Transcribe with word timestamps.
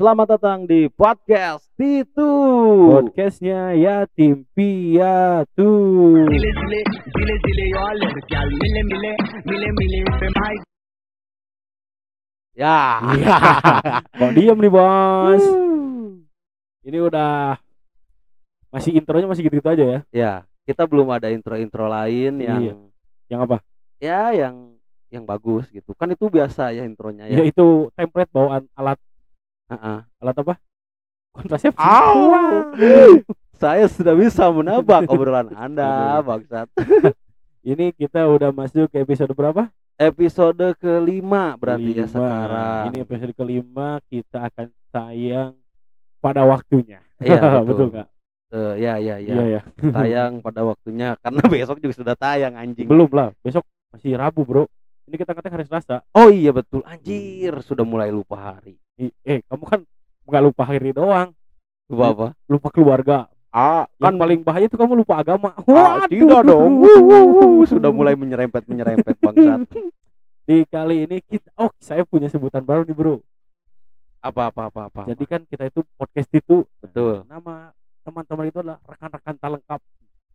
Selamat 0.00 0.32
datang 0.32 0.64
di 0.64 0.88
podcast 0.88 1.68
Titu. 1.76 2.32
Podcastnya 2.88 3.76
Piatu. 4.56 5.72
Mile 9.44 10.00
pe 10.16 10.28
mai 10.40 10.56
Ya. 12.56 12.80
Iya. 13.12 13.36
Kok 14.16 14.32
diem 14.32 14.56
nih 14.64 14.72
bos? 14.72 15.44
Ini 16.80 16.98
udah 17.04 17.60
masih 18.72 18.96
intronya 18.96 19.28
masih 19.28 19.52
gitu-gitu 19.52 19.68
aja 19.68 19.84
ya? 19.84 20.00
ya, 20.08 20.32
kita 20.64 20.88
belum 20.88 21.12
ada 21.12 21.28
intro-intro 21.28 21.84
lain 21.92 22.40
yang 22.40 22.60
Iya. 22.64 22.74
Yang 23.28 23.40
apa? 23.44 23.56
ya 24.00 24.32
yang 24.32 24.80
yang 25.12 25.28
bagus 25.28 25.68
gitu. 25.68 25.92
Kan 25.92 26.08
itu 26.16 26.32
biasa 26.32 26.72
ya 26.72 26.88
intronya 26.88 27.28
Ya, 27.28 27.44
ya. 27.44 27.52
itu 27.52 27.92
template 27.92 28.32
bawaan 28.32 28.64
alat 28.72 28.96
Heeh. 29.70 29.98
alat 30.18 30.36
apa? 30.36 30.54
Kontrasepsi. 31.30 31.78
Saya 33.60 33.86
sudah 33.86 34.16
bisa 34.16 34.48
menebak 34.50 35.04
obrolan 35.06 35.52
Anda, 35.64 36.18
bangsat. 36.24 36.66
Ini 37.70 37.92
kita 37.92 38.24
udah 38.24 38.50
masuk 38.50 38.88
ke 38.88 39.04
episode 39.04 39.30
berapa? 39.36 39.68
Episode 40.00 40.72
kelima 40.80 41.60
berarti 41.60 41.92
ya 41.92 42.08
Kelima. 42.08 42.08
sekarang. 42.08 42.84
Ini 42.88 42.98
episode 43.04 43.32
kelima 43.36 43.88
kita 44.08 44.48
akan 44.48 44.66
tayang 44.88 45.52
pada 46.18 46.48
waktunya. 46.48 47.04
Iya, 47.20 47.60
betul 47.60 47.92
nggak? 47.92 48.08
Eh, 48.50 48.74
ya, 48.80 48.96
ya, 48.96 49.20
ya. 49.20 49.32
Iya 49.36 49.44
ya. 49.44 49.62
Tayang 49.92 50.40
pada 50.40 50.64
waktunya 50.64 51.20
karena 51.20 51.42
besok 51.46 51.84
juga 51.84 51.94
sudah 52.00 52.14
tayang 52.16 52.56
anjing. 52.56 52.88
Belum 52.88 53.12
lah. 53.12 53.36
Besok 53.44 53.62
masih 53.92 54.16
Rabu 54.16 54.42
bro. 54.48 54.64
Ini 55.04 55.20
kita 55.20 55.36
ngetek 55.36 55.52
hari 55.52 55.64
Selasa. 55.68 56.00
Oh 56.16 56.32
iya 56.32 56.50
betul 56.50 56.80
anjir, 56.88 57.60
sudah 57.60 57.84
mulai 57.84 58.08
lupa 58.08 58.56
hari. 58.56 58.80
I- 59.00 59.16
Eh 59.24 59.40
kamu 59.48 59.64
kan 59.64 59.80
nggak 60.28 60.42
lupa 60.44 60.62
hari 60.68 60.92
doang. 60.92 61.32
Lupa 61.88 62.04
apa? 62.12 62.26
Lupa 62.46 62.68
keluarga. 62.68 63.18
Ah, 63.50 63.82
Kan 63.98 64.14
paling 64.14 64.46
bahaya 64.46 64.70
itu 64.70 64.78
kamu 64.78 65.02
lupa 65.02 65.18
agama. 65.18 65.50
Ah, 65.66 66.06
Waduh. 66.06 66.06
tidak 66.06 66.40
dong. 66.46 66.78
Wuh, 66.78 67.00
wuh, 67.02 67.24
wuh. 67.34 67.66
Sudah 67.66 67.90
mulai 67.90 68.14
menyerempet 68.14 68.62
menyerempet 68.70 69.18
bangsat. 69.18 69.66
Di 70.46 70.62
kali 70.70 71.06
ini 71.08 71.18
kita 71.18 71.50
oh 71.58 71.70
saya 71.82 72.06
punya 72.06 72.30
sebutan 72.30 72.62
baru 72.62 72.86
nih 72.86 72.94
bro. 72.94 73.18
Apa 74.22 74.52
apa 74.54 74.70
apa 74.70 74.80
apa. 74.86 75.02
Jadi 75.08 75.24
kan 75.26 75.40
kita 75.48 75.66
itu 75.66 75.80
podcast 75.96 76.30
itu 76.30 76.62
betul. 76.78 77.24
nama 77.26 77.72
teman-teman 78.06 78.46
itu 78.46 78.58
adalah 78.60 78.78
rekan-rekan 78.84 79.34
tak 79.34 79.50
lengkap 79.58 79.80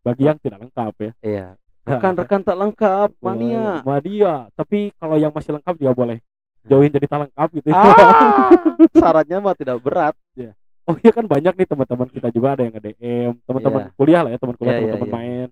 bagi 0.02 0.24
yang 0.26 0.38
tidak 0.42 0.60
lengkap 0.68 0.94
ya. 1.00 1.12
Iya. 1.22 1.48
Rekan-rekan 1.86 2.42
tak 2.42 2.58
lengkap, 2.58 3.10
mania. 3.22 3.86
Mania. 3.86 4.50
Tapi 4.58 4.90
kalau 4.98 5.16
yang 5.16 5.30
masih 5.30 5.54
lengkap 5.54 5.76
juga 5.78 5.94
boleh 5.94 6.18
join 6.66 6.90
jadi 6.90 7.06
tak 7.06 7.20
lengkap 7.30 7.50
gitu. 7.54 7.68
ya. 7.70 7.76
Ah, 7.76 8.50
syaratnya 8.92 9.38
mah 9.40 9.56
tidak 9.56 9.78
berat. 9.80 10.16
Oh 10.86 10.94
iya 11.02 11.10
kan 11.10 11.26
banyak 11.26 11.58
nih 11.58 11.66
teman-teman 11.66 12.06
kita 12.14 12.30
juga 12.30 12.54
ada 12.54 12.62
yang 12.62 12.78
nge-DM, 12.78 13.34
teman-teman 13.42 13.82
Iya. 13.82 13.92
kuliah 13.98 14.22
lah 14.22 14.30
ya, 14.30 14.38
teman 14.38 14.54
kuliah, 14.54 14.70
Iya, 14.70 14.78
iya, 14.78 14.86
teman-teman 14.86 15.10
iya. 15.10 15.18
main. 15.18 15.48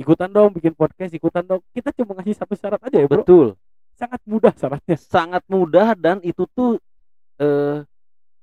Ikutan 0.00 0.28
dong 0.32 0.50
bikin 0.56 0.72
podcast, 0.72 1.12
ikutan 1.12 1.44
dong. 1.44 1.60
Kita 1.68 1.92
cuma 1.92 2.16
ngasih 2.16 2.32
satu 2.32 2.56
syarat 2.56 2.80
aja 2.88 2.96
ya, 2.96 3.04
Bro. 3.04 3.20
Betul. 3.20 3.46
Sangat 3.92 4.20
mudah 4.24 4.52
syaratnya. 4.56 4.96
Sangat 4.96 5.44
mudah 5.52 5.92
dan 6.00 6.24
itu 6.24 6.48
tuh 6.56 6.80
eh 7.36 7.84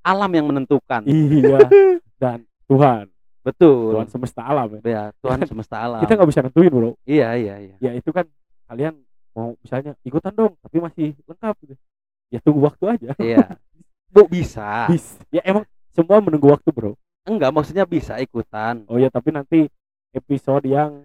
alam 0.05 0.29
yang 0.29 0.45
menentukan. 0.45 1.02
iya. 1.09 1.57
Dan 2.21 2.45
Tuhan, 2.69 3.09
Betul. 3.41 3.97
Tuhan 3.97 4.07
semesta 4.13 4.41
alam 4.45 4.67
ya. 4.77 4.79
Ya, 4.85 5.03
Tuhan 5.17 5.41
semesta 5.41 5.75
alam. 5.81 6.05
Kita 6.05 6.21
nggak 6.21 6.29
bisa 6.29 6.41
nentuin, 6.45 6.69
Bro. 6.69 7.02
Iya, 7.02 7.33
iya, 7.33 7.55
iya. 7.65 7.75
Ya 7.81 7.91
itu 7.97 8.13
kan 8.13 8.29
kalian 8.69 8.93
mau 9.33 9.57
misalnya 9.57 9.97
ikutan 10.05 10.37
dong, 10.37 10.53
tapi 10.61 10.77
masih 10.85 11.17
lengkap 11.25 11.55
gitu. 11.65 11.73
Ya 12.28 12.39
tunggu 12.44 12.67
waktu 12.67 12.86
aja. 12.97 13.11
Iya. 13.17 13.56
Bu 14.14 14.28
bisa. 14.28 14.88
Bis. 14.92 15.20
Ya 15.31 15.44
emang 15.44 15.64
semua 15.92 16.20
menunggu 16.23 16.52
waktu, 16.52 16.70
Bro. 16.72 16.95
Enggak, 17.28 17.52
maksudnya 17.52 17.83
bisa 17.83 18.16
ikutan. 18.20 18.88
Oh 18.88 18.95
ya, 18.95 19.11
tapi 19.11 19.36
nanti 19.36 19.67
episode 20.16 20.64
yang 20.67 21.03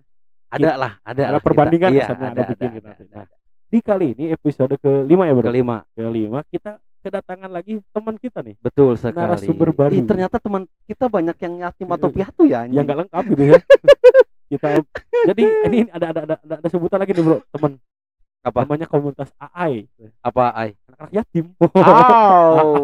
Ada 0.53 0.77
lah, 0.77 0.93
ada, 1.01 1.17
ada 1.17 1.33
lah 1.33 1.41
kita. 1.41 1.47
perbandingan 1.49 1.91
Iya, 1.97 2.05
ada, 2.13 2.27
ada 2.29 2.43
bikin 2.45 2.69
ada, 2.69 2.77
gitu 2.77 2.87
nanti. 2.87 3.05
ada, 3.09 3.25
Nah, 3.25 3.27
di 3.73 3.79
kali 3.81 4.07
ini 4.13 4.25
episode 4.37 4.77
kelima 4.77 5.25
ya, 5.25 5.33
Bro. 5.33 5.49
Kelima. 5.49 5.77
kelima 5.97 6.41
kita 6.53 6.77
kedatangan 7.03 7.51
lagi 7.51 7.81
teman 7.91 8.15
kita 8.21 8.45
nih 8.45 8.55
Betul 8.61 8.95
sekali. 8.95 9.17
Narasumber 9.17 9.73
baru. 9.75 9.91
Ih, 9.97 10.05
ternyata 10.07 10.37
teman 10.39 10.69
kita 10.85 11.09
banyak 11.09 11.35
yang 11.41 11.55
yatim 11.67 11.89
atau 11.91 12.09
piatu 12.13 12.45
ya 12.47 12.63
anjing. 12.63 12.79
yang 12.79 12.85
nggak 12.87 12.99
lengkap 13.03 13.25
gitu 13.33 13.43
ya 13.49 13.59
kita 14.53 14.69
jadi 15.33 15.43
ini 15.73 15.79
ada 15.89 16.07
ada 16.13 16.21
ada, 16.23 16.37
ada, 16.39 16.55
ada 16.61 16.69
sebutan 16.69 17.01
lagi 17.01 17.17
nih 17.17 17.25
bro 17.25 17.41
teman 17.49 17.81
Apa? 18.43 18.67
namanya 18.67 18.87
komunitas 18.87 19.31
AI 19.39 19.87
Apa 20.19 20.51
ai? 20.51 20.75
anak-anak 20.85 21.11
yatim 21.15 21.47
Au. 21.73 22.75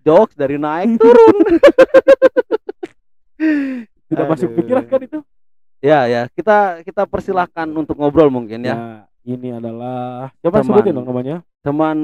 Jokes 0.00 0.38
dari 0.40 0.54
naik 0.56 0.96
turun. 0.96 1.58
tidak 4.06 4.26
masuk 4.28 4.48
Aduh. 4.48 4.56
pikiran 4.56 4.84
kan 4.86 5.00
itu 5.02 5.20
Ya, 5.82 6.06
ya. 6.06 6.26
Kita 6.32 6.80
kita 6.80 7.04
persilahkan 7.04 7.68
untuk 7.68 8.00
ngobrol 8.00 8.32
mungkin 8.32 8.64
ya. 8.64 8.74
Nah, 8.74 9.00
ini 9.22 9.52
adalah 9.52 10.32
siapa 10.40 10.62
Teman. 10.62 10.66
sebutin 10.72 10.94
dong 10.94 11.04
namanya 11.04 11.36
Teman 11.60 11.98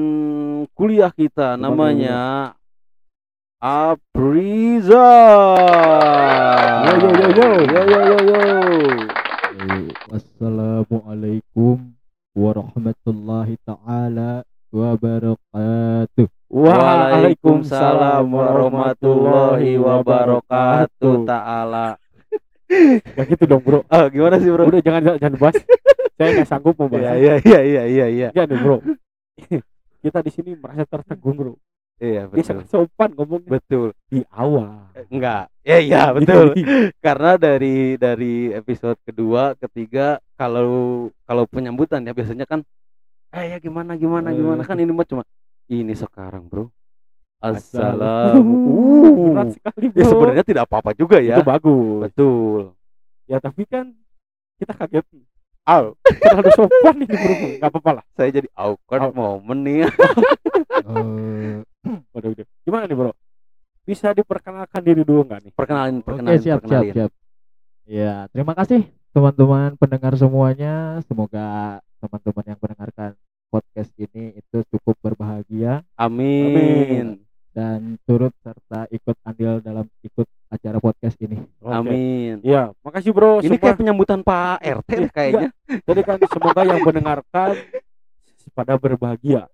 kuliah 0.75 1.09
kita 1.09 1.55
Teman 1.55 1.63
namanya 1.63 2.19
Apriza. 3.63 5.07
Yo, 6.83 6.91
yo, 6.99 7.09
yo, 7.15 7.27
yo. 7.31 7.47
Yo 7.63 7.81
yo 7.87 7.99
yo 8.03 8.17
yo. 8.27 8.39
Wassalamualaikum 10.11 11.92
warahmatullahi 12.33 13.55
taala 13.65 14.41
wabarakatuh. 14.73 16.27
Waalaikumsalam 16.53 18.25
warahmatullahi 18.29 19.77
wabarakatuh 19.77 21.15
taala. 21.25 21.97
Gak 23.17 23.25
gitu 23.29 23.45
dong 23.45 23.61
bro 23.61 23.85
Ah, 23.85 24.09
gimana 24.09 24.41
sih, 24.41 24.49
Bro? 24.49 24.65
udah 24.65 24.81
jangan 24.81 25.01
jangan 25.21 25.37
bahas 25.37 25.55
saya 26.17 26.29
nggak 26.39 26.47
sanggup 26.49 26.75
mau 26.77 26.89
Iya, 26.89 27.13
iya, 27.17 27.35
iya, 27.41 27.59
iya, 27.61 27.83
iya, 27.85 28.05
iya. 28.09 28.27
ya 28.33 28.43
nih 28.45 28.57
bro 28.57 28.77
kita 30.03 30.19
di 30.21 30.31
sini 30.33 30.51
merasa 30.57 30.85
tertegun 30.85 31.33
bro 31.37 31.53
Iya, 32.03 32.27
dia 32.27 32.31
betul. 32.35 32.43
sangat 32.43 32.67
sopan 32.67 33.09
ngomongnya 33.13 33.49
Betul. 33.49 33.87
di 34.05 34.19
awal 34.29 34.91
Eh, 34.91 35.07
Enggak. 35.07 35.47
Ya, 35.63 35.77
iya, 35.79 36.03
betul. 36.15 36.51
Karena 36.99 37.31
dari 37.37 37.95
dari 37.95 38.51
episode 38.51 38.99
kedua, 39.01 39.55
ketiga 39.55 40.19
kalau 40.33 40.71
kalau 41.23 41.47
penyambutan 41.47 42.03
ya 42.03 42.11
biasanya 42.11 42.43
kan 42.43 42.59
eh 43.31 43.45
ya 43.49 43.57
gimana 43.57 43.95
gimana 43.95 44.29
Eh. 44.29 44.35
gimana 44.35 44.61
kan 44.61 44.75
ini 44.75 44.91
mah 44.91 45.07
cuma 45.07 45.23
ini 45.65 45.95
sekarang, 45.95 46.43
Bro. 46.45 46.67
Assalamu- 47.39 48.39
Assalamu. 48.39 49.23
berat 49.29 49.49
sekali 49.51 49.85
bro 49.85 49.99
Ya 49.99 50.05
sebenarnya 50.05 50.43
tidak 50.43 50.63
apa-apa 50.65 50.91
juga 50.93 51.17
ya. 51.19 51.35
itu 51.35 51.43
bagus 51.43 51.99
Betul. 52.05 52.61
ya 53.25 53.37
tapi 53.37 53.63
kan 53.63 53.91
kita 54.55 54.71
kaget 54.73 55.03
Au, 55.63 55.95
terlalu 56.03 56.49
sopan 56.53 56.95
ini 56.99 57.07
bro 57.07 57.33
nggak 57.55 57.71
apa-apa 57.71 57.91
lah 57.95 58.05
saya 58.13 58.29
jadi 58.29 58.47
awkward 58.53 59.01
Au. 59.01 59.11
moment 59.13 59.61
nih. 59.61 59.87
Eh, 60.83 61.63
Waduh, 62.11 62.35
udah. 62.35 62.45
gimana 62.65 62.83
nih 62.83 62.97
bro 62.97 63.11
bisa 63.83 64.11
diperkenalkan 64.11 64.83
diri 64.83 65.03
dulu 65.03 65.23
nggak 65.23 65.39
nih 65.43 65.51
Perkenalin, 65.55 65.99
Oke 65.99 66.05
perkenalin, 66.11 66.39
siap 66.39 66.59
siap 66.59 66.59
perkenalin. 66.83 66.93
siap. 66.93 67.11
Ya 67.83 68.13
terima 68.31 68.51
kasih 68.51 68.83
teman-teman 69.11 69.75
pendengar 69.75 70.13
semuanya. 70.15 70.99
Semoga 71.07 71.79
teman-teman 71.99 72.45
yang 72.45 72.59
mendengarkan 72.59 73.11
podcast 73.47 73.91
ini 73.95 74.35
itu 74.35 74.57
cukup 74.71 74.95
berbahagia 74.99 75.83
Amin. 75.95 77.23
dan 77.51 77.95
turut 78.03 78.33
serta 78.41 78.89
ikut 78.89 79.15
andil 79.23 79.61
dalam 79.61 79.87
ikut 80.01 80.27
acara 80.53 80.77
podcast 80.77 81.17
ini. 81.19 81.41
Oke. 81.57 81.73
Amin. 81.73 82.35
Iya, 82.45 82.69
makasih 82.85 83.09
bro. 83.09 83.41
Ini 83.41 83.57
Semua- 83.57 83.61
kayak 83.65 83.77
penyambutan 83.81 84.19
Pak 84.21 84.61
RT 84.61 84.89
Iya, 84.93 85.09
kayaknya. 85.09 85.49
Jadi 85.83 86.01
kan 86.05 86.17
semoga 86.29 86.61
yang 86.61 86.79
mendengarkan 86.79 87.49
pada 88.53 88.73
berbahagia. 88.77 89.49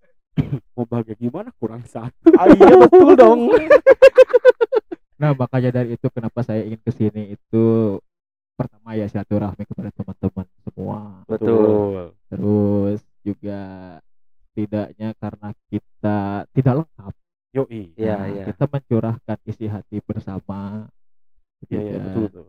Mau 0.76 0.84
bahagia 0.84 1.16
gimana? 1.16 1.50
Kurang 1.56 1.84
satu. 1.88 2.32
Ah, 2.36 2.48
iya 2.48 2.76
betul 2.76 3.16
dong. 3.16 3.40
Nah 5.20 5.36
makanya 5.36 5.84
dari 5.84 6.00
itu 6.00 6.08
kenapa 6.08 6.40
saya 6.44 6.64
ingin 6.64 6.80
ke 6.80 6.92
sini 6.96 7.36
itu 7.36 7.64
pertama 8.56 8.96
ya 8.96 9.08
silaturahmi 9.08 9.64
kepada 9.68 9.92
teman-teman 9.92 10.48
semua. 10.64 11.00
Betul. 11.28 12.16
Terus 12.32 13.00
juga 13.24 13.62
tidaknya 14.56 15.12
karena 15.16 15.50
kita 15.68 16.20
tidak 16.56 16.74
lengkap. 16.84 17.14
Yoi. 17.56 17.94
Iya, 17.98 18.14
Nah, 18.18 18.28
iya. 18.30 18.44
Kita 18.46 18.66
mencurahkan 18.70 19.38
isi 19.50 19.66
hati 19.66 19.98
bersama. 20.06 20.86
Iya, 21.66 21.80
iya, 21.82 21.98
Gitu. 21.98 22.00
betul 22.06 22.22
betul. 22.30 22.48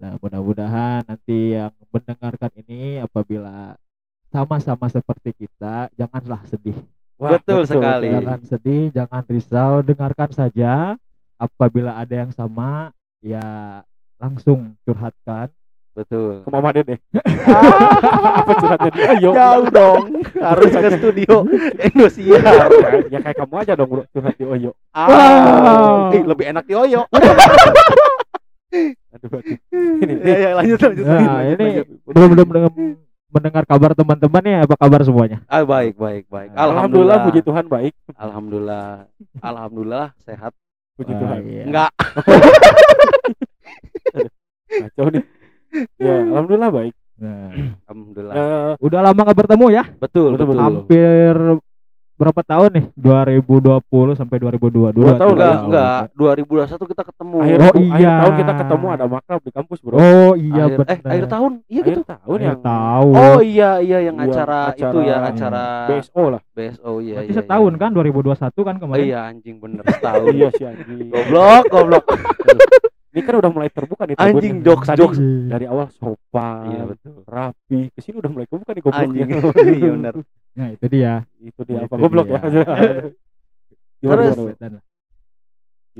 Nah, 0.00 0.12
mudah-mudahan 0.16 1.04
nanti 1.04 1.52
yang 1.58 1.74
mendengarkan 1.92 2.50
ini 2.64 3.04
apabila 3.04 3.76
sama-sama 4.32 4.86
seperti 4.88 5.34
kita, 5.44 5.90
janganlah 5.98 6.40
sedih. 6.48 6.78
Wah, 7.20 7.36
Betul 7.36 7.68
sekali. 7.68 8.08
Jangan 8.08 8.40
sedih, 8.48 8.84
jangan 8.96 9.22
risau, 9.28 9.84
dengarkan 9.84 10.30
saja. 10.32 10.96
Apabila 11.36 12.00
ada 12.00 12.14
yang 12.24 12.32
sama, 12.32 12.94
ya 13.20 13.80
langsung 14.16 14.72
curhatkan 14.88 15.52
betul 15.92 16.40
ke 16.40 16.48
Mama 16.48 16.70
Dede. 16.70 16.96
Apa 18.40 18.52
curhatnya 18.54 18.90
di 18.90 19.00
Oyo? 19.10 19.30
jauh 19.32 19.66
dong 19.68 20.02
harus 20.34 20.70
ke 20.70 20.88
studio 20.96 21.34
Indosiar 21.82 22.40
ya, 22.40 22.66
ya 23.10 23.18
kayak 23.20 23.36
kamu 23.36 23.54
aja 23.58 23.72
dong 23.74 23.88
bro 23.88 24.02
curhat 24.08 24.34
di 24.34 24.44
Oyo. 24.44 24.70
ah 24.92 26.08
Ih, 26.10 26.22
lebih 26.22 26.46
enak 26.48 26.64
di 26.64 26.74
Oyo 26.74 27.04
Aduh, 29.10 29.26
aduh. 29.34 29.42
Ini, 29.74 30.14
ya, 30.22 30.36
ya, 30.38 30.50
lanjut 30.54 30.78
lanjut 30.80 31.02
Nah, 31.02 31.18
lanjut, 31.42 31.58
ini 31.58 31.66
lanjut. 31.74 31.86
belum 32.06 32.28
belum 32.30 32.46
mendengar, 32.46 32.72
mendengar 33.28 33.64
kabar 33.64 33.90
teman-teman 33.92 34.42
ya 34.44 34.58
apa 34.62 34.74
kabar 34.76 35.00
semuanya? 35.02 35.42
ah 35.44 35.60
baik 35.60 35.94
baik 35.96 36.24
baik 36.26 36.50
Alhamdulillah, 36.52 37.18
alhamdulillah 37.18 37.18
puji 37.26 37.40
Tuhan 37.42 37.64
baik. 37.66 37.92
alhamdulillah 38.14 38.86
alhamdulillah 39.40 40.06
sehat 40.20 40.54
Puji 40.94 41.10
Ah, 41.10 41.18
Tuhan. 41.18 41.38
iya. 41.44 41.64
enggak 41.66 41.90
Kacau 44.70 45.06
nih. 45.10 45.24
Ya, 45.96 46.14
alhamdulillah 46.24 46.70
baik. 46.70 46.94
Nah, 47.16 47.50
alhamdulillah 47.84 48.34
Eh, 48.34 48.72
udah 48.80 49.00
lama 49.02 49.20
nggak 49.20 49.38
bertemu 49.38 49.66
ya? 49.70 49.84
betul 49.94 50.32
betul, 50.32 50.46
betul, 50.46 50.46
betul. 50.48 50.60
Hampir 50.60 51.34
berapa 52.16 52.42
tahun 52.42 52.70
nih? 52.70 52.84
2020 52.96 53.80
sampai 54.12 54.36
2022. 54.38 54.92
Dua 54.92 55.16
tahun 55.16 55.32
enggak 55.32 55.48
lah. 55.48 55.60
enggak 55.64 56.00
2021 56.12 56.92
kita 56.92 57.02
ketemu 57.02 57.36
akhir, 57.38 57.56
Oh, 57.56 57.72
akhir 57.72 57.96
iya. 57.96 58.12
tahun 58.14 58.34
kita 58.36 58.52
ketemu 58.60 58.86
ada 58.90 59.04
makrab 59.06 59.40
di 59.40 59.50
kampus, 59.50 59.78
Bro. 59.80 59.96
Oh 59.96 60.32
iya 60.34 60.62
akhir, 60.62 60.76
benar. 60.76 60.90
eh 60.90 60.98
akhir 61.06 61.26
tahun 61.28 61.52
iya 61.64 61.80
akhir 61.80 61.88
gitu 61.90 62.02
tahun 62.04 62.36
Akhir 62.36 62.44
yang 62.46 62.60
tahun. 62.60 63.14
oh 63.16 63.40
iya 63.40 63.70
iya 63.80 63.98
yang 64.02 64.16
Iya, 64.16 64.26
acara, 64.26 64.58
acara- 64.66 64.76
itu 64.76 64.98
ya 65.00 65.16
acara 65.22 65.64
BSO 65.86 66.22
lah. 66.28 66.40
BSO 66.50 66.92
iya 66.98 67.14
Berarti 67.16 67.24
iya, 67.26 67.38
setahun 67.40 67.72
iya. 67.72 67.80
kan 67.80 67.90
2021 67.90 68.36
kan 68.36 68.74
oh, 68.76 68.80
kemarin. 68.82 69.04
iya 69.06 69.20
anjing 69.26 69.56
bener 69.56 69.82
setahun 69.86 70.26
Iya 70.30 70.48
sih 70.52 70.64
anjing. 70.66 71.08
goblok 71.08 71.64
goblok 71.68 72.04
Ini 73.10 73.20
kan 73.20 73.34
udah 73.36 73.50
mulai 73.50 73.66
terbuka 73.68 74.02
nih 74.04 74.14
anjing 74.14 74.62
jokes 74.62 74.86
Tadi 74.86 74.98
jokes. 74.98 75.18
dari 75.18 75.66
awal 75.66 75.90
sopan, 75.90 76.70
iya 76.70 76.82
betul. 76.86 77.26
rapi, 77.26 77.90
ke 77.90 77.98
sini 77.98 78.16
udah 78.16 78.30
mulai 78.30 78.46
terbuka 78.46 78.70
nih 78.70 78.82
gobloknya. 78.82 79.02
anjing. 79.02 79.28
Iya 79.80 79.90
bener 79.92 80.14
Nah, 80.50 80.68
itu 80.70 80.86
dia. 80.86 81.14
Itu 81.36 81.60
dia 81.62 81.78
apa 81.82 81.90
Itu 81.90 82.00
goblok 82.00 82.26
ya. 82.28 82.40
Gimana, 84.00 84.20
Terus, 84.22 84.36
gimana, 84.38 84.54
Dan- 84.56 84.88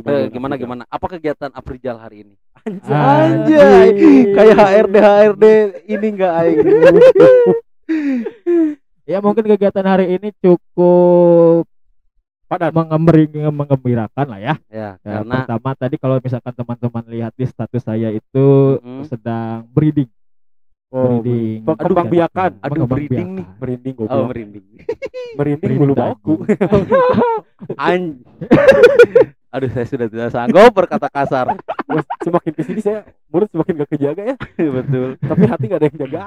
Eh, 0.00 0.26
gimana 0.30 0.54
gimana? 0.56 0.82
Apa 0.86 1.06
kegiatan 1.10 1.50
Aprijal 1.50 1.98
hari 1.98 2.24
ini? 2.24 2.34
Anjay. 2.56 2.94
Anjay, 2.94 3.86
kayak 4.32 4.56
HRD 4.56 4.96
HRD 4.96 5.44
ini 5.88 6.06
enggak 6.08 6.32
aing? 6.36 6.58
Ya 9.02 9.18
mungkin 9.18 9.42
kegiatan 9.44 9.82
hari 9.82 10.14
ini 10.14 10.30
cukup 10.38 11.66
Mengembiri, 12.50 13.24
mengembirakan 13.46 14.26
lah 14.26 14.40
ya. 14.40 14.54
ya 14.66 14.98
Ya, 14.98 15.22
karena 15.22 15.34
pertama 15.40 15.70
tadi 15.72 15.96
kalau 15.96 16.18
misalkan 16.18 16.50
teman-teman 16.50 17.04
lihat 17.06 17.32
di 17.32 17.44
status 17.44 17.78
saya 17.80 18.10
itu 18.10 18.46
Mm. 18.80 19.02
sedang 19.06 19.62
breeding. 19.68 20.10
Oh, 20.90 21.22
breeding. 21.22 21.62
Aduh, 21.62 21.78
kembang 21.86 22.10
biakan. 22.10 22.50
Aduh, 22.58 22.84
breeding 22.84 23.28
nih. 23.38 23.46
merinding 23.56 23.94
oh 23.94 23.98
goblok. 24.02 24.26
merinding 24.28 24.64
merinding 25.32 25.60
breeding 25.62 25.78
bulu 25.78 25.94
baku. 25.94 26.34
An 27.78 28.18
Aduh 29.50 29.66
saya 29.66 29.82
sudah 29.82 30.06
tidak 30.06 30.30
sanggup 30.30 30.70
berkata 30.70 31.06
kasar 31.06 31.58
semakin 32.20 32.52
ke 32.54 32.62
sini 32.62 32.78
saya 32.78 33.02
mulut 33.26 33.50
semakin 33.50 33.82
gak 33.82 33.90
kejaga 33.90 34.22
ya, 34.24 34.36
betul 34.70 35.18
tapi 35.20 35.42
hati 35.42 35.64
gak 35.66 35.78
ada 35.78 35.86
yang 35.86 35.98
jaga. 36.00 36.20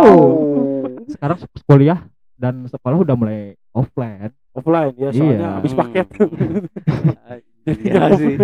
Oh. 0.00 0.86
Sekarang 1.04 1.36
se- 1.36 1.50
kuliah 1.64 1.98
dan 2.34 2.62
sekolah 2.64 2.94
udah 2.96 3.14
mulai 3.14 3.40
offline. 3.70 4.23
Offline 4.74 4.94
ya, 4.96 5.08
soalnya 5.10 5.30
Iya. 5.30 5.48
habis 5.54 5.72
paket. 5.72 6.06
Iya 7.64 8.12
sih 8.12 8.34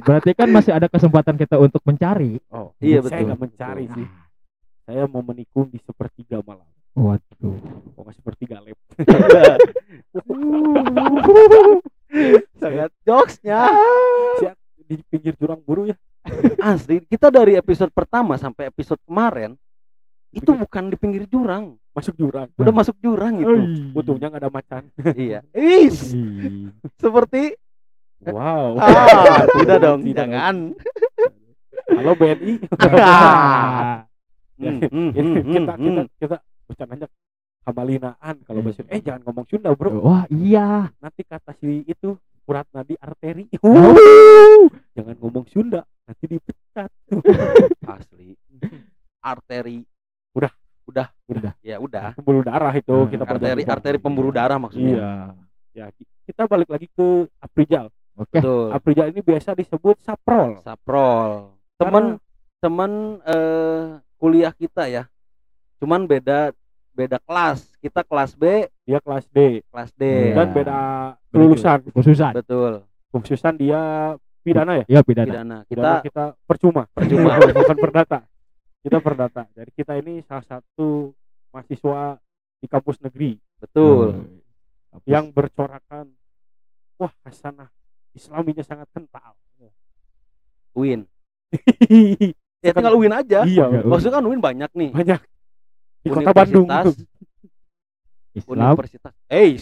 Berarti 0.00 0.30
kan 0.32 0.48
masih 0.48 0.70
ada 0.70 0.86
kesempatan 0.86 1.34
kita 1.34 1.56
untuk 1.56 1.80
mencari. 1.82 2.38
Oh, 2.46 2.70
Iya, 2.78 3.00
Saya 3.00 3.10
betul. 3.10 3.24
nggak 3.26 3.40
mencari 3.40 3.84
sih. 3.90 4.06
Saya 4.84 5.02
mau 5.06 5.20
menikung 5.20 5.66
di 5.66 5.76
sepertiga 5.80 6.38
malam. 6.40 6.64
Waduh. 6.92 7.56
Oh, 7.96 8.10
sepertiga 8.12 8.60
lab. 8.60 8.76
sangat 12.52 12.90
jokesnya 13.00 13.70
Di 14.84 14.94
pinggir 15.06 15.34
jurang 15.34 15.58
buru 15.62 15.86
ya. 15.86 15.94
asli 16.60 17.00
kita 17.02 17.30
dari 17.30 17.54
episode 17.54 17.88
pertama 17.88 18.36
sampai 18.36 18.68
episode 18.68 18.98
kemarin 19.02 19.56
itu 20.30 20.50
bukan 20.50 20.84
di 20.86 20.96
pinggir 20.96 21.24
jurang 21.26 21.74
Masuk 21.90 22.14
jurang. 22.14 22.46
udah 22.54 22.70
masuk 22.72 22.94
jurang 22.98 23.34
itu 23.36 23.54
Untungnya 23.92 24.30
nggak 24.30 24.42
ada 24.42 24.50
macan. 24.50 24.82
iya 25.16 25.42
is 25.52 26.10
Ih. 26.10 26.70
seperti 26.96 27.58
Wow. 28.20 28.76
ah 28.76 29.48
tidak 29.56 29.78
dong 29.80 30.00
Tidak. 30.02 30.16
jangan 30.20 30.56
Halo 31.90 32.12
BNI. 32.14 32.52
Ah. 32.94 34.04
Hmm, 34.54 34.60
Ya, 34.60 34.76
hmm, 34.86 35.10
ini 35.16 35.30
hmm, 35.40 35.40
kita 35.48 35.72
hmm, 35.72 35.80
kita 35.80 36.02
hmm. 36.04 36.10
kita 36.20 36.36
bercandanya 36.66 37.06
kamalinaan 37.62 38.34
kalau 38.44 38.60
Hmm. 38.60 38.66
bahasa 38.68 38.84
eh 38.86 39.00
jangan 39.00 39.20
ngomong 39.24 39.46
Sunda 39.48 39.72
bro 39.72 39.88
Wah, 39.98 40.24
iya. 40.28 40.92
nanti 41.00 41.24
kata 41.24 41.56
si 41.56 41.80
itu 41.82 42.12
urat 42.44 42.68
nadi 42.70 42.92
arteri 42.94 43.48
Uh. 43.64 44.68
jangan 44.92 45.16
ngomong 45.16 45.48
Sunda 45.48 45.80
nanti 46.04 46.24
dipecat 46.28 46.92
asli 47.96 48.36
arteri 49.18 49.80
Udah. 50.90 51.08
udah. 51.26 51.52
Ya 51.62 51.76
udah. 51.78 52.12
Pembuluh 52.18 52.42
darah 52.42 52.74
itu 52.74 52.90
Hmm, 52.90 53.08
kita 53.08 53.22
arteri 53.24 53.62
arteri 53.62 53.98
pembuluh 53.98 54.30
darah 54.30 54.58
maksudnya. 54.58 54.90
Iya. 54.92 55.12
Ya 55.70 55.86
ki- 55.94 56.10
kita 56.26 56.44
balik 56.44 56.66
lagi 56.66 56.90
ke 56.90 57.30
Aprijal. 57.38 57.88
Oke. 58.18 58.36
betul. 58.36 58.74
Aprijal 58.74 59.06
ini 59.08 59.22
biasa 59.22 59.54
disebut 59.54 60.02
saprol. 60.02 60.58
Saprol. 60.60 61.54
Temen 61.78 62.18
temen 62.58 62.90
eh, 63.22 63.86
kuliah 64.18 64.52
kita 64.52 64.90
ya. 64.90 65.06
Cuman 65.78 66.04
beda 66.04 66.50
beda 66.92 67.16
kelas. 67.22 67.70
Kita 67.78 68.04
kelas 68.04 68.36
B. 68.36 68.68
Dia 68.84 68.98
kelas 69.00 69.24
D. 69.30 69.64
Kelas 69.70 69.90
D. 69.96 70.02
Iya. 70.04 70.34
dan 70.36 70.48
beda 70.52 70.78
kelulusan. 71.30 71.78
Khususan. 71.94 72.32
betul. 72.36 72.84
Khususan 73.10 73.54
dia 73.56 73.80
pidana 74.40 74.82
ya? 74.82 74.84
Iya, 74.86 75.00
pidana. 75.00 75.26
pidana. 75.26 75.58
Kita 75.64 75.80
pidana 75.80 75.94
kita 76.02 76.24
percuma. 76.44 76.82
Percuma. 76.92 77.38
Bukan 77.56 77.78
perdata 77.78 78.18
kita 78.80 78.98
perdata 78.98 79.44
jadi 79.52 79.70
kita 79.70 79.92
ini 79.96 80.20
salah 80.22 80.42
satu 80.42 81.12
mahasiswa 81.50 82.16
di 82.56 82.66
kampus 82.66 82.96
negeri 83.00 83.36
betul 83.58 84.24
Hmm. 84.90 85.02
yang 85.06 85.30
bercorakan 85.30 86.10
wah 86.96 87.14
hasanah 87.22 87.70
islaminya 88.10 88.60
sangat 88.60 88.90
kental 88.90 89.38
win 90.72 91.06
ya 92.60 92.70
tinggal 92.70 92.96
win 92.96 93.12
aja 93.12 93.44
iya 93.44 93.70
maksudnya 93.80 94.18
kan 94.18 94.24
win 94.24 94.38
banyak 94.38 94.70
nih 94.72 94.90
banyak 94.90 95.20
di 96.00 96.08
kota 96.08 96.30
Bandung 96.32 96.66
Universitas- 96.66 97.06
Islam. 98.32 98.74
universitas 98.74 99.14
eh 99.28 99.58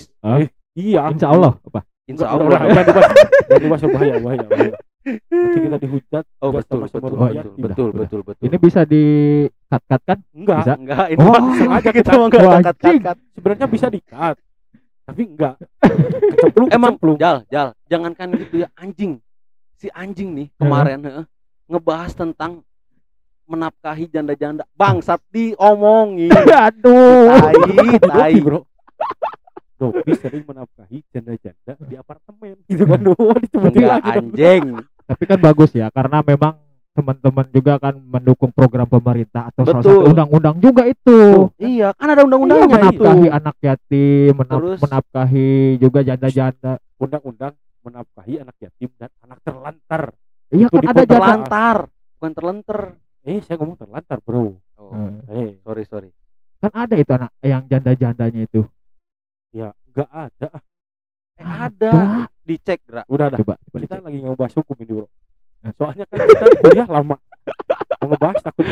iya 0.72 1.08
Insya 1.08 1.28
Allah 1.28 1.52
apa? 1.58 1.80
insya 2.04 2.26
Allah 2.26 2.48
jangan 2.62 2.84
dibahas 2.84 3.12
jangan 3.44 3.60
dibahas 3.60 3.82
bahaya 3.84 4.14
bahaya 4.18 4.44
bahaya 4.44 4.72
nanti 5.28 5.58
kita 5.64 5.78
dihujat 5.84 6.24
oh 6.40 6.50
betul 6.52 6.78
betul 6.84 7.00
sama 7.00 7.08
betul 7.08 7.54
betul 7.56 7.88
betul 7.92 8.20
betul. 8.22 8.44
Ini 8.44 8.56
bisa 8.56 8.80
di 8.84 9.04
cut 9.66 9.82
cut 9.84 10.02
kan? 10.04 10.18
enggak 10.32 10.58
Bisa. 10.64 10.72
enggak 10.76 11.06
ini 11.10 11.18
Oh, 11.20 11.40
sengaja 11.58 11.90
kita 11.90 12.10
enggak 12.14 12.42
anjing. 12.44 13.00
kat 13.00 13.16
sebenarnya 13.34 13.66
bisa 13.66 13.86
di-cut 13.88 14.36
tapi 15.08 15.22
enggak. 15.24 15.54
Kecemplung 15.80 16.68
emang 16.68 16.92
kecemplung. 16.94 17.16
jal 17.16 17.36
jal 17.48 17.68
jangankan 17.88 18.28
gitu 18.36 18.54
ya 18.64 18.68
anjing. 18.76 19.12
Si 19.78 19.88
anjing 19.88 20.36
nih 20.36 20.46
kemarin 20.58 21.00
heeh, 21.00 21.24
ngebahas 21.64 22.12
tentang 22.12 22.60
menafkahi 23.48 24.12
janda-janda. 24.12 24.68
Bangsat 24.76 25.24
diomongin. 25.32 26.28
Aduh. 26.68 27.32
tai 27.32 27.96
tai. 27.96 28.34
Bro. 28.44 28.68
Dopi 29.78 30.12
sering 30.18 30.44
menafkahi 30.44 31.00
janda-janda 31.08 31.72
di 31.86 31.94
apartemen. 31.96 32.58
Gitu 32.68 32.84
kan 32.84 33.00
oh 33.08 33.36
disebutin 33.38 33.78
enggak 33.80 34.00
anjing 34.04 34.64
Tapi 35.08 35.22
kan 35.24 35.38
bagus 35.40 35.72
ya 35.72 35.88
karena 35.88 36.20
memang 36.20 36.60
teman-teman 36.92 37.46
juga 37.48 37.78
kan 37.78 37.94
mendukung 37.96 38.50
program 38.50 38.84
pemerintah 38.84 39.48
atau 39.48 39.62
salah 39.62 39.80
Betul. 39.80 39.94
satu 39.94 40.10
undang-undang 40.10 40.56
juga 40.58 40.82
itu. 40.84 41.46
iya 41.56 41.94
kan 41.94 42.10
ada 42.10 42.20
Iya, 42.20 42.26
undang-undangnya 42.26 42.66
itu 42.66 42.74
menafkahi 42.74 43.26
anak 43.30 43.56
yatim, 43.60 44.32
menaf- 44.34 44.58
Terus? 44.58 44.78
menafkahi 44.82 45.48
juga 45.78 46.00
janda-janda. 46.02 46.72
undang-undang 46.98 47.54
menafkahi 47.80 48.34
anak 48.38 48.56
yatim 48.58 48.90
dan 48.94 49.10
anak 49.20 49.38
terlantar 49.40 50.02
Iya 50.50 50.66
Itu 50.66 50.76
kan 50.76 50.84
ada 50.86 50.94
janda. 50.98 51.08
terlantar 51.08 51.76
bukan 52.12 52.32
terlenter 52.34 52.78
eh 53.22 53.38
saya 53.40 53.56
ngomong 53.56 53.78
terlantar 53.78 54.18
bro 54.18 54.58
oh, 54.74 54.90
Eh, 55.30 55.38
eh 55.38 55.48
sorry 55.62 55.84
sorry 55.86 56.10
Kan 56.58 56.72
ada 56.74 56.94
itu 56.94 57.08
anak 57.08 57.30
yang 57.40 57.62
janda-jandanya 57.64 58.42
itu. 58.42 58.66
ya 59.48 59.70
enggak 59.86 60.10
ada 60.10 60.48
eh, 61.38 61.46
ada 61.46 61.90
dicek 62.49 62.81
Dra. 62.83 63.02
udah 63.07 63.26
dah 63.28 63.38
Coba, 63.38 63.55
coba 63.61 63.76
kita 63.78 63.95
dicek. 63.95 64.02
lagi 64.02 64.19
ngebahas 64.19 64.55
hukum 64.57 64.76
ini 64.78 64.93
bro 64.95 65.07
Eh. 65.59 65.73
soalnya 65.75 66.05
kan 66.07 66.19
kita 66.23 66.45
kuliah 66.61 66.88
lama 66.88 67.17
mau 67.99 68.07
ngebahas 68.09 68.38
takut 68.40 68.64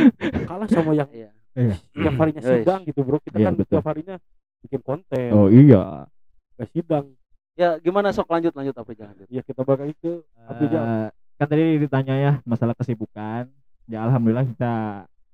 kalah 0.43 0.69
sama 0.69 0.93
yang 0.93 1.11
iya 1.11 1.31
Iya. 1.53 1.75
tiap 1.91 2.15
harinya 2.17 2.41
Guys. 2.41 2.53
sidang 2.63 2.81
gitu 2.85 3.01
bro 3.01 3.19
kita 3.19 3.37
Iya, 3.37 3.47
kan 3.47 3.53
betul. 3.55 3.73
tiap 3.73 3.87
harinya 3.87 4.17
bikin 4.63 4.81
konten 4.81 5.29
Oh 5.31 5.49
iya. 5.49 6.07
nggak 6.55 6.69
sidang 6.71 7.05
ya 7.53 7.77
gimana 7.79 8.09
sok 8.11 8.29
lanjut 8.29 8.53
lanjut 8.53 8.73
apa 8.73 8.91
jangan 8.93 9.17
ya 9.27 9.41
kita 9.41 9.61
ke 9.95 10.13
Aprijal 10.47 10.83
Eh, 10.85 11.09
kan 11.35 11.47
tadi 11.47 11.65
ditanya 11.79 12.15
ya 12.15 12.33
masalah 12.43 12.73
kesibukan. 12.73 13.49
ya 13.85 14.03
alhamdulillah 14.03 14.47
kita 14.47 14.75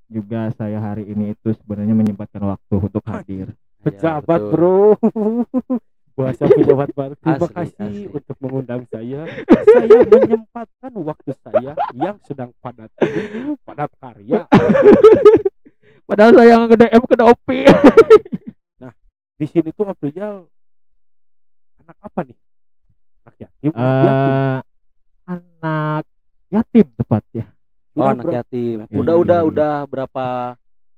juga 0.06 0.50
saya 0.52 0.78
hari 0.78 1.04
ini 1.06 1.32
itu 1.32 1.52
sebenarnya 1.54 1.92
menyempatkan 1.92 2.42
waktu 2.42 2.74
untuk 2.76 3.00
hadir. 3.02 3.48
Pejabat 3.80 4.22
betul. 4.24 4.50
bro 4.50 4.80
Bahasa 6.12 6.44
pejabat 6.44 6.88
baru 6.92 7.14
Terima 7.16 7.36
Asli, 7.40 7.54
kasih 7.56 7.76
asli. 7.80 8.02
untuk 8.12 8.36
mengundang 8.44 8.82
saya 8.92 9.20
Saya 9.48 9.98
menyempatkan 10.04 10.92
waktu 11.00 11.32
saya 11.40 11.72
Yang 11.96 12.16
sedang 12.28 12.50
padat 12.60 12.92
Padat 13.64 13.90
karya 13.96 14.44
Padahal 16.02 16.32
saya 16.34 16.54
nge 16.60 16.76
DM 16.76 17.02
ke 17.08 17.16
Dopi. 17.16 17.60
Di 19.38 19.46
sini 19.48 19.70
tuh 19.72 19.88
Abdul 19.88 20.12
Anak 21.82 21.98
apa 21.98 22.20
nih? 22.22 22.36
Anak 23.24 23.36
yatim? 23.40 23.70
Anak 23.74 24.04
yatim? 24.04 24.32
Anak 25.26 26.04
yatim 26.52 26.86
tepat 26.94 27.22
ya. 27.32 27.46
Oh, 27.96 28.06
anak 28.06 28.28
yatim. 28.28 28.84
Yatim. 28.84 28.98
Udah 29.02 29.14
udah 29.18 29.40
udah 29.48 29.72
berapa 29.88 30.24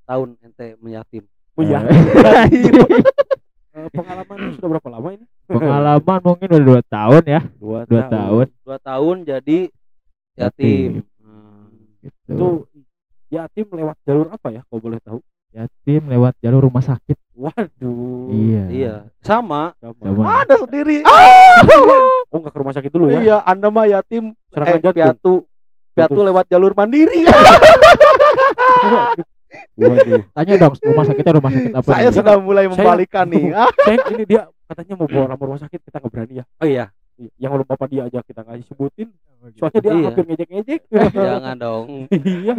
tahun 0.05 0.37
ente 0.45 0.77
meyatim? 0.83 1.25
Iya 1.57 1.79
Eh, 1.87 1.95
Eh, 1.95 3.03
Pengalaman 3.75 4.55
sudah 4.55 4.69
berapa 4.79 4.89
lama 4.89 5.09
ini? 5.19 5.27
Pengalaman 5.51 6.21
mungkin 6.23 6.47
udah 6.47 6.63
dua 6.63 6.81
tahun 6.87 7.23
ya. 7.27 7.41
Dua, 7.59 7.79
Dua 7.85 8.03
tahun. 8.07 8.47
Dua 8.63 8.79
tahun 8.79 9.17
jadi 9.27 9.59
yatim. 10.39 11.03
Hmm. 11.19 11.75
Gitu. 11.99 12.31
Itu 12.31 12.49
yatim 13.35 13.67
lewat 13.67 13.99
jalur 14.07 14.31
apa 14.31 14.55
ya 14.55 14.63
kalau 14.71 14.81
boleh 14.81 15.03
tahu? 15.03 15.19
yatim 15.55 16.11
lewat 16.11 16.35
jalur 16.43 16.67
rumah 16.67 16.83
sakit. 16.83 17.15
Waduh 17.39 18.27
Iya. 18.27 18.65
Iya, 18.75 18.95
sama. 19.23 19.71
Sama. 19.79 20.03
Sama. 20.03 20.23
Ada 20.43 20.55
sendiri. 20.59 21.03
Oh 22.35 22.43
nggak 22.43 22.51
ke 22.51 22.59
rumah 22.59 22.75
sakit 22.75 22.91
dulu 22.91 23.15
ya? 23.15 23.23
Iya, 23.23 23.37
Anda 23.47 23.71
mah 23.71 23.87
yatim 23.87 24.35
Serangan 24.51 24.75
eh, 24.75 24.83
jantung. 24.83 24.99
piatu. 24.99 25.35
Piatu 25.95 26.21
lewat 26.27 26.51
jalur 26.51 26.75
mandiri. 26.75 27.23
Waduh. 29.75 30.23
Tanya 30.31 30.55
dong 30.57 30.75
rumah 30.81 31.05
sakitnya 31.05 31.33
rumah 31.35 31.51
sakit 31.51 31.73
apa? 31.73 31.89
Saya 31.89 32.03
nih? 32.05 32.15
sudah 32.15 32.35
mulai 32.39 32.65
Saya- 32.65 32.73
membalikan 32.73 33.27
nih. 33.27 33.45
Ah. 33.51 33.71
Saya 33.85 33.97
ini 34.11 34.25
dia 34.25 34.43
katanya 34.65 34.95
mau 34.95 35.07
bawa 35.07 35.25
lapor 35.29 35.47
rumah 35.49 35.61
sakit 35.61 35.81
kita 35.81 35.97
nggak 35.97 36.11
berani 36.11 36.35
ya. 36.35 36.45
Oh 36.57 36.67
iya, 36.67 36.87
Yang 37.37 37.51
kalau 37.53 37.65
bapak 37.65 37.87
dia 37.89 38.03
aja 38.05 38.19
kita 38.21 38.41
nggak 38.41 38.59
disebutin. 38.59 39.09
Soalnya 39.55 39.81
dia 39.81 39.93
Iya. 39.93 40.07
hampir 40.09 40.25
ngejek-ngejek. 40.25 40.81
jangan 41.13 41.57
dong. 41.57 41.87
Iya. 42.11 42.55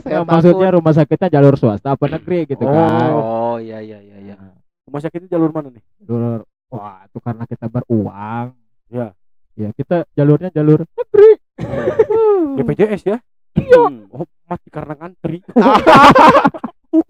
Saya 0.00 0.12
Ya, 0.12 0.18
maksudnya 0.22 0.68
rumah 0.72 0.92
sakitnya 0.92 1.28
jalur 1.30 1.54
swasta 1.54 1.92
apa 1.92 2.04
negeri 2.08 2.38
gitu 2.46 2.62
Oh. 2.62 2.72
kan. 2.72 3.10
Oh, 3.12 3.56
iya 3.56 3.78
iya 3.78 3.98
iya 3.98 4.16
iya. 4.18 4.36
Rumah 4.84 5.00
sakit 5.00 5.18
ini 5.18 5.28
jalur 5.28 5.50
mana 5.50 5.68
nih? 5.68 5.84
Jalur 6.00 6.42
wah 6.68 7.04
itu 7.04 7.18
karena 7.18 7.44
kita 7.44 7.66
beruang. 7.68 8.46
Ya. 8.88 9.14
Ya 9.54 9.70
kita 9.70 10.02
jalurnya 10.12 10.50
jalur 10.50 10.82
negeri. 10.82 11.30
BPJS 12.56 13.02
ya? 13.04 13.18
Hmm. 13.54 14.10
Oh 14.10 14.26
mati 14.48 14.68
karena 14.70 14.94
ngantri. 14.98 15.38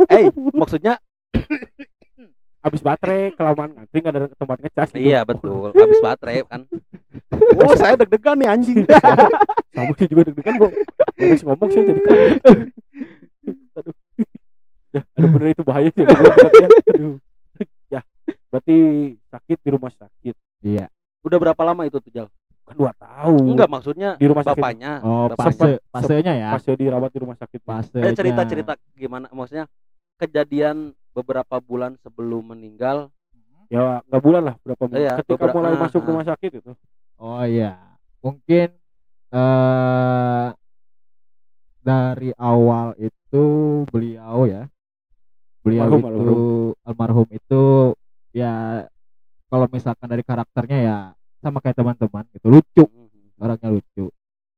Eh, 0.09 0.33
maksudnya 0.57 0.97
Habis 2.65 2.81
baterai 2.81 3.37
kelamaan 3.37 3.77
ngantri 3.77 4.01
nggak 4.01 4.15
ada 4.17 4.29
tempat 4.33 4.57
ngecas. 4.65 4.89
gitu. 4.97 5.05
iya 5.05 5.21
betul. 5.29 5.77
Habis 5.77 6.01
baterai 6.01 6.41
kan. 6.49 6.65
Oh, 7.61 7.77
saya 7.77 7.93
deg-degan 8.01 8.41
nih 8.41 8.49
anjing. 8.49 8.89
Kamu 9.77 9.93
sih 10.01 10.09
juga 10.09 10.33
deg-degan 10.33 10.57
kok. 10.57 10.73
Habis 11.21 11.45
ngomong 11.45 11.69
saya 11.69 11.85
jadi 11.85 12.01
kaget. 12.01 12.41
Aduh. 13.77 13.95
Ya, 14.97 15.03
ada 15.05 15.27
bener 15.29 15.49
itu 15.53 15.63
bahaya 15.69 15.89
sih. 15.93 16.05
Aduh. 16.09 16.33
Aduh. 16.97 17.17
Ya, 17.93 18.01
berarti 18.49 18.77
sakit 19.29 19.59
di 19.61 19.69
rumah 19.69 19.93
sakit. 19.93 20.35
Iya. 20.65 20.89
Udah 21.21 21.37
berapa 21.37 21.61
lama 21.61 21.85
itu 21.85 22.01
tuh, 22.01 22.09
Jal? 22.09 22.33
Kan 22.65 22.75
dua 22.81 22.93
tahun. 22.97 23.45
Enggak, 23.45 23.69
maksudnya 23.69 24.11
di 24.17 24.27
rumah 24.27 24.45
sakit. 24.45 24.57
bapaknya. 24.57 24.93
Oh, 25.05 25.29
fase 25.37 25.79
fasenya 25.93 26.33
ya. 26.33 26.49
Pas 26.57 26.63
saya 26.65 26.77
dirawat 26.81 27.11
di 27.13 27.21
rumah 27.21 27.37
sakit. 27.37 27.61
Fase. 27.61 27.99
Eh, 28.01 28.17
cerita-cerita 28.17 28.73
gimana 28.97 29.29
maksudnya 29.33 29.69
kejadian 30.17 30.97
beberapa 31.13 31.61
bulan 31.61 32.01
sebelum 32.01 32.57
meninggal 32.57 33.13
Ya 33.73 34.05
nggak 34.07 34.23
bulan 34.23 34.43
lah 34.45 34.55
berapa 34.61 34.83
bulan. 34.87 35.01
Iya, 35.01 35.13
Ketika 35.25 35.35
beberapa- 35.41 35.57
mulai 35.57 35.73
ah, 35.73 35.81
masuk 35.89 36.01
ah. 36.05 36.09
rumah 36.13 36.25
sakit 36.29 36.51
itu. 36.61 36.73
Oh 37.17 37.43
iya. 37.49 37.73
Mungkin 38.21 38.69
eh 39.35 40.47
dari 41.85 42.31
awal 42.37 42.97
itu 43.01 43.45
beliau 43.89 44.45
ya. 44.49 44.69
Beliau 45.65 45.89
Almarhum, 45.89 46.01
itu 46.05 46.13
almarhum. 46.13 46.73
almarhum 46.85 47.29
itu 47.33 47.63
ya 48.37 48.85
kalau 49.49 49.67
misalkan 49.73 50.09
dari 50.13 50.21
karakternya 50.21 50.79
ya 50.85 50.99
sama 51.45 51.61
kayak 51.61 51.77
teman-teman 51.77 52.25
gitu 52.33 52.47
lucu 52.49 52.85
orangnya 53.37 53.69
lucu 53.71 54.09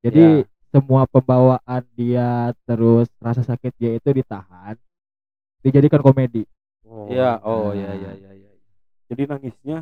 jadi 0.00 0.47
Ya. 0.47 0.49
semua 0.71 1.02
pembawaan 1.05 1.83
dia 1.93 2.31
terus 2.62 3.11
rasa 3.19 3.43
sakit 3.43 3.75
dia 3.75 3.93
itu 3.93 4.09
ditahan 4.09 4.78
dijadikan 5.61 5.99
komedi 5.99 6.47
Oh. 6.87 7.11
Iya, 7.11 7.43
oh 7.43 7.75
Nah. 7.75 7.75
iya 7.75 7.90
iya 7.93 8.11
iya 8.14 8.31
iya. 8.33 8.50
Jadi 9.07 9.23
nangisnya 9.26 9.78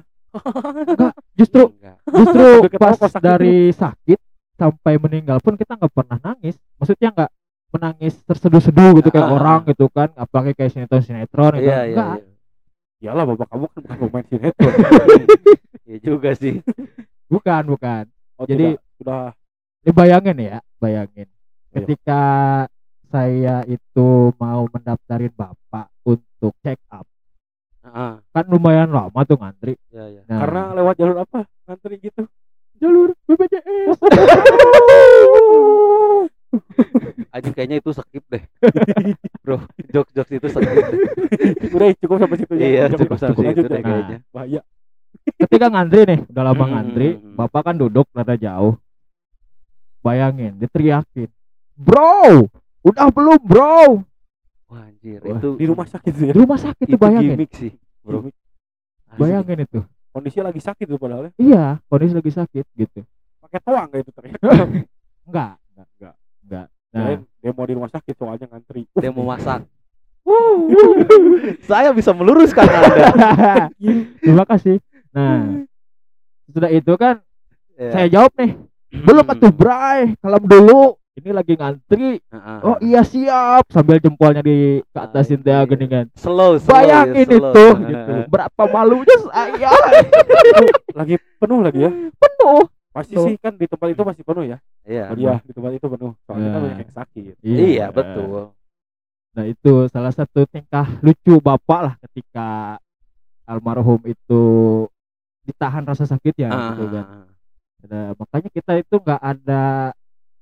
justru 1.34 1.68
Enggak. 1.70 1.96
justru 2.08 2.44
Udah 2.58 2.70
ketawa 2.70 2.94
pas 2.96 3.00
sakit 3.06 3.20
dari 3.22 3.56
sakit 3.70 4.18
sampai 4.54 4.94
meninggal 4.96 5.38
pun 5.38 5.54
kita 5.54 5.76
nggak 5.76 5.92
pernah 5.92 6.18
nangis 6.22 6.56
maksudnya 6.74 7.12
nggak 7.12 7.30
menangis 7.70 8.14
terseduh-seduh 8.22 8.96
gitu 8.96 9.08
kayak 9.10 9.26
Ah. 9.26 9.34
orang 9.34 9.60
gitu 9.66 9.86
kan 9.88 10.08
apalagi 10.14 10.54
kayak 10.54 10.70
sinetron 10.70 11.02
sinetron 11.02 11.52
gitu 11.54 11.66
Iya 11.66 11.80
iya 11.82 11.92
enggak 11.92 12.08
iya. 12.16 12.33
Iyalah 13.04 13.24
bapak 13.28 13.46
kamu 13.46 13.64
kan 13.68 13.80
bukan 13.84 13.96
pemain 14.00 14.24
sinetron. 14.26 14.72
Iya 15.84 15.98
juga 16.00 16.32
sih. 16.32 16.64
bukan 17.28 17.62
bukan 17.68 18.08
Oh, 18.34 18.48
Jadi- 18.48 18.80
sudah, 18.96 19.36
Ini 19.84 19.92
bayangin 19.92 20.36
ya 20.40 20.58
bayangin 20.78 21.28
Ayo. 21.28 21.74
ketika 21.76 22.22
saya 23.06 23.60
itu 23.64 24.08
mau 24.34 24.64
mendaftarin 24.66 25.28
bapak 25.30 25.92
untuk 26.02 26.56
check 26.58 26.80
up 26.88 27.04
Heeh. 27.78 28.12
kan 28.24 28.44
lumayan 28.48 28.88
lama 28.88 29.20
tuh 29.22 29.36
ngantri 29.36 29.76
Iya 29.88 30.04
iya. 30.08 30.22
nah, 30.24 30.40
karena 30.40 30.62
lewat 30.72 30.94
jalur 30.96 31.16
apa? 31.20 31.44
Ngantri 31.62 31.94
gitu. 32.00 32.24
jalur 32.74 33.12
BPJS 33.22 34.00
Anjing 37.30 37.52
kayaknya 37.52 37.76
itu 37.78 37.90
skip 37.90 38.24
deh. 38.26 38.42
Bro, 39.44 39.62
jokes-jokes 39.86 40.32
itu 40.32 40.46
skip 40.48 40.64
deh. 40.64 40.98
Udah 41.68 41.88
cukup 41.96 42.16
sampai 42.18 42.36
situ 42.38 42.52
ya. 42.54 42.62
Iya, 42.62 42.82
Jangan 42.86 42.98
cukup 43.00 43.16
sampai 43.18 43.42
situ 43.44 43.60
ya. 43.60 43.68
deh 43.68 43.80
kayaknya. 43.80 44.18
Bahaya. 44.30 44.60
ketika 45.24 45.66
ngantri 45.66 46.00
nih 46.04 46.20
udah 46.26 46.42
lama 46.44 46.58
Hmm, 46.60 46.70
ngantri 46.70 47.08
bapak 47.32 47.62
kan 47.62 47.74
duduk 47.74 48.04
rada 48.12 48.36
jauh 48.36 48.76
bayangin 50.00 50.52
diteriakin 50.54 51.30
bro 51.72 52.44
udah 52.82 53.08
belum 53.08 53.40
bro 53.40 54.04
Wah, 54.66 54.84
anjir, 54.84 55.22
Wah, 55.22 55.38
itu 55.38 55.48
Di 55.54 55.64
rumah 55.64 55.86
sakit 55.86 56.12
ya. 56.12 56.28
di 56.28 56.36
rumah 56.36 56.58
sakit 56.58 56.84
itu 56.84 56.92
tuh 56.92 57.00
bayangin 57.00 57.30
gimmick 57.30 57.52
sih, 57.52 57.72
Bro. 58.00 58.26
Bayangin 59.14 59.58
itu 59.62 59.80
Kondisi 60.10 60.40
lagi 60.40 60.58
sakit 60.58 60.82
tuh 60.84 60.98
padahal 60.98 61.24
ya. 61.24 61.32
iya 61.36 61.64
kondisi 61.84 62.12
lagi 62.12 62.30
sakit 62.30 62.64
gitu 62.74 63.00
Pakai 63.38 63.60
toang 63.60 63.86
gak 63.86 64.00
itu 64.00 64.10
teriak. 64.10 64.38
enggak 64.40 64.66
enggak 65.70 65.86
Enggak. 65.94 66.14
Enggak 66.44 66.66
nah 66.90 67.00
Kirain 67.10 67.20
demo 67.40 67.62
di 67.64 67.74
rumah 67.74 67.90
sakit 67.90 68.14
soalnya 68.14 68.46
ngantri. 68.46 68.86
Dia 68.92 69.10
mau 69.10 69.26
masak. 69.26 69.66
Saya 71.68 71.90
bisa 71.90 72.10
meluruskan 72.10 72.64
Anda. 72.64 73.08
terima 74.22 74.44
kasih 74.44 74.80
nah 75.10 75.62
sudah 76.46 76.70
itu 76.70 76.94
kan 76.94 77.20
Iya. 77.74 77.90
saya 77.90 78.06
jawab 78.08 78.30
nih 78.38 78.54
belum 78.94 79.26
atuh 79.26 79.50
bray 79.50 80.14
kalem 80.16 80.44
dulu 80.44 80.94
ini 81.14 81.30
lagi 81.30 81.54
ngantri 81.54 82.22
Heeh. 82.22 82.58
oh 82.62 82.78
iya 82.78 83.02
siap 83.02 83.66
sambil 83.66 83.98
jempolnya 83.98 84.40
di 84.40 84.78
ke 84.80 84.94
atasin 84.94 85.42
teh 85.42 85.50
Anjir. 85.50 85.74
geningan 85.74 86.06
slow, 86.14 86.54
slow 86.56 86.70
bayangin 86.70 87.26
ya, 87.26 87.34
slow. 87.34 87.50
itu 87.50 87.64
gitu 87.90 88.14
berapa 88.30 88.62
malunya 88.70 89.16
saya 89.26 89.74
Lagi 90.94 91.18
penuh 91.36 91.60
lagi 91.60 91.80
ya. 91.82 91.90
penuh 92.14 92.62
Pasti 92.94 93.14
sih 93.18 93.34
kan 93.42 93.58
di 93.58 93.66
tempat 93.66 93.90
itu 93.90 94.02
pasti 94.06 94.22
penuh 94.22 94.44
ya. 94.46 94.58
Iya. 94.86 95.04
Oh, 95.10 95.16
iya, 95.18 95.34
di 95.42 95.50
tempat 95.50 95.72
itu 95.74 95.86
penuh. 95.90 96.12
Soalnya 96.24 96.48
kan 96.54 96.54
Iya. 96.54 96.62
banyak 96.62 96.78
yang 96.78 96.94
sakit. 96.94 97.34
Iya, 97.42 97.86
betul. 97.90 98.54
nah 99.34 99.42
itu 99.50 99.90
salah 99.90 100.14
satu 100.14 100.46
tingkah 100.46 100.86
lucu 101.02 101.42
bapak 101.42 101.80
lah 101.82 101.94
ketika 102.06 102.78
almarhum 103.50 103.98
itu 104.06 104.42
ditahan 105.42 105.82
rasa 105.82 106.06
sakitnya 106.06 106.54
Ah, 106.54 106.70
gitu 106.70 106.86
kan 106.94 107.06
Nah, 107.84 108.16
makanya 108.16 108.48
kita 108.48 108.80
itu 108.80 108.94
nggak 108.96 109.20
ada 109.20 109.92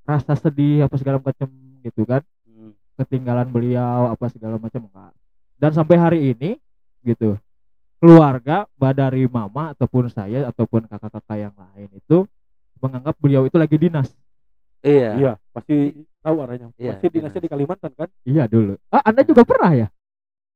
rasa 0.06 0.36
sedih 0.38 0.86
apa 0.86 0.94
segala 1.00 1.18
macam 1.18 1.48
gitu 1.82 2.04
kan 2.06 2.20
hmm. 2.46 2.76
ketinggalan 3.00 3.48
beliau 3.50 4.12
apa 4.12 4.30
segala 4.30 4.60
macam 4.60 4.86
enggak 4.86 5.12
dan 5.58 5.70
sampai 5.74 5.96
hari 5.98 6.20
ini 6.36 6.60
gitu 7.02 7.40
keluarga 7.98 8.66
baik 8.78 8.94
dari 8.98 9.24
mama 9.26 9.74
ataupun 9.74 10.10
saya 10.10 10.46
ataupun 10.50 10.86
kakak-kakak 10.86 11.48
yang 11.48 11.54
lain 11.54 11.88
itu 11.96 12.26
menganggap 12.82 13.14
beliau 13.16 13.42
itu 13.42 13.54
lagi 13.54 13.78
dinas 13.78 14.10
Iya. 14.82 15.14
Iya, 15.14 15.32
pasti 15.54 15.94
tahu 16.18 16.42
arahnya. 16.42 16.74
Iya, 16.74 16.98
pasti 16.98 17.06
dinasnya 17.08 17.38
dinas. 17.38 17.46
di 17.46 17.50
Kalimantan 17.50 17.92
kan? 17.94 18.08
iya 18.24 18.44
dulu 18.44 18.74
ah 18.88 19.02
anda 19.02 19.22
juga 19.22 19.42
pernah 19.42 19.72
ya 19.72 19.88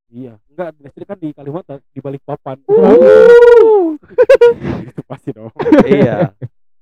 Iya. 0.07 0.39
Enggak, 0.47 0.69
dinasnya 0.73 1.05
kan 1.05 1.19
di 1.19 1.29
Kalimantan, 1.31 1.79
di 1.85 1.99
balik 1.99 2.23
papan. 2.23 2.63
Uh. 2.67 3.99
itu 4.87 5.03
pasti 5.05 5.31
dong. 5.31 5.51
iya. 5.85 6.31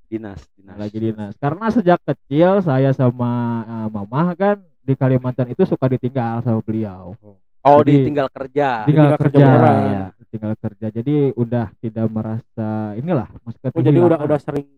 Dinas, 0.04 0.38
dinas. 0.54 0.76
lagi 0.78 0.98
dinas 1.00 1.32
karena 1.34 1.66
sejak 1.68 1.98
kecil 1.98 2.60
saya 2.60 2.92
sama 2.92 3.32
eh, 3.66 3.88
mama 3.90 4.30
kan 4.32 4.56
di 4.78 4.94
Kalimantan 4.94 5.48
itu 5.48 5.64
suka 5.64 5.88
ditinggal 5.88 6.38
sama 6.40 6.60
beliau 6.60 7.16
Oh, 7.60 7.80
Jadi- 7.80 8.04
ditinggal 8.04 8.28
kerja. 8.30 8.84
tinggal 8.84 9.10
tinggal 9.10 9.18
kerja 9.18 9.32
kerja, 9.32 9.46
beneran. 9.50 9.80
ya, 9.88 10.04
tinggal 10.28 10.52
kerja 10.54 10.86
jadi 10.92 11.14
udah 11.34 11.66
tidak 11.80 12.06
merasa 12.06 12.68
inilah 12.94 13.26
mas 13.42 13.56
Oh 13.64 13.80
jadi 13.80 13.98
udah 13.98 14.18
udah 14.20 14.38
sering 14.38 14.68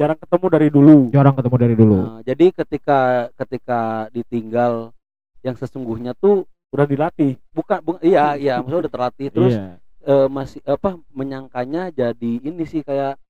jarang 0.00 0.16
ketemu 0.16 0.46
dari 0.48 0.68
dulu. 0.68 0.96
jarang 1.10 1.34
ketemu 1.36 1.56
dari 1.58 1.74
dulu 1.76 1.96
Nah, 2.00 2.20
jadi 2.22 2.46
ketika 2.50 2.98
ketika 3.36 3.80
ditinggal 4.08 4.96
yang 5.40 5.52
sesungguhnya 5.54 6.12
tuh 6.14 6.48
Udah 6.70 6.86
dilatih. 6.86 7.36
bukan, 7.50 7.78
bukan 7.80 8.00
iya 8.00 8.32
iya 8.34 8.56
maksudnya 8.56 8.80
udah 8.80 8.92
terlatih 8.92 9.28
terus 9.34 9.52
iya 9.52 9.76
eh, 10.00 10.26
masih 10.26 10.64
apa 10.64 10.96
menyangkanya 11.10 11.90
jadi 11.90 12.32
ini 12.40 12.64
sih 12.64 12.80
kayak 12.80 13.20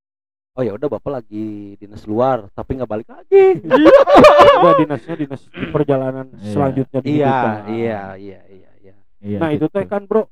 oh 0.52 0.62
ya 0.62 0.70
udah 0.72 0.86
bapak 0.88 1.10
lagi 1.16 1.48
dinas 1.74 2.04
luar 2.04 2.46
tapi 2.52 2.76
nggak 2.76 2.86
balik 2.86 3.08
lagi 3.08 3.58
Udah 4.56 4.74
dinasnya 4.76 5.14
dinas 5.16 5.42
perjalanan 5.70 6.26
Iya. 6.32 6.50
selanjutnya 6.50 6.98
di 7.00 7.10
iya 7.12 7.38
iya 7.66 8.00
iya 8.14 8.40
iya 8.46 8.70
iya 8.78 8.94
iya 9.20 9.38
Nah 9.38 9.50
itu 9.50 9.66
gitu. 9.66 9.72
teh 9.72 9.84
kan 9.84 10.04
bro 10.04 10.26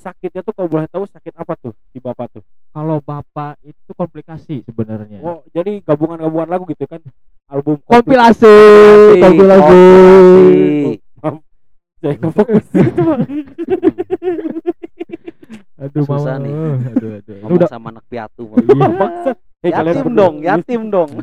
sakitnya 0.00 0.40
tuh 0.40 0.56
kalau 0.56 0.66
boleh 0.66 0.88
tahu 0.88 1.04
sakit 1.04 1.36
apa 1.36 1.52
tuh 1.54 1.76
di 1.92 2.00
bapak 2.00 2.32
tuh? 2.32 2.42
kalau 2.72 2.98
bapak 2.98 3.60
itu 3.60 3.92
komplikasi 3.92 4.64
sebenarnya 4.64 5.20
Oh 5.20 5.44
jadi 5.52 5.84
gabungan-gabungan 5.84 6.48
lagu 6.48 6.64
gitu 6.66 6.88
kan? 6.88 7.04
Album 7.46 7.76
kompilasi 7.84 8.48
Kompilasi, 8.48 9.20
kompilasi 9.20 9.80
kompilasi. 11.20 11.52
Saya 12.00 12.16
kefokus 12.16 12.66
aduh 15.80 16.04
Susah 16.04 16.36
mama 16.36 16.44
nih. 16.44 16.52
aduh 16.92 17.10
aduh 17.18 17.34
ngomong 17.40 17.56
udah 17.56 17.68
sama 17.68 17.88
anak 17.88 18.04
piatu 18.06 18.44
iya 18.52 18.88
Bangsat. 18.92 19.36
Eh, 19.60 19.70
yatim 19.72 20.08
dong 20.12 20.34
yatim 20.40 20.82
dong. 20.88 21.10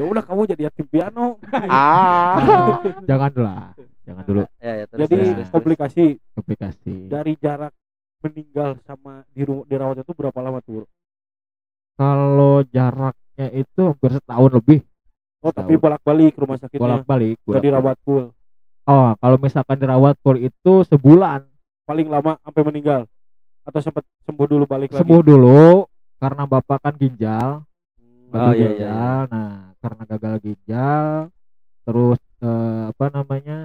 Ya 0.00 0.08
udah 0.08 0.24
kamu 0.24 0.48
jadi 0.48 0.72
yatim 0.72 0.88
piano. 0.88 1.36
ah 1.68 2.80
jangan 3.04 3.28
lah 3.36 3.76
jangan 4.00 4.24
dulu 4.24 4.42
ya, 4.56 4.72
ya, 4.80 4.84
terus, 4.88 5.00
Jadi 5.04 5.12
terus, 5.12 5.20
terus, 5.20 5.36
terus. 5.36 5.48
komplikasi 5.52 6.04
komplikasi 6.32 6.94
dari 7.12 7.32
jarak 7.36 7.72
meninggal 8.20 8.76
sama 8.84 9.24
di 9.32 9.42
ru- 9.42 9.64
dirawat 9.64 10.00
itu 10.00 10.12
berapa 10.12 10.38
lama 10.38 10.60
tuh? 10.60 10.84
Kalau 11.96 12.64
jaraknya 12.66 13.46
itu 13.52 13.80
hampir 13.84 14.10
setahun 14.14 14.50
lebih 14.52 14.80
Oh 15.40 15.48
tapi 15.48 15.72
Tahun. 15.72 15.80
bolak-balik 15.80 16.36
rumah 16.36 16.56
sakitnya. 16.56 16.80
bolak-balik 16.80 17.36
Udah 17.48 17.60
dirawat 17.60 17.96
full. 18.04 18.28
oh 18.84 19.08
kalau 19.16 19.36
misalkan 19.40 19.76
dirawat 19.76 20.16
full 20.20 20.36
itu 20.36 20.84
sebulan 20.84 21.48
Paling 21.88 22.06
lama 22.06 22.36
sampai 22.44 22.62
meninggal. 22.62 23.02
Atau 23.64 23.80
sempat 23.80 24.04
sembuh 24.22 24.46
dulu 24.46 24.64
balik 24.64 24.92
lagi. 24.92 25.00
sembuh 25.00 25.20
dulu 25.20 25.88
karena 26.20 26.42
bapak 26.44 26.78
kan 26.80 26.94
ginjal 26.94 27.64
oh 28.30 28.52
iya 28.52 28.52
iya 28.52 28.68
ginjal 28.68 29.20
nah 29.26 29.52
karena 29.80 30.02
gagal 30.06 30.34
ginjal 30.38 31.06
terus 31.82 32.20
eh, 32.38 32.82
apa 32.92 33.04
namanya 33.10 33.58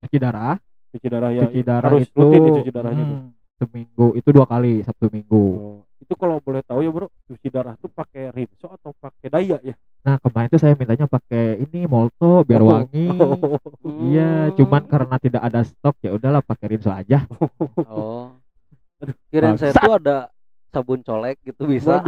cuci 0.00 0.16
darah 0.16 0.56
Cuci 0.94 1.06
darah 1.10 1.30
ya. 1.34 1.42
cuci 1.44 1.60
darah 1.60 1.90
harus 1.92 2.06
itu 2.06 2.16
rutin 2.16 2.40
cuci 2.62 2.70
darahnya 2.72 3.04
tuh. 3.04 3.18
hmm, 3.18 3.28
seminggu 3.58 4.14
itu 4.14 4.28
dua 4.30 4.46
kali 4.46 4.80
sabtu 4.80 5.10
minggu. 5.10 5.44
Oh, 5.58 5.78
itu 5.98 6.14
kalau 6.14 6.38
boleh 6.38 6.62
tahu 6.62 6.80
ya 6.80 6.90
bro, 6.90 7.10
cuci 7.26 7.48
darah 7.50 7.74
tuh 7.76 7.90
pakai 7.90 8.30
rinso 8.30 8.70
atau 8.70 8.94
pakai 8.94 9.28
daya 9.28 9.58
ya? 9.60 9.74
nah 9.98 10.14
kemarin 10.22 10.48
tuh 10.48 10.62
saya 10.62 10.78
mintanya 10.78 11.04
pakai 11.04 11.58
ini 11.58 11.84
molto 11.84 12.46
biar 12.46 12.62
Oh. 12.62 12.70
wangi. 12.70 13.10
Oh. 13.12 13.60
iya 14.08 14.48
cuman 14.54 14.86
karena 14.86 15.18
tidak 15.18 15.42
ada 15.42 15.60
stok 15.60 15.98
ya 16.00 16.14
udahlah 16.14 16.40
pakai 16.40 16.66
rinso 16.70 16.88
aja. 16.88 17.26
Oh. 17.84 18.30
Kirain 19.28 19.58
saya 19.58 19.74
tuh 19.74 19.98
ada 19.98 20.30
sabun 20.70 21.02
colek 21.02 21.42
gitu 21.42 21.66
bisa. 21.66 21.98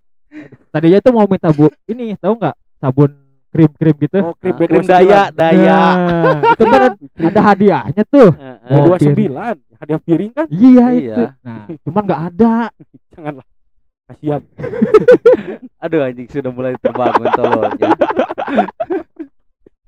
Tadinya 0.72 0.98
tuh 0.98 1.12
mau 1.12 1.26
minta 1.26 1.52
bu 1.52 1.68
ini 1.86 2.16
tahu 2.16 2.40
nggak? 2.40 2.56
Sabun 2.80 3.10
krim 3.50 3.70
krim 3.74 3.96
gitu. 3.98 4.18
Oh, 4.22 4.34
krim, 4.38 4.54
Ah, 4.54 4.66
krim 4.66 4.84
daya 4.86 5.20
daya. 5.30 5.78
Nah, 5.78 6.38
itu 6.54 6.64
kan 6.64 6.80
ada 7.30 7.40
hadiahnya 7.42 8.02
tuh. 8.06 8.30
Dua 8.64 8.96
sembilan, 8.96 9.54
hadiah 9.80 9.98
piring 9.98 10.30
kan? 10.30 10.46
iya, 10.46 10.86
Iya. 10.90 11.14
itu 11.16 11.22
nah 11.40 11.64
cuman 11.84 12.02
nggak 12.04 12.22
ada 12.28 12.54
Janganlah. 13.10 13.46
Kasihan. 14.06 14.42
aduh 15.82 16.00
anjing 16.02 16.28
sudah 16.28 16.50
mulai 16.50 16.74
terbangun 16.76 17.30
tolongnya 17.32 17.90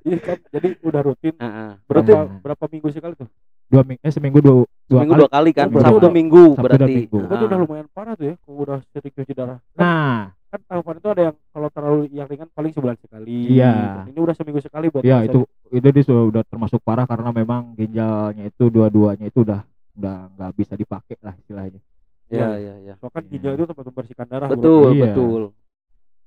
Iya 0.03 0.19
kan, 0.19 0.37
jadi 0.49 0.69
udah 0.81 1.01
rutin. 1.01 1.31
Heeh. 1.33 1.71
Berapa 1.85 2.11
Nah. 2.11 2.39
berapa 2.39 2.63
minggu 2.67 2.87
sekali 2.89 3.15
tuh? 3.15 3.29
dua 3.65 3.81
minggu 3.81 4.01
eh 4.01 4.11
seminggu 4.11 4.37
dua 4.37 4.55
dua 4.85 4.99
Seminggu 5.01 5.09
kali 5.09 5.17
dua 5.17 5.29
kali 5.31 5.49
kan 5.51 5.65
Oh, 5.65 5.71
berarti 5.71 5.87
Sabtu 5.87 5.97
udah- 5.97 6.13
minggu 6.13 6.43
Sabtu 6.45 6.61
berarti 6.61 6.83
Minggu. 6.93 7.17
Berarti 7.17 7.33
Heeh. 7.33 7.47
udah 7.47 7.57
lumayan 7.57 7.87
parah 7.89 8.13
tuh 8.13 8.25
ya, 8.25 8.35
kalau 8.37 8.57
udah 8.59 8.77
sering 8.85 9.13
cuci 9.13 9.33
darah. 9.33 9.57
Kan, 9.65 9.79
nah 9.79 10.15
kan 10.45 10.59
tahapan 10.61 10.95
itu 10.95 11.07
ada 11.09 11.21
yang 11.23 11.35
kalau 11.49 11.69
terlalu 11.71 12.01
yang 12.11 12.27
ringan 12.27 12.49
paling 12.51 12.69
sebulan 12.69 12.97
sekali. 12.97 13.37
Iya. 13.49 13.73
Ini 14.05 14.19
udah 14.19 14.35
seminggu 14.35 14.59
sekali 14.59 14.85
berarti. 14.87 15.07
ya 15.07 15.17
bisa 15.17 15.25
itu 15.25 15.39
itu 15.73 15.87
dia 15.89 16.03
sudah 16.03 16.23
udah 16.29 16.43
termasuk 16.45 16.79
parah 16.79 17.03
karena 17.03 17.29
memang 17.31 17.73
ginjalnya 17.73 18.43
itu 18.45 18.63
dua-duanya 18.67 19.25
itu 19.25 19.41
udah 19.41 19.65
udah 19.93 20.17
nggak 20.31 20.51
bisa 20.53 20.73
dipakai 20.73 21.15
lah 21.19 21.33
istilahnya 21.35 21.81
Iya 22.25 22.49
iya 22.57 22.73
iya. 22.81 22.93
Soalnya 22.97 23.13
kan 23.13 23.23
Iya. 23.23 23.29
ginjal 23.29 23.53
itu 23.53 23.65
tempat 23.67 23.85
membersihkan 23.85 24.25
darah. 24.25 24.47
bro. 24.47 24.55
Betul 24.55 24.87
Iya. 24.91 25.03
betul. 25.05 25.41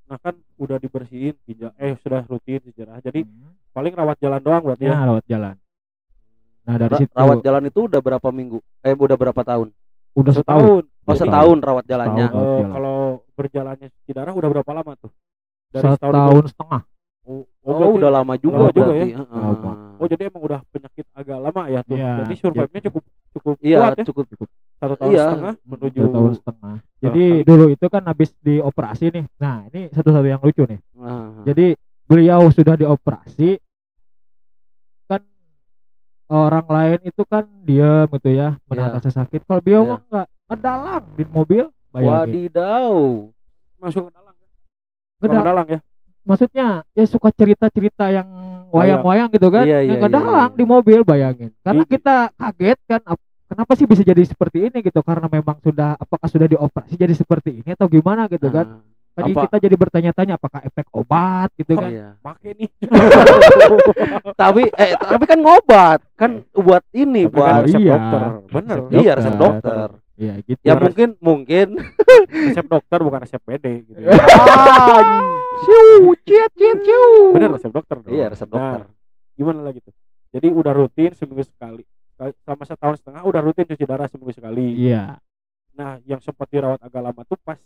Nah 0.07 0.19
kan 0.21 0.35
udah 0.55 0.77
dibersihin 0.79 1.35
ginjal, 1.43 1.75
eh 1.75 1.99
sudah 1.99 2.23
rutin 2.23 2.63
darah. 2.71 3.01
Jadi 3.01 3.27
Hmm. 3.27 3.59
paling 3.73 3.91
rawat 3.91 4.15
jalan 4.17 4.39
doang 4.39 4.63
berarti 4.63 4.87
ya 4.87 4.95
ya. 4.95 5.05
rawat 5.05 5.25
jalan 5.27 5.57
nah 6.63 6.75
dari 6.77 6.91
Ra- 6.91 6.99
situ 6.99 7.13
rawat 7.13 7.39
jalan 7.41 7.63
itu 7.65 7.81
udah 7.81 8.01
berapa 8.01 8.29
minggu? 8.29 8.59
Eh 8.81 8.91
udah 8.91 9.15
berapa 9.15 9.39
tahun? 9.41 9.69
udah 10.15 10.33
setahun 10.33 10.83
Oh 11.07 11.13
Jadi, 11.13 11.21
setahun 11.23 11.59
rawat 11.61 11.85
jalannya. 11.87 12.27
Setahun. 12.27 12.35
eh, 12.35 12.43
Rawat 12.43 12.59
jalan. 12.59 12.73
kalau 12.73 12.99
berjalannya 13.33 13.87
cuci 13.89 14.11
darah 14.13 14.33
udah 14.33 14.49
berapa 14.51 14.71
lama 14.73 14.93
tuh? 14.97 15.11
setahun 15.73 16.45
setengah 16.51 16.83
Oh, 17.67 17.69
Oh, 17.69 17.79
berarti- 17.83 17.99
udah 17.99 18.11
lama 18.13 18.35
juga 18.37 18.57
lama 18.57 18.71
juga 18.71 18.87
berarti. 18.87 19.11
ya. 19.11 19.19
Lama. 19.27 19.73
Oh 19.97 20.07
jadi 20.07 20.23
emang 20.25 20.43
udah 20.45 20.61
penyakit 20.71 21.05
agak 21.11 21.39
lama 21.41 21.63
ya 21.67 21.81
tuh. 21.83 21.97
Iya, 21.97 22.11
Jadi 22.21 22.35
survive-nya 22.37 22.81
cukup 22.85 23.03
cukup 23.33 23.55
Iya 23.59 23.79
kuat 23.81 23.93
ya. 23.93 24.05
cukup. 24.07 24.25
Satu 24.77 24.95
tahun 24.95 25.11
iya. 25.11 25.25
setengah 25.27 25.55
menuju 25.65 25.99
dua 25.99 26.13
tahun 26.13 26.33
setengah 26.37 26.75
jadi 26.99 27.25
kali. 27.33 27.45
dulu 27.45 27.65
itu 27.71 27.87
kan 27.89 28.03
habis 28.05 28.31
dioperasi 28.39 29.05
nih 29.09 29.25
nah 29.35 29.57
ini 29.67 29.81
satu-satu 29.89 30.27
yang 30.27 30.37
lucu 30.39 30.63
nih 30.63 30.81
Ah. 30.95 31.33
jadi 31.43 31.67
beliau 32.05 32.45
sudah 32.51 32.77
dioperasi 32.77 33.57
kan 35.07 35.25
orang 36.29 36.67
lain 36.67 36.99
itu 37.05 37.23
kan 37.25 37.49
diam 37.63 38.05
gitu 38.11 38.29
ya 38.31 38.61
menahan 38.65 38.91
Iya. 38.91 38.97
rasa 39.01 39.11
sakit 39.17 39.41
kalau 39.43 39.61
beliau 39.61 39.81
Iya. 39.81 39.89
mah 39.89 40.01
enggak 40.03 40.27
ngedalang 40.47 41.05
di 41.11 41.25
mobil 41.27 41.65
bayangin 41.89 42.13
Wadidaw. 42.13 42.93
masuk 43.79 44.03
ke 44.03 44.11
dalam. 44.13 44.35
Ke 45.17 45.25
Ngedal- 45.25 45.47
dalam 45.47 45.67
ya. 45.67 45.81
Maksudnya 46.27 46.67
ya 46.91 47.05
suka 47.05 47.31
cerita-cerita 47.31 48.11
yang 48.11 48.27
wayang-wayang 48.69 49.31
gitu 49.31 49.47
kan 49.47 49.63
Iya, 49.63 49.79
yang 49.81 49.97
iya, 49.97 50.03
ngedalang 50.03 50.27
iya, 50.29 50.47
iya. 50.51 50.59
di 50.59 50.65
mobil 50.67 50.99
bayangin 51.01 51.51
karena 51.61 51.83
Di- 51.83 51.91
kita 51.93 52.15
kaget 52.33 52.79
kan 52.85 53.01
ap- 53.07 53.23
kenapa 53.47 53.73
sih 53.73 53.87
bisa 53.87 54.03
jadi 54.03 54.21
seperti 54.21 54.59
ini 54.65 54.79
gitu 54.81 55.01
karena 55.01 55.27
memang 55.27 55.57
sudah 55.61 55.95
apakah 55.95 56.27
sudah 56.27 56.45
dioperasi 56.45 56.95
jadi 56.95 57.15
seperti 57.15 57.63
ini 57.63 57.71
atau 57.73 57.87
gimana 57.87 58.27
gitu 58.27 58.51
kan 58.51 58.67
Ah. 58.69 58.83
tadi 59.17 59.33
Apa? 59.33 59.47
kita 59.47 59.57
jadi 59.63 59.77
bertanya-tanya 59.79 60.35
apakah 60.35 60.61
efek 60.61 60.87
obat 60.93 61.49
gitu 61.55 61.73
Oh, 61.73 61.81
kan 61.81 61.89
Iya. 61.89 62.09
Pakai 62.21 62.51
nih. 62.53 62.69
tapi 64.37 64.63
eh 64.69 64.93
tapi 64.95 65.25
kan 65.25 65.39
ngobat 65.39 65.99
kan 66.15 66.31
buat 66.53 66.83
ini 66.93 67.25
Tapi 67.25 67.33
kan 67.33 67.39
buat 67.39 67.63
resep 67.65 67.81
iya. 67.81 67.93
dokter. 67.93 68.21
Bener. 68.51 68.79
Iya 68.93 69.13
resep 69.15 69.35
dokter. 69.37 69.89
Ya 70.17 70.35
gitu 70.43 70.61
Ya 70.61 70.73
Resep- 70.73 70.83
mungkin 70.83 71.09
mungkin 71.21 71.67
Resep 72.51 72.67
dokter 72.67 72.99
bukan 73.01 73.21
resep 73.21 73.39
PD 73.39 73.65
gitu 73.85 74.01
ya. 74.01 74.11
ah, 74.13 75.01
ciu 75.63 75.85
ciet 76.25 76.51
ciet 76.53 76.79
ciu. 76.81 77.05
Bener 77.33 77.53
resep 77.53 77.71
dokter 77.71 77.97
dong. 77.99 78.11
Iya 78.11 78.27
resep 78.29 78.49
dokter. 78.49 78.81
Nah, 78.83 78.93
gimana 79.33 79.61
lagi 79.63 79.79
tuh? 79.79 79.93
Jadi 80.33 80.49
udah 80.51 80.73
rutin 80.73 81.13
seminggu 81.13 81.45
sekali. 81.45 81.85
Selama 82.17 82.65
setahun 82.65 82.97
setengah 82.99 83.23
udah 83.23 83.41
rutin 83.41 83.65
cuci 83.65 83.85
darah 83.85 84.09
seminggu 84.09 84.33
sekali. 84.33 84.73
iya 84.75 85.21
Nah, 85.73 86.01
yang 86.03 86.19
sempat 86.19 86.49
dirawat 86.49 86.81
agak 86.81 87.03
lama 87.03 87.21
tuh 87.23 87.37
pas 87.39 87.61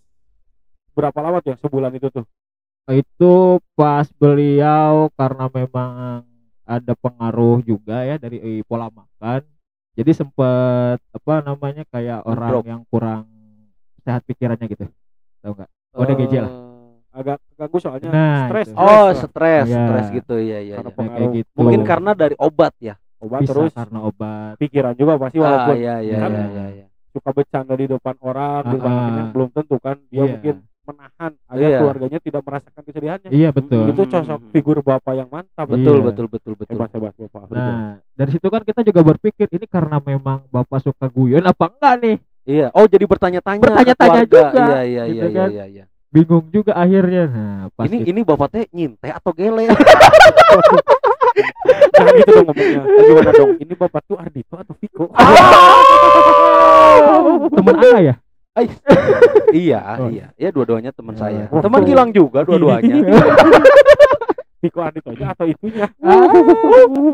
berapa 0.91 1.15
lama 1.17 1.39
tuh 1.39 1.55
yang 1.55 1.61
sebulan 1.61 1.95
itu 1.95 2.11
tuh? 2.11 2.27
itu 2.89 3.35
pas 3.73 4.03
beliau 4.19 5.07
karena 5.15 5.47
memang 5.47 6.27
ada 6.67 6.93
pengaruh 6.93 7.63
juga 7.63 8.03
ya 8.03 8.19
dari 8.19 8.43
eh, 8.43 8.61
pola 8.61 8.91
makan 8.91 9.47
jadi 9.93 10.11
sempet 10.13 10.99
apa 11.03 11.35
namanya 11.41 11.83
kayak 11.85 12.23
orang 12.25 12.51
Drop. 12.51 12.65
yang 12.65 12.83
kurang 12.87 13.27
sehat 14.01 14.23
pikirannya 14.25 14.67
gitu 14.67 14.87
tahu 15.41 15.55
nggak 15.55 15.71
Oh, 15.91 16.07
ada 16.07 16.15
gejala. 16.15 16.47
Eh, 16.47 16.59
Agak 17.13 17.37
keganggu 17.45 17.79
soalnya 17.79 18.09
Nah, 18.09 18.47
stres. 18.47 18.69
Oh, 18.71 18.87
lah. 18.87 19.11
stres, 19.13 19.67
stres 19.67 20.07
gitu 20.15 20.35
ya 20.39 20.63
ya. 20.63 20.79
Karena 20.79 20.87
ya. 20.87 20.95
kayak 20.95 21.11
pengaruh. 21.11 21.31
gitu 21.35 21.51
Mungkin 21.57 21.81
karena 21.83 22.11
dari 22.15 22.37
obat 22.39 22.73
ya. 22.79 22.95
obat 23.19 23.39
bisa 23.43 23.51
terus 23.51 23.73
karena 23.75 23.99
obat 24.01 24.55
pikiran 24.57 24.95
juga 24.95 25.13
pasti 25.19 25.37
Ah, 25.37 25.43
walaupun 25.43 25.75
iya 25.77 25.97
iya 25.99 26.17
kan 26.17 26.31
iya 26.31 26.47
iya. 26.47 26.67
iya. 26.73 26.85
suka 27.11 27.31
bercanda 27.31 27.75
di 27.75 27.85
depan 27.85 28.17
orang 28.17 28.63
di 28.65 28.77
depan 28.77 28.93
Ah, 28.95 29.19
ah. 29.19 29.29
belum 29.29 29.49
tentu 29.51 29.77
kan 29.77 29.97
dia 30.07 30.15
Iya. 30.17 30.31
mungkin 30.31 30.55
menahan 30.91 31.33
agar 31.47 31.63
Iya. 31.63 31.79
keluarganya 31.79 32.19
tidak 32.19 32.43
merasakan 32.43 32.83
kesedihannya 32.83 33.29
iya 33.31 33.49
betul 33.49 33.87
itu 33.87 34.03
sosok 34.05 34.41
figur 34.51 34.79
bapak 34.81 35.15
yang 35.15 35.29
mantap 35.29 35.67
Betul 35.67 35.97
Iya. 35.97 36.07
betul 36.07 36.27
betul 36.27 36.53
betul. 36.55 36.75
hebat 36.75 36.91
hebat 36.91 37.15
bapak 37.17 37.43
nah 37.49 37.97
dari 38.13 38.31
situ 38.31 38.47
kan 38.47 38.63
kita 38.63 38.81
juga 38.83 39.01
berpikir 39.05 39.47
ini 39.49 39.65
karena 39.65 39.97
memang 39.99 40.43
bapak 40.47 40.79
suka 40.81 41.07
guyon 41.07 41.43
apa 41.43 41.65
enggak 41.69 41.95
nih 41.99 42.17
Iya. 42.43 42.73
Oh, 42.73 42.83
jadi 42.85 43.05
bertanya-tanya. 43.05 43.63
Bertanya-tanya 43.63 44.21
juga, 44.25 44.49
Iya 44.51 44.81
iya 44.83 45.03
gitu 45.07 45.23
iya 45.23 45.29
iya 45.29 45.39
kan. 45.39 45.49
iya 45.53 45.65
iya. 45.71 45.85
bingung 46.11 46.51
juga 46.51 46.75
akhirnya 46.75 47.23
nah 47.25 47.57
pas 47.71 47.87
ini 47.87 47.97
itu- 47.97 48.11
ini 48.11 48.21
bapak 48.21 48.49
teh 48.51 48.65
nyinte 48.71 49.07
atau 49.07 49.31
gele 49.31 49.71
Jangan 51.93 52.13
gitu 52.19 52.31
dong 52.33 52.47
ngomongnya. 52.49 52.83
Gimana 52.83 53.31
dong? 53.31 53.51
Ini 53.57 53.75
bapak 53.77 54.03
tuh 54.03 54.17
Ardito 54.17 54.55
atau 54.57 54.75
Viko? 54.75 55.05
teman 57.53 57.75
ana 57.77 57.99
ya 58.01 58.15
iya 59.65 59.81
Oh. 59.97 60.09
iya 60.09 60.27
ya 60.35 60.49
dua-duanya 60.51 60.91
teman 60.91 61.15
Ya. 61.15 61.21
saya 61.21 61.45
Oh. 61.49 61.61
teman 61.61 61.85
Gilang 61.85 62.11
juga 62.11 62.43
dua-duanya 62.43 62.95
Viko 64.61 64.85
Ardito 64.85 65.09
aja 65.09 65.33
atau 65.33 65.49
itunya? 65.49 65.89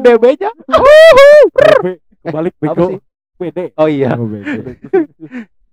DB-nya 0.02 0.50
BB, 0.50 1.86
kebalik 2.20 2.54
Apa 2.56 2.62
Viko. 2.66 2.84
sih? 2.90 2.98
PD. 3.36 3.58
oh 3.76 3.86
iya 3.86 4.10
Oh, 4.16 4.26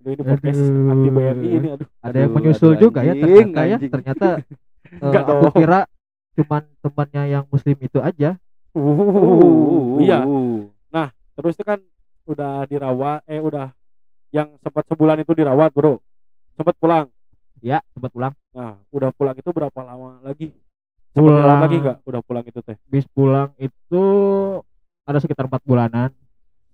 ini 0.04 0.20
podcast 0.20 0.60
anti 0.60 1.08
BRI 1.08 1.48
ini 1.50 1.68
aduh. 1.72 1.88
ada 1.98 2.16
yang 2.20 2.30
menyusul 2.30 2.76
juga 2.76 3.00
ya 3.00 3.16
ternyata 3.16 3.60
ya 3.64 3.76
ternyata 3.80 4.26
eh, 4.84 5.00
Enggak 5.00 5.24
aku 5.26 5.48
kira 5.56 5.80
cuman 6.34 6.62
temannya 6.78 7.22
yang 7.30 7.44
muslim 7.48 7.76
itu 7.80 7.98
aja 7.98 8.36
Uh, 8.74 10.02
iya. 10.02 10.26
uh. 10.26 10.66
Terus 11.34 11.54
itu 11.54 11.62
kan 11.62 11.78
udah 12.26 12.66
dirawat 12.66 13.22
eh 13.24 13.38
udah 13.38 13.70
yang 14.34 14.50
sempat 14.58 14.82
sebulan 14.84 15.22
itu 15.22 15.30
dirawat, 15.32 15.70
Bro. 15.70 16.02
Sempat 16.52 16.74
pulang. 16.76 17.06
ya 17.62 17.78
sempat 17.90 18.10
pulang 18.10 18.34
Nah, 18.52 18.76
udah 18.90 19.08
pulang 19.10 19.32
itu 19.32 19.48
berapa 19.48 19.80
lama 19.80 20.20
lagi? 20.20 20.52
Dirawat 21.10 21.38
Pulang. 21.40 21.60
lagi 21.62 21.76
enggak? 21.78 21.96
Udah 22.04 22.20
pulang 22.20 22.44
itu 22.44 22.60
teh. 22.60 22.76
bis 22.84 23.06
pulang 23.08 23.54
itu 23.56 24.04
ada 25.02 25.16
sekitar 25.16 25.46
empat 25.46 25.62
bulanan 25.62 26.10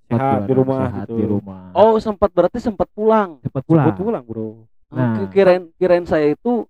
Sehat 0.05 0.43
di 0.43 0.53
rumah 0.53 0.91
sehat 0.91 1.07
gitu. 1.07 1.15
di 1.15 1.25
rumah 1.25 1.71
oh 1.71 1.95
sempat 1.97 2.31
berarti 2.31 2.59
sempat 2.59 2.91
pulang 2.91 3.39
sempat 3.39 3.63
pulang 3.63 3.87
Sempat 3.87 4.01
pulang, 4.01 4.25
Bro. 4.25 4.67
Nah. 4.91 5.23
Nah. 5.23 5.31
kirain 5.31 5.71
kirain 5.77 6.03
saya 6.03 6.27
itu 6.29 6.67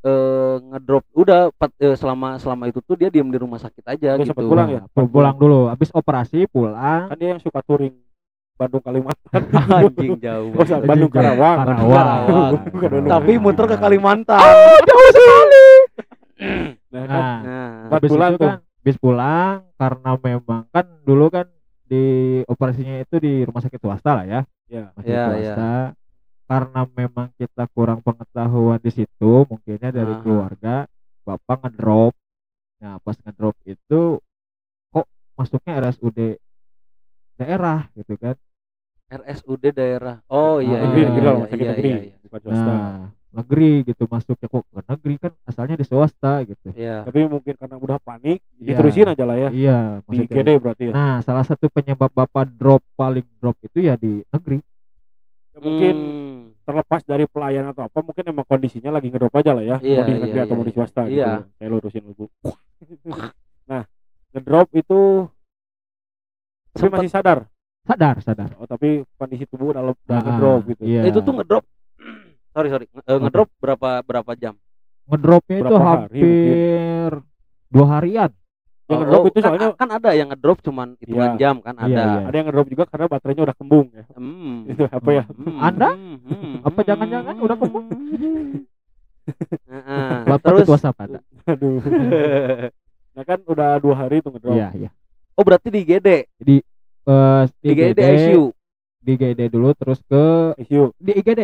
eh 0.00 0.56
ngedrop 0.64 1.02
udah 1.12 1.50
pat- 1.52 1.74
eh, 1.76 1.92
selama 1.92 2.38
selama 2.38 2.64
itu 2.64 2.78
tuh 2.80 2.94
dia 2.94 3.10
diem 3.10 3.26
di 3.26 3.36
rumah 3.36 3.58
sakit 3.58 3.82
aja 3.84 4.08
Dia 4.08 4.16
gitu. 4.16 4.30
sempat 4.30 4.46
pulang 4.46 4.68
ya? 4.70 4.80
Pulang, 4.88 5.10
pulang 5.10 5.34
dulu 5.36 5.60
habis 5.66 5.90
operasi 5.90 6.46
pulang 6.46 7.10
Kan 7.10 7.18
dia 7.18 7.34
yang 7.34 7.42
suka 7.42 7.60
touring 7.60 7.92
Bandung 8.58 8.82
Kalimantan. 8.82 9.40
Anjing 9.78 10.18
jauh. 10.26 10.50
Oh, 10.50 10.64
banget. 10.66 10.84
Bandung. 10.84 11.10
Karawang. 11.14 11.56
Karawang. 11.62 12.52
Tapi 13.06 13.32
muter 13.38 13.64
ke 13.70 13.76
Kalimantan. 13.78 14.42
Nah, 16.90 17.04
kan 17.06 17.22
nah 17.46 17.88
Nah, 17.88 18.00
bulan 18.02 18.30
itu 18.34 18.38
tuh. 18.38 18.48
kan 18.50 18.58
habis 18.78 18.96
pulang 18.98 19.56
karena 19.74 20.10
memang 20.16 20.62
kan 20.70 20.86
dulu 21.02 21.26
kan 21.28 21.46
di 21.84 22.04
operasinya 22.44 23.00
itu 23.00 23.16
di 23.18 23.32
rumah 23.42 23.60
sakit 23.60 23.80
swasta 23.80 24.10
lah 24.12 24.24
ya 24.24 24.40
ya. 24.66 24.92
masih 24.94 25.10
Iya, 25.10 25.24
swasta 25.26 25.72
karena 26.48 26.80
memang 26.94 27.28
kita 27.36 27.64
kurang 27.74 28.00
pengetahuan 28.00 28.80
di 28.80 28.88
situ 28.88 29.32
mungkinnya 29.44 29.90
dari 29.90 30.14
Aha. 30.14 30.20
keluarga 30.22 30.74
bapak 31.26 31.68
ngedrop 31.68 32.14
nah 32.78 32.96
pas 33.02 33.16
ngedrop 33.18 33.56
itu 33.66 34.22
kok 34.88 35.06
masuknya 35.34 35.72
RSUD 35.84 36.18
daerah 37.36 37.90
gitu 37.92 38.14
kan 38.16 38.36
RSUD 39.08 39.72
daerah. 39.72 40.20
Oh 40.28 40.60
iya 40.60 40.78
Ah, 40.78 40.82
negeri, 40.84 41.00
iya 41.00 41.08
negeri 41.08 41.16
iya, 41.16 41.24
lah, 41.24 41.32
rumah 41.32 41.48
sakit 41.48 41.58
iya, 41.58 41.70
negeri, 41.72 41.88
iya, 41.88 41.98
iya. 42.04 42.16
bukan 42.22 42.40
swasta. 42.44 42.64
nah 42.68 42.98
negeri 43.28 43.70
gitu 43.84 44.02
masuknya 44.08 44.48
kok 44.48 44.64
ke 44.64 44.80
negeri 44.84 45.14
kan 45.20 45.32
asalnya 45.44 45.76
di 45.76 45.84
swasta 45.84 46.32
gitu 46.44 46.68
Iya. 46.72 46.96
Tapi 47.04 47.18
mungkin 47.24 47.54
karena 47.54 47.76
udah 47.76 47.98
panik, 47.98 48.40
Iya. 48.56 48.66
diterusin 48.72 49.08
aja 49.08 49.24
lah 49.24 49.36
ya. 49.36 49.48
iya 49.50 49.78
Di 50.04 50.24
IGD 50.24 50.48
berarti 50.58 50.84
ya. 50.88 50.92
nah 50.92 51.14
salah 51.20 51.44
satu 51.44 51.68
penyebab 51.68 52.08
bapak 52.08 52.48
drop 52.52 52.80
paling 52.94 53.24
drop 53.36 53.56
itu 53.60 53.84
ya 53.84 53.94
di 53.94 54.24
negeri 54.28 54.60
Ya, 55.52 55.58
Mungkin 55.60 55.94
Hmm. 55.98 56.40
terlepas 56.62 57.02
dari 57.02 57.26
pelayan 57.26 57.66
atau 57.66 57.82
apa, 57.82 57.98
mungkin 57.98 58.22
emang 58.24 58.46
kondisinya 58.46 58.94
lagi 58.94 59.10
ngedrop 59.10 59.34
aja 59.34 59.50
lah 59.50 59.64
ya. 59.66 59.76
Iya, 59.82 60.00
mau 60.00 60.06
di 60.06 60.12
iya, 60.14 60.22
negeri 60.22 60.38
atau 60.38 60.54
iya, 60.54 60.58
mau 60.60 60.66
di 60.68 60.72
swasta 60.72 61.02
gitu. 61.04 61.18
Iya. 61.18 61.32
Saya 61.58 61.68
lurusin 61.68 62.02
dulu. 62.06 62.26
nah, 63.70 63.82
ngedrop 64.30 64.68
itu 64.72 65.00
tapi 66.70 66.88
masih 66.94 67.10
sadar. 67.10 67.38
Sadar 67.88 68.16
sadar 68.20 68.50
Oh, 68.60 68.68
tapi 68.68 69.00
kondisi 69.16 69.48
tubuh 69.48 69.72
udah, 69.72 69.80
udah 69.80 69.96
Ah, 70.12 70.20
ngedrop 70.20 70.60
gitu. 70.68 70.82
iya. 70.84 71.08
Itu 71.08 71.24
tuh 71.24 71.32
ngedrop. 71.32 71.64
sorry 72.54 72.68
sorry. 72.68 72.86
Nge- 72.92 73.06
eh, 73.06 73.18
ngedrop 73.18 73.48
berapa 73.56 74.04
berapa 74.04 74.32
jam? 74.36 74.54
Berapa 75.08 75.16
ngedropnya 75.40 75.56
itu 75.56 75.72
hari 75.72 75.88
hampir 75.88 77.10
dua 77.68 77.86
harian 77.96 78.30
Yang 78.84 78.92
Oh, 78.92 78.96
ngedrop 79.00 79.20
oh, 79.20 79.28
itu 79.28 79.38
kan, 79.38 79.44
soalnya 79.48 79.68
kan 79.74 79.88
ada 79.90 80.10
yang 80.12 80.28
ngedrop 80.28 80.58
cuman 80.60 80.88
hitungan 80.96 81.32
Iya. 81.32 81.40
jam 81.40 81.54
kan 81.60 81.74
Iya, 81.76 81.84
ada. 81.88 82.04
iya. 82.04 82.20
ada 82.24 82.36
yang 82.36 82.46
ngedrop 82.48 82.68
juga 82.68 82.84
karena 82.84 83.06
baterainya 83.06 83.42
udah 83.44 83.56
kembung 83.56 83.86
ya. 83.92 84.04
Hmm. 84.12 84.56
Itu 84.72 84.82
apa 84.84 85.10
ya? 85.10 85.24
Hmm, 85.28 85.56
Anda? 85.58 85.90
hmm, 85.92 86.16
hmm, 86.24 86.52
Apa 86.68 86.78
hmm, 86.78 86.88
jangan-jangan 86.88 87.34
udah 87.40 87.56
kembung? 87.56 87.86
Heeh. 89.68 90.24
bapak 90.24 90.48
Terus 90.48 90.60
ketua 90.64 90.78
Sapata 90.80 91.20
Aduh. 91.44 91.80
Nah 93.12 93.24
kan 93.28 93.38
udah 93.44 93.76
dua 93.76 93.94
hari 93.98 94.24
tuh 94.24 94.32
ngedrop. 94.32 94.56
iya 94.56 94.68
iya 94.72 94.90
Oh 95.36 95.44
berarti 95.46 95.70
di 95.70 95.86
GD, 95.86 96.08
Eh, 96.42 96.60
di 97.58 97.64
di 97.64 97.72
GD 97.74 98.00
ICU. 98.00 98.44
di 98.98 99.12
IGD 99.14 99.40
dulu 99.48 99.68
terus 99.72 99.98
ke 100.02 100.24
ICU. 100.58 100.92
di 100.94 101.12
IGD 101.14 101.40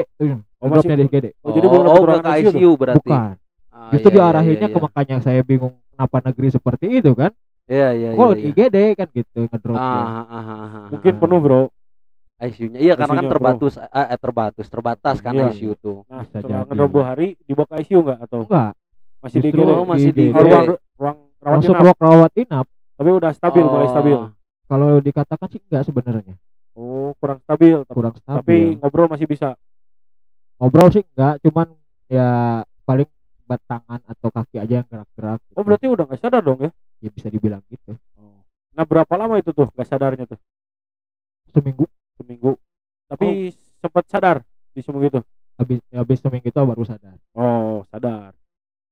Oh, 0.58 0.68
di 0.76 0.90
IGD 1.02 1.26
Oh, 1.40 1.50
jadi 1.50 1.66
belum 1.66 1.84
oh, 1.84 2.04
ke 2.20 2.30
ICU? 2.38 2.50
ICU 2.50 2.70
berarti. 2.74 3.00
bukan 3.04 3.34
Ah, 3.68 3.90
justru 3.90 4.08
iya, 4.08 4.14
iya, 4.14 4.22
diarahinnya 4.22 4.60
iya, 4.62 4.70
ke 4.70 4.78
makanya 4.78 5.16
saya 5.18 5.40
bingung 5.40 5.74
kenapa 5.90 6.16
negeri 6.22 6.48
seperti 6.48 6.86
itu 6.94 7.10
kan 7.12 7.32
Iya 7.64 7.90
iya 7.90 8.08
iya. 8.12 8.16
kok 8.16 8.28
iya. 8.28 8.36
di 8.36 8.42
IGD 8.46 8.76
kan 8.94 9.08
gitu 9.10 9.38
ngedropnya 9.42 9.82
Ah, 9.82 9.98
ah, 9.98 10.22
ah, 10.22 10.44
ah, 10.44 10.60
ah, 10.62 10.86
Mungkin 10.90 11.12
ah. 11.12 11.18
penuh 11.18 11.40
bro. 11.40 11.62
ICU-nya. 12.36 12.78
Iya 12.78 12.94
karena 12.94 13.14
kan 13.14 13.26
terbatas 13.26 13.74
eh, 13.78 13.88
eh, 14.04 14.18
terbatas 14.18 14.66
terbatas 14.68 15.16
kan 15.18 15.32
Iya. 15.32 15.48
ICU 15.50 15.72
tuh. 15.74 15.98
Nah 16.04 16.22
Bisa 16.22 16.38
setelah 16.38 16.66
ngedrop 16.66 16.90
dua 16.92 17.04
hari 17.06 17.28
dibawa 17.40 17.66
ke 17.66 17.74
ICU 17.80 17.98
nggak 18.00 18.18
atau 18.20 18.38
enggak 18.42 18.70
masih 19.18 19.38
di 19.40 19.48
IGD? 19.48 19.60
Oh, 19.64 19.84
masih 19.84 20.10
di 20.10 20.22
IGD. 20.24 20.34
Oh, 20.34 20.44
IGD. 20.44 20.52
ruang 20.94 21.18
ruang 21.40 21.56
rawat 21.56 21.64
inap. 21.64 21.80
ruang 21.80 21.98
rawat 21.98 22.32
inap 22.36 22.66
Tapi 22.94 23.10
udah 23.10 23.32
stabil, 23.32 23.64
mulai 23.64 23.86
Oh. 23.86 23.90
stabil. 23.90 24.16
Kalau 24.64 24.98
dikatakan 25.00 25.48
sih 25.52 25.60
enggak 25.68 25.84
sebenarnya 25.86 26.34
Oh 26.74 27.14
kurang 27.22 27.38
stabil. 27.46 27.78
Tapi, 27.86 27.94
kurang 27.94 28.14
tapi 28.18 28.26
stabil 28.26 28.62
ngobrol 28.82 29.06
masih 29.06 29.26
bisa. 29.30 29.54
ngobrol 30.58 30.90
sih 30.90 31.06
enggak 31.06 31.38
cuman 31.46 31.70
ya 32.10 32.62
paling 32.82 33.06
bat 33.44 33.60
tangan 33.68 34.00
atau 34.08 34.28
kaki 34.32 34.56
aja 34.58 34.82
yang 34.82 34.88
gerak-gerak 34.88 35.38
gitu. 35.46 35.56
Oh 35.60 35.64
berarti 35.64 35.86
udah 35.86 36.04
nggak 36.08 36.20
sadar 36.20 36.42
dong 36.42 36.60
ya? 36.64 36.70
ya 37.04 37.10
bisa 37.12 37.28
dibilang 37.28 37.60
gitu 37.68 37.94
Nah 38.74 38.84
berapa 38.88 39.14
lama 39.14 39.38
itu 39.38 39.54
tuh 39.54 39.70
nggak 39.70 39.86
sadarnya 39.86 40.24
tuh? 40.26 40.40
seminggu 41.54 41.86
Seminggu. 42.18 42.58
Tapi 43.06 43.52
sempat 43.78 44.04
sadar 44.10 44.36
di 44.74 44.80
seminggu 44.82 45.06
itu. 45.10 45.20
habis 45.54 45.78
habis 45.94 46.18
seminggu 46.18 46.50
itu 46.50 46.58
baru 46.58 46.82
sadar 46.82 47.14
Oh 47.38 47.86
sadar. 47.94 48.34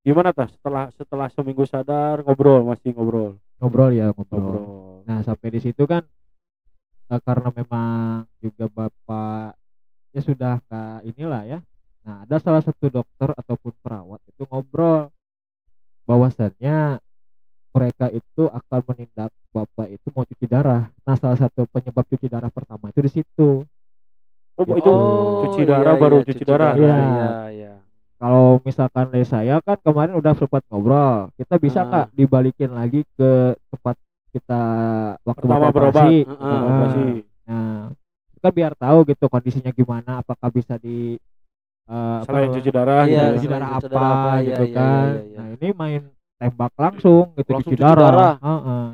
Gimana 0.06 0.30
tas 0.30 0.54
setelah 0.54 0.90
setelah 0.94 1.26
seminggu 1.35 1.66
sadar 1.66 2.22
ngobrol 2.22 2.62
masih 2.62 2.94
ngobrol 2.94 3.38
ngobrol 3.58 3.90
ya 3.90 4.14
ngobrol 4.14 4.38
ngobrol. 4.38 4.91
Nah 5.04 5.20
sampai 5.20 5.48
di 5.50 5.60
situ 5.60 5.82
kan 5.84 6.02
eh, 7.08 7.20
karena 7.20 7.48
memang 7.50 7.90
juga 8.38 8.66
bapak 8.68 9.54
ya 10.12 10.20
sudah 10.20 10.52
nggak 10.62 10.98
inilah 11.08 11.42
ya 11.46 11.58
nah 12.02 12.26
ada 12.26 12.36
salah 12.38 12.60
satu 12.60 12.90
dokter 12.90 13.30
ataupun 13.32 13.72
perawat 13.78 14.20
itu 14.26 14.42
ngobrol 14.46 15.08
bahwasannya 16.04 16.98
mereka 17.72 18.06
itu 18.10 18.42
akan 18.46 18.80
menindak 18.84 19.30
bapak 19.48 19.86
itu 19.88 20.06
mau 20.10 20.24
cuci 20.24 20.46
darah 20.46 20.90
nah 21.02 21.14
salah 21.14 21.38
satu 21.38 21.64
penyebab 21.68 22.04
cuci 22.04 22.26
darah 22.26 22.50
pertama 22.50 22.90
itu 22.90 23.00
di 23.00 23.12
situ 23.12 23.64
Oh, 24.52 24.68
Gitu. 24.68 24.84
itu 24.84 24.90
Oh, 24.92 25.48
cuci 25.48 25.64
iya, 25.64 25.70
darah 25.72 25.94
iya, 25.96 26.02
baru 26.04 26.16
cuci 26.20 26.32
cuci 26.36 26.44
darah. 26.44 26.72
Iya. 26.76 26.92
Iya 26.92 27.30
iya. 27.56 27.74
kalau 28.20 28.60
misalkan 28.60 29.08
dari 29.08 29.24
saya 29.24 29.64
kan 29.64 29.80
kemarin 29.80 30.12
udah 30.12 30.36
sempat 30.36 30.60
ngobrol 30.68 31.32
kita 31.40 31.56
bisa 31.56 31.80
Ah. 31.80 31.88
nggak 31.88 32.06
dibalikin 32.12 32.70
lagi 32.70 33.00
ke 33.16 33.30
tempat 33.72 33.96
kita 34.33 34.62
waktu 35.23 35.45
Pertama 35.45 35.68
berobat. 35.68 35.92
operasi? 35.92 36.14
Heeh. 36.18 36.33
Pertama 36.33 36.57
Ah. 36.59 36.71
operasi. 36.73 37.05
Nah, 37.42 37.81
kita 38.33 38.49
biar 38.51 38.73
tahu 38.75 38.99
gitu 39.07 39.25
kondisinya 39.29 39.71
gimana, 39.71 40.12
apakah 40.18 40.49
bisa 40.49 40.75
di 40.77 41.21
eh, 41.85 42.16
apa 42.18 42.25
Selain 42.25 42.49
cuci 42.49 42.71
darah 42.71 43.05
Iya, 43.05 43.11
gitu. 43.11 43.35
cuci 43.37 43.47
selain 43.47 43.53
darah 43.59 43.68
cuci 43.68 43.77
apa, 43.77 43.92
darah 43.92 44.09
apa, 44.09 44.31
gitu 44.40 44.64
iya, 44.64 44.64
iya, 44.64 44.75
kan. 44.75 45.05
iya, 45.05 45.23
iya. 45.23 45.37
Nah, 45.37 45.47
ini 45.53 45.68
main 45.75 46.03
tembak 46.38 46.73
langsung 46.75 47.25
gitu 47.35 47.51
Langsung 47.51 47.71
cuci, 47.71 47.77
cuci 47.77 47.85
darah. 47.85 48.03
darah. 48.09 48.35
Heeh. 48.40 48.87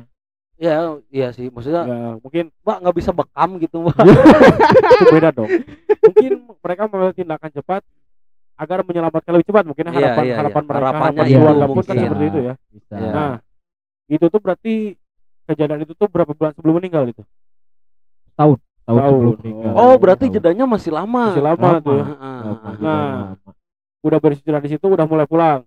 Iya 0.59 0.75
iya 1.07 1.27
sih 1.31 1.47
maksudnya 1.47 1.87
Ya, 1.87 1.99
mungkin 2.19 2.51
Mbak 2.51 2.77
nggak 2.83 2.95
bisa 2.99 3.11
bekam 3.15 3.49
gitu 3.57 3.77
Mbak. 3.79 3.95
itu 4.91 5.05
beda 5.07 5.29
dong. 5.31 5.47
Mungkin 6.03 6.31
mereka 6.59 6.81
mengambil 6.85 7.13
tindakan 7.15 7.51
cepat 7.53 7.81
agar 8.59 8.79
menyelamatkan 8.83 9.31
lebih 9.31 9.47
cepat 9.47 9.63
mungkin 9.63 9.85
Iya, 9.87 9.93
harapan 9.95 10.23
iya, 10.27 10.35
harapan 10.35 10.59
iya. 10.59 10.67
mereka 10.67 10.83
Harapannya 10.83 10.99
harapan 11.15 11.23
itu 11.23 11.39
keluarga 11.39 11.63
pun 11.63 11.75
kan 11.79 11.79
mungkin. 11.95 12.03
seperti 12.03 12.25
itu 12.27 12.39
ya. 12.43 12.53
Bisa. 12.67 12.93
Iya. 12.93 13.11
Nah, 13.15 13.33
itu 14.09 14.25
tuh 14.27 14.39
berarti 14.43 14.75
kejadian 15.49 15.81
itu 15.81 15.93
tuh 15.93 16.05
berapa 16.05 16.29
bulan 16.29 16.53
sebelum 16.53 16.77
meninggal 16.77 17.03
itu? 17.05 17.23
tahun 18.33 18.57
Tahun. 18.85 19.01
sebelum 19.11 19.33
meninggal. 19.35 19.71
Oh 19.73 19.95
berarti 19.95 20.25
Tahun. 20.25 20.35
jedanya 20.35 20.65
masih 20.65 20.91
lama. 20.91 21.23
Masih 21.29 21.43
lama, 21.43 21.59
Lama. 21.59 21.79
tuh. 21.79 21.93
ya. 21.93 22.03
Heeh, 22.05 22.39
Lama, 22.39 22.69
Nah. 22.79 23.09
lama. 23.35 23.51
Udah 23.99 24.17
beristirahat 24.17 24.63
di 24.63 24.71
situ 24.71 24.85
udah 24.85 25.03
mulai 25.03 25.25
pulang. 25.25 25.61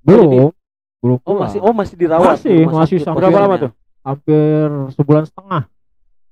belum 0.00 0.50
belum 0.98 1.18
Oh 1.18 1.22
pulang. 1.22 1.40
masih 1.44 1.58
oh 1.60 1.70
masih 1.70 1.94
dirawat. 1.94 2.36
Masih, 2.36 2.58
masih 2.66 2.98
sampai- 2.98 3.20
Berapa 3.20 3.38
lama 3.38 3.56
tuh? 3.58 3.70
hampir 4.00 4.66
sebulan 4.94 5.24
setengah 5.24 5.62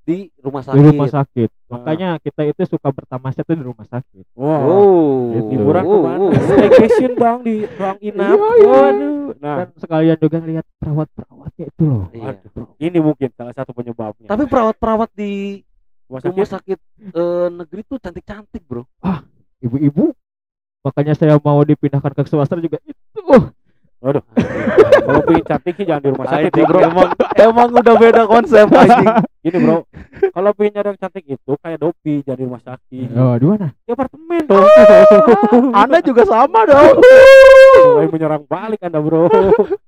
di 0.07 0.31
rumah 0.39 0.63
di 0.63 0.71
sakit. 0.71 0.87
rumah 0.87 1.09
sakit. 1.11 1.51
Nah. 1.51 1.71
Makanya 1.83 2.09
kita 2.23 2.47
itu 2.47 2.63
suka 2.71 2.95
bertamasya 2.95 3.43
tuh 3.43 3.59
di 3.59 3.65
rumah 3.67 3.83
sakit. 3.91 4.25
Wah. 4.39 4.63
Oh, 4.63 5.35
Gitu. 5.35 5.59
Liburan 5.59 5.83
oh, 5.83 5.91
ke 5.91 5.97
mana? 6.07 6.19
oh. 6.23 6.31
Staycation 6.31 7.13
dong 7.19 7.41
di 7.43 7.67
ruang 7.67 7.99
inap. 7.99 8.31
Iya, 8.31 8.49
iya. 8.55 8.69
Waduh. 8.71 9.27
Nah, 9.43 9.57
Dan 9.59 9.69
sekalian 9.83 10.19
juga 10.23 10.39
lihat 10.47 10.65
perawat-perawatnya 10.79 11.65
itu 11.67 11.83
loh. 11.83 12.07
Iya. 12.15 12.39
waduh. 12.39 12.67
Ini 12.79 12.99
mungkin 13.03 13.29
salah 13.35 13.55
satu 13.59 13.75
penyebabnya. 13.75 14.31
Tapi 14.31 14.45
perawat-perawat 14.47 15.11
di 15.19 15.61
rumah 16.07 16.23
rumah 16.23 16.47
sakit 16.47 16.79
sakit 16.79 16.79
eh, 17.11 17.49
negeri 17.51 17.81
tuh 17.83 17.99
cantik-cantik, 17.99 18.63
Bro. 18.63 18.87
Ibu-ibu. 19.59 20.15
Makanya 20.87 21.19
saya 21.19 21.35
mau 21.43 21.59
dipindahkan 21.67 22.15
ke 22.15 22.23
swasta 22.31 22.55
juga 22.63 22.79
itu. 22.87 23.21
kalau 25.07 25.21
pengen 25.25 25.45
cantik 25.49 25.75
sih 25.81 25.87
jangan 25.89 26.03
di 26.05 26.09
rumah 26.13 26.27
sakit 26.29 26.53
ya, 26.53 26.65
bro. 26.69 26.79
emang 26.85 27.11
emang 27.39 27.69
udah 27.73 27.95
beda 27.97 28.23
konsep 28.29 28.69
anjing. 28.69 29.09
Ini 29.47 29.57
bro, 29.63 29.79
kalau 30.35 30.51
pengen 30.53 30.73
nyari 30.77 30.89
yang 30.93 31.01
cantik 31.01 31.25
itu 31.25 31.53
kayak 31.59 31.79
Dopi 31.81 32.15
jadi 32.21 32.43
rumah 32.45 32.63
sakit. 32.63 33.09
Oh, 33.17 33.35
di 33.41 33.47
mana? 33.47 33.73
Di 33.87 33.91
apartemen 33.97 34.43
dong. 34.45 34.67
Anda 35.81 35.99
juga 36.05 36.23
sama 36.29 36.69
dong. 36.69 37.01
Mulai 37.97 38.09
menyerang 38.13 38.45
balik 38.45 38.85
anda 38.85 39.01
bro. 39.01 39.31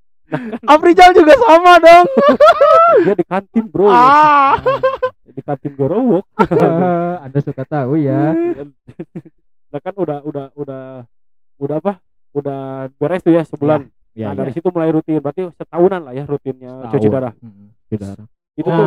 Afrizal 0.73 1.17
juga 1.17 1.35
sama 1.41 1.81
dong. 1.81 2.07
Dia 3.05 3.15
di 3.17 3.25
kantin 3.25 3.65
bro. 3.69 3.89
Ah. 3.89 4.61
Di 5.25 5.41
kantin 5.41 5.73
Gorowok. 5.73 6.27
Anda 7.25 7.39
suka 7.41 7.65
tahu 7.65 7.97
ya. 7.97 8.37
Nah 9.69 9.81
kan 9.81 9.95
udah 9.97 10.21
udah 10.25 10.47
udah 10.57 10.85
udah 11.61 11.77
apa? 11.81 11.93
Udah 12.37 12.93
beres 13.01 13.25
tuh 13.25 13.33
ya 13.33 13.43
sebulan. 13.49 13.89
Ya, 13.89 13.98
nah 14.25 14.35
dari 14.35 14.51
situ 14.51 14.69
mulai 14.69 14.91
rutin. 14.91 15.21
Berarti 15.21 15.47
setahunan 15.55 16.01
lah 16.03 16.13
ya 16.13 16.25
rutinnya 16.25 16.73
cuci 16.89 16.99
Setahun. 16.99 17.15
darah. 17.15 17.33
Hmm, 17.39 17.67
cuci 17.87 17.97
darah. 18.03 18.27
Itu 18.59 18.69
tuh 18.69 18.87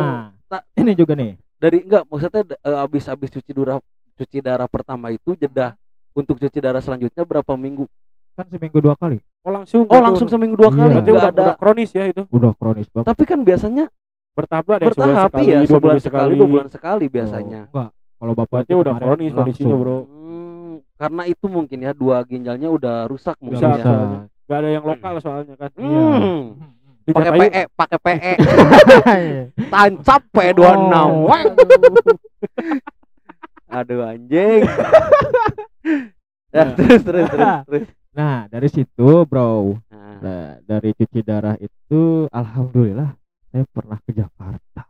Nah, 0.52 0.60
ini 0.76 0.92
juga 0.92 1.16
nih. 1.16 1.40
Dari 1.56 1.78
enggak 1.80 2.04
maksudnya 2.04 2.42
eh, 2.44 2.78
abis 2.84 3.04
abis 3.08 3.28
cuci 3.30 3.50
darah 3.50 3.78
cuci 4.12 4.38
darah 4.38 4.68
pertama 4.68 5.08
itu 5.08 5.32
jeda 5.32 5.72
untuk 6.12 6.36
cuci 6.36 6.58
darah 6.60 6.84
selanjutnya 6.84 7.24
berapa 7.24 7.52
minggu? 7.56 7.88
Kan 8.32 8.48
seminggu 8.48 8.80
dua 8.80 8.92
kali. 8.96 9.20
oh 9.42 9.52
langsung. 9.52 9.84
Oh 9.88 10.00
langsung 10.00 10.28
seminggu 10.28 10.56
dua 10.56 10.68
Iya. 10.68 10.76
kali 10.76 10.90
Berarti 10.92 11.08
nggak 11.08 11.16
udah, 11.16 11.32
ada. 11.32 11.42
udah 11.42 11.56
kronis 11.56 11.90
ya 11.92 12.04
itu. 12.06 12.22
Udah 12.28 12.52
kronis 12.52 12.88
banget. 12.88 13.06
Tapi 13.08 13.22
kan 13.24 13.40
biasanya 13.40 13.86
Bertahap 14.32 14.64
ada 14.64 14.84
bertahap 14.88 15.28
sekali, 15.28 15.44
ya 15.44 15.58
dua 15.60 15.66
sebulan 15.68 15.82
bulan 15.84 16.00
sekali, 16.00 16.32
dua 16.32 16.48
bulan 16.48 16.68
sekali 16.72 17.04
biasanya. 17.06 17.60
Enggak. 17.68 17.90
Kalau 17.92 18.32
bapak 18.32 18.48
Berarti 18.54 18.72
itu 18.72 18.80
udah 18.80 18.94
kronis 18.96 19.30
kondisinya 19.30 19.76
bro. 19.76 19.96
Hmm, 20.08 20.72
karena 20.96 21.22
itu 21.28 21.46
mungkin 21.48 21.78
ya 21.80 21.92
dua 21.92 22.16
ginjalnya 22.22 22.68
udah 22.68 22.96
rusak 23.04 23.36
mungkin 23.44 23.60
ya. 23.60 23.84
Gak 24.44 24.58
ada 24.58 24.68
yang 24.68 24.84
lokal 24.84 25.14
soalnya 25.18 25.54
kan. 25.56 25.70
Iya. 25.74 26.06
Hmm. 26.12 26.44
Pakai 27.02 27.34
Dijatain- 27.34 27.50
PE, 27.50 27.62
pakai 27.74 27.98
PE. 27.98 28.34
Tancap 29.72 30.22
P26. 30.30 30.94
Oh. 30.94 31.26
Weng. 31.26 31.50
Aduh 33.72 34.04
anjing. 34.04 34.62
ya, 36.54 36.62
Nah. 36.62 36.72
terus 36.76 37.00
terus 37.02 37.26
terus 37.26 37.48
terus. 37.66 37.84
Nah, 38.12 38.44
dari 38.46 38.68
situ, 38.68 39.08
Bro. 39.24 39.80
Nah, 39.88 40.20
Nah, 40.22 40.60
dari 40.62 40.92
cuci 40.92 41.24
darah 41.24 41.56
itu 41.56 42.28
alhamdulillah 42.30 43.16
saya 43.48 43.64
pernah 43.66 43.98
ke 43.98 44.12
Jakarta. 44.14 44.86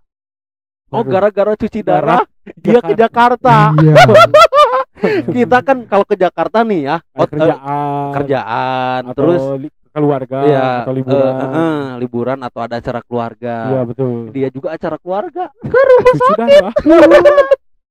Oh 0.92 1.02
gara-gara 1.02 1.52
cuci 1.54 1.80
darah 1.80 2.22
Darah, 2.22 2.54
dia 2.56 2.80
ke 2.80 2.92
Jakarta. 2.94 3.56
Iya. 3.74 3.94
Kita 5.34 5.58
kan 5.60 5.78
kalau 5.84 6.04
ke 6.04 6.14
Jakarta 6.14 6.62
nih 6.62 6.80
ya, 6.84 6.96
Ada 7.08 7.18
eh, 7.18 7.28
kerjaan, 7.28 8.10
kerjaan, 8.14 9.00
atau 9.04 9.14
terus 9.16 9.42
li- 9.58 9.74
keluarga 9.90 10.38
ya 10.42 10.66
atau 10.82 10.94
liburan. 10.94 11.32
eh, 11.34 11.48
eh, 11.52 11.82
liburan 11.98 12.38
atau 12.40 12.60
ada 12.60 12.74
acara 12.76 13.00
keluarga. 13.00 13.54
Iya 13.68 13.80
betul. 13.84 14.30
Dia 14.30 14.48
juga 14.48 14.68
acara 14.72 14.96
keluarga. 14.96 15.50
Cuci 15.58 16.32
darah. 16.34 16.72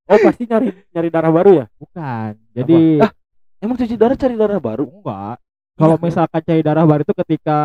oh 0.07 0.19
pasti 0.19 0.43
nyari 0.45 0.67
nyari 0.89 1.09
darah 1.09 1.31
baru 1.31 1.51
ya? 1.53 1.65
Bukan. 1.75 2.31
Jadi 2.53 2.79
Ah, 2.99 3.11
Emang 3.59 3.77
cuci 3.77 3.93
darah 3.93 4.15
cari 4.15 4.33
darah 4.33 4.57
baru? 4.57 4.85
enggak. 4.89 5.35
Kalau 5.75 5.95
Iya. 5.95 6.03
misalkan 6.03 6.41
cari 6.41 6.61
darah 6.61 6.83
baru 6.83 7.01
itu 7.01 7.13
ketika 7.15 7.59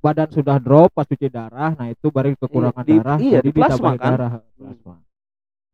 badan 0.00 0.28
sudah 0.28 0.56
drop 0.56 0.90
pas 0.90 1.04
cuci 1.04 1.28
darah, 1.28 1.70
nah 1.72 1.86
itu 1.86 2.08
baru 2.08 2.32
kekurangan 2.34 2.82
di- 2.82 2.96
darah, 2.96 3.18
iya, 3.20 3.38
jadi 3.38 3.46
di 3.46 3.52
plasma 3.54 3.94
kan? 3.94 4.10
darah. 4.10 4.30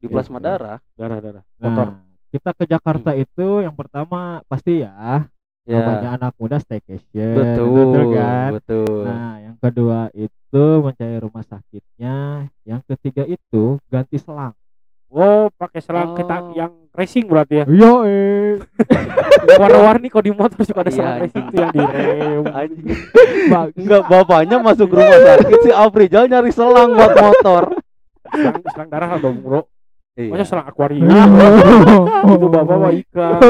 Di 0.07 0.13
plasma 0.13 0.39
Gitu. 0.39 0.47
darah. 0.47 0.79
Darah 0.93 1.19
darah. 1.19 1.43
Kotor. 1.57 1.87
Nah, 1.89 2.01
kita 2.29 2.51
ke 2.53 2.65
Jakarta 2.65 3.11
itu 3.13 3.47
yang 3.59 3.73
pertama 3.73 4.21
pasti 4.45 4.81
ya, 4.81 5.27
Ya. 5.63 5.77
namanya 5.77 6.09
anak 6.17 6.33
muda 6.37 6.57
staycation, 6.57 7.35
Betul, 7.35 8.13
kan? 8.13 8.51
betul. 8.55 9.03
Nah, 9.03 9.35
yang 9.43 9.57
kedua 9.57 9.99
itu 10.13 10.37
mencari 10.79 11.19
rumah 11.19 11.43
sakitnya, 11.43 12.17
yang 12.63 12.81
ketiga 12.85 13.25
itu 13.25 13.83
ganti 13.87 14.15
selang. 14.17 14.55
Oh 15.07 15.47
pakai 15.53 15.79
selang 15.79 16.13
Oh. 16.13 16.17
kita 16.17 16.51
yang 16.53 16.73
racing 16.93 17.27
berarti 17.27 17.63
ya? 17.63 17.65
Iya, 17.65 17.93
eh. 18.11 18.53
Warna-warni 19.49 20.07
kalau 20.07 20.25
di 20.25 20.33
motor 20.33 20.59
suka 20.61 20.83
ada 20.83 20.91
Iya, 20.91 20.97
selang 20.97 21.17
racing 21.21 21.45
tuh 21.47 21.57
yang 21.57 21.71
di 21.71 21.81
rem. 21.81 22.43
Anjing. 22.59 22.87
Bang- 23.47 23.73
Enggak 23.73 24.03
bapaknya 24.05 24.57
masuk 24.59 24.89
rumah 24.91 25.19
sakit 25.21 25.59
si 25.63 25.71
Afrizal 25.71 26.27
nyari 26.27 26.51
selang 26.51 26.91
buat 26.93 27.13
motor. 27.15 27.63
Selang, 28.29 28.63
selang 28.67 28.89
darah 28.89 29.11
dong 29.17 29.39
bro. 29.41 29.61
Iya. 30.17 30.33
Maksudnya 30.33 30.49
selang 30.49 30.67
akuarium. 30.73 31.05
Itu 32.33 32.47
bapak 32.49 32.77
mah 32.81 32.93
ikan. 33.05 33.33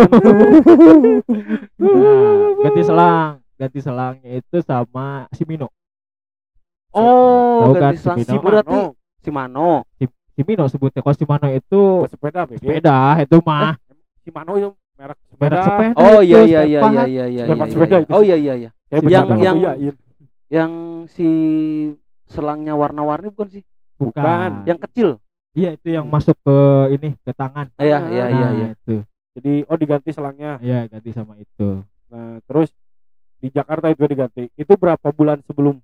Nah, 1.77 2.59
ganti 2.67 2.83
selang, 2.83 3.33
ganti 3.55 3.79
selangnya 3.79 4.31
itu 4.43 4.57
sama 4.67 5.31
Simino. 5.31 5.71
Oh, 6.91 7.71
Tahu 7.71 7.73
kan 7.77 7.81
ganti 7.95 7.99
selang 8.03 8.19
si 8.19 8.25
si 8.27 8.37
berarti 8.43 8.79
si 9.23 9.31
Mano. 9.31 9.87
Simino 10.35 10.65
sebutnya. 10.67 11.01
Kalau 11.07 11.17
Simano 11.17 11.49
itu 11.55 11.81
Buat 12.03 12.11
sepeda 12.13 12.41
BG. 12.51 12.59
sepeda 12.61 12.99
itu 13.23 13.37
mah 13.47 13.79
Si 14.27 14.31
Mano 14.35 14.53
itu 14.59 14.69
merek 14.99 15.19
sepeda. 15.31 15.39
merek 15.39 15.61
sepeda. 15.63 16.03
Oh 16.03 16.21
iya 16.21 16.41
iya 16.43 16.61
iya 16.67 16.81
iya 16.83 17.05
iya 17.07 17.25
iya. 17.31 17.43
Tempat 17.47 17.67
iya, 17.71 17.73
sepeda 17.79 17.97
iya. 17.97 18.05
itu. 18.05 18.11
Oh 18.13 18.23
iya 18.27 18.37
iya 18.37 18.55
iya. 18.59 18.71
Yang- 18.91 19.39
yang-. 19.39 19.59
Yang 20.47 20.73
si 21.15 21.29
selangnya 22.27 22.75
warna-warni 22.75 23.31
bukan 23.31 23.49
sih? 23.61 23.63
Bukan. 23.99 24.67
Yang 24.67 24.79
kecil. 24.91 25.09
Iya 25.57 25.73
itu 25.73 25.89
yang 25.89 26.05
masuk 26.13 26.37
ke 26.45 26.57
ini 27.01 27.17
ke 27.25 27.33
tangan. 27.33 27.73
Iya 27.81 27.99
iya 28.13 28.25
iya 28.29 28.47
Nah, 28.47 28.53
iya. 28.53 28.69
Itu. 28.77 28.97
Jadi 29.41 29.53
oh 29.65 29.77
diganti 29.81 30.13
selangnya. 30.13 30.61
Iya 30.61 30.85
ganti 30.93 31.11
sama 31.17 31.41
itu. 31.41 31.81
Nah 32.13 32.45
terus 32.45 32.69
di 33.41 33.49
Jakarta 33.49 33.89
itu 33.89 34.05
diganti. 34.05 34.53
Itu 34.53 34.77
berapa 34.77 35.09
bulan 35.17 35.41
sebelum? 35.49 35.81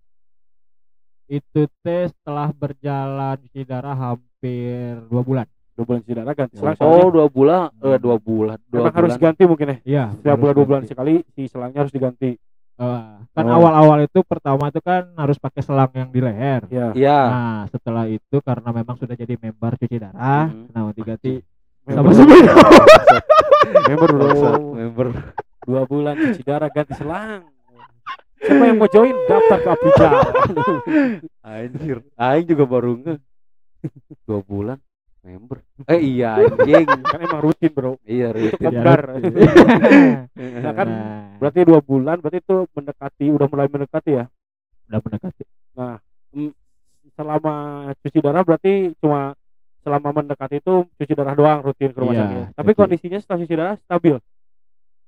Itu 1.24 1.64
tes 1.80 2.12
setelah 2.12 2.52
berjalan 2.52 3.40
cuci 3.48 3.64
darah 3.64 3.96
hampir 3.96 5.00
dua 5.08 5.24
bulan. 5.24 5.46
Dua 5.72 5.84
bulan 5.88 6.00
cuci 6.04 6.14
darah 6.20 6.34
ganti 6.36 6.54
selang. 6.60 6.76
Oh, 6.84 7.08
dua 7.08 7.26
bulan 7.32 7.72
eh 7.80 7.96
dua 7.96 8.16
bulan. 8.20 8.60
Dua 8.68 8.84
Memang 8.84 8.92
harus 8.92 9.08
bulan. 9.08 9.16
diganti 9.16 9.42
mungkin 9.48 9.66
ya. 9.72 9.76
Iya. 9.88 10.04
Setiap 10.20 10.36
bulan 10.36 10.54
dua 10.60 10.66
bulan 10.68 10.82
ganti. 10.84 10.92
sekali 10.92 11.14
si 11.32 11.42
selangnya 11.48 11.80
harus 11.80 11.94
diganti. 11.96 12.36
Eh, 12.72 13.04
kan 13.30 13.44
Oh. 13.46 13.54
awal-awal 13.60 13.98
itu 14.02 14.24
pertama 14.24 14.68
itu 14.68 14.80
kan 14.80 15.12
harus 15.14 15.36
pakai 15.36 15.60
selang 15.60 15.92
yang 15.92 16.08
di 16.08 16.20
leher. 16.20 16.64
Ya. 16.72 16.88
Iya. 16.92 17.18
Nah, 17.28 17.60
setelah 17.68 18.04
itu 18.08 18.36
karena 18.40 18.68
memang 18.72 18.96
sudah 18.96 19.12
jadi 19.12 19.36
member 19.36 19.76
cuci 19.76 19.96
darah, 19.96 20.48
Hmm. 20.48 20.66
nah 20.72 20.88
diganti 20.90 21.44
Member, 21.84 21.94
sama 21.94 22.10
Simino. 22.16 22.54
member 23.88 24.08
bro. 24.10 24.24
Bangsat, 24.24 24.60
member. 24.62 25.06
Dua 25.62 25.82
bulan 25.84 26.14
cuci 26.16 26.42
darah 26.42 26.70
ganti 26.70 26.94
selang. 26.96 27.46
Siapa 28.42 28.64
yang 28.66 28.78
mau 28.78 28.90
join 28.90 29.14
daftar 29.30 29.58
ke 29.58 29.68
Abijal. 29.70 30.12
Anjir. 31.46 31.96
Aing 32.16 32.46
juga 32.46 32.64
baru 32.66 32.98
nge. 32.98 33.14
Dua 34.26 34.40
bulan 34.42 34.78
member. 35.22 35.58
Eh 35.84 36.00
iya 36.00 36.34
anjing. 36.36 36.86
kan 37.08 37.20
emang 37.20 37.40
rutin 37.40 37.70
bro. 37.70 37.94
iya 38.04 38.30
Itu 38.30 38.52
rutin. 38.52 38.58
kopdar. 38.60 39.00
Nah, 40.32 40.72
kan 40.72 40.86
Nah, 40.86 41.38
Berarti 41.38 41.60
dua 41.62 41.80
bulan 41.80 42.18
berarti 42.18 42.38
itu 42.38 42.66
mendekati 42.68 43.26
udah 43.28 43.46
mulai 43.46 43.66
mendekati 43.66 44.10
ya. 44.12 44.24
udah 44.84 45.00
mendekati. 45.00 45.42
Selama 47.12 47.54
cuci 47.96 48.18
darah 48.18 48.42
berarti 48.42 48.72
cuma 48.96 49.34
selama 49.80 50.08
mendekati 50.12 50.56
itu 50.56 50.86
cuci 50.92 51.12
darah 51.12 51.34
doang 51.34 51.58
rutin 51.60 51.90
ke 51.90 51.98
rumah 51.98 52.12
Iya, 52.12 52.22
sakit. 52.24 52.44
Tapi 52.54 52.70
cuci. 52.70 52.78
kondisinya 52.78 53.18
setelah 53.18 53.38
cuci 53.40 53.54
darah 53.54 53.76
stabil. 53.80 54.16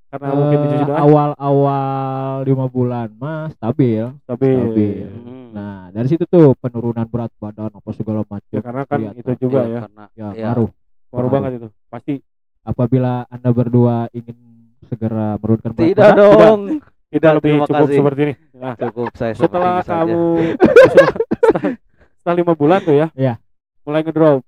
Karena 0.05 0.27
mungkin 0.31 0.57
dicuci 0.61 0.75
Eh, 0.77 0.85
darah 0.85 1.01
awal-awal 1.01 1.83
lima 2.43 2.65
bulan 2.67 3.09
mah 3.13 3.51
stabil. 3.51 4.05
stabil. 4.21 4.59
stabil. 4.61 5.07
Hmm. 5.09 5.44
Nah, 5.55 5.87
dari 5.89 6.07
situ 6.07 6.23
tuh 6.25 6.51
penurunan 6.53 7.07
berat 7.07 7.31
badan 7.37 7.71
apa 7.71 7.89
segala 7.91 8.21
macam. 8.23 8.51
Ya, 8.51 8.59
karena 8.59 8.83
kan 8.83 8.99
kelihatan. 8.99 9.17
itu 9.17 9.31
juga 9.39 9.59
Iya, 9.61 9.71
ya. 9.71 9.79
Karena 9.81 10.03
Ya, 10.11 10.27
Pengaruh. 11.07 11.31
banget 11.31 11.51
itu. 11.55 11.67
Pasti 11.87 12.13
Apabila 12.61 13.23
Anda 13.29 13.49
berdua 13.49 14.09
ingin 14.11 14.35
segera 14.83 15.37
menurunkan 15.37 15.71
berat 15.71 15.85
tidak 15.87 16.07
badan, 16.11 16.17
dong. 16.19 16.61
tidak 17.07 17.31
lebih 17.31 17.49
terima 17.53 17.65
cukup 17.65 17.77
kasih. 17.79 17.95
seperti 17.95 18.21
ini. 18.21 18.33
Nah, 18.53 18.73
Cukup 18.75 19.09
saya 19.13 19.33
setelah 19.33 19.75
kamu 19.79 20.23
setelah, 20.51 21.07
setelah 22.17 22.35
lima 22.35 22.53
bulan 22.53 22.79
tuh 22.81 22.95
ya, 22.95 23.07
Iya. 23.13 23.33
mulai 23.81 24.01
ngedrop, 24.01 24.41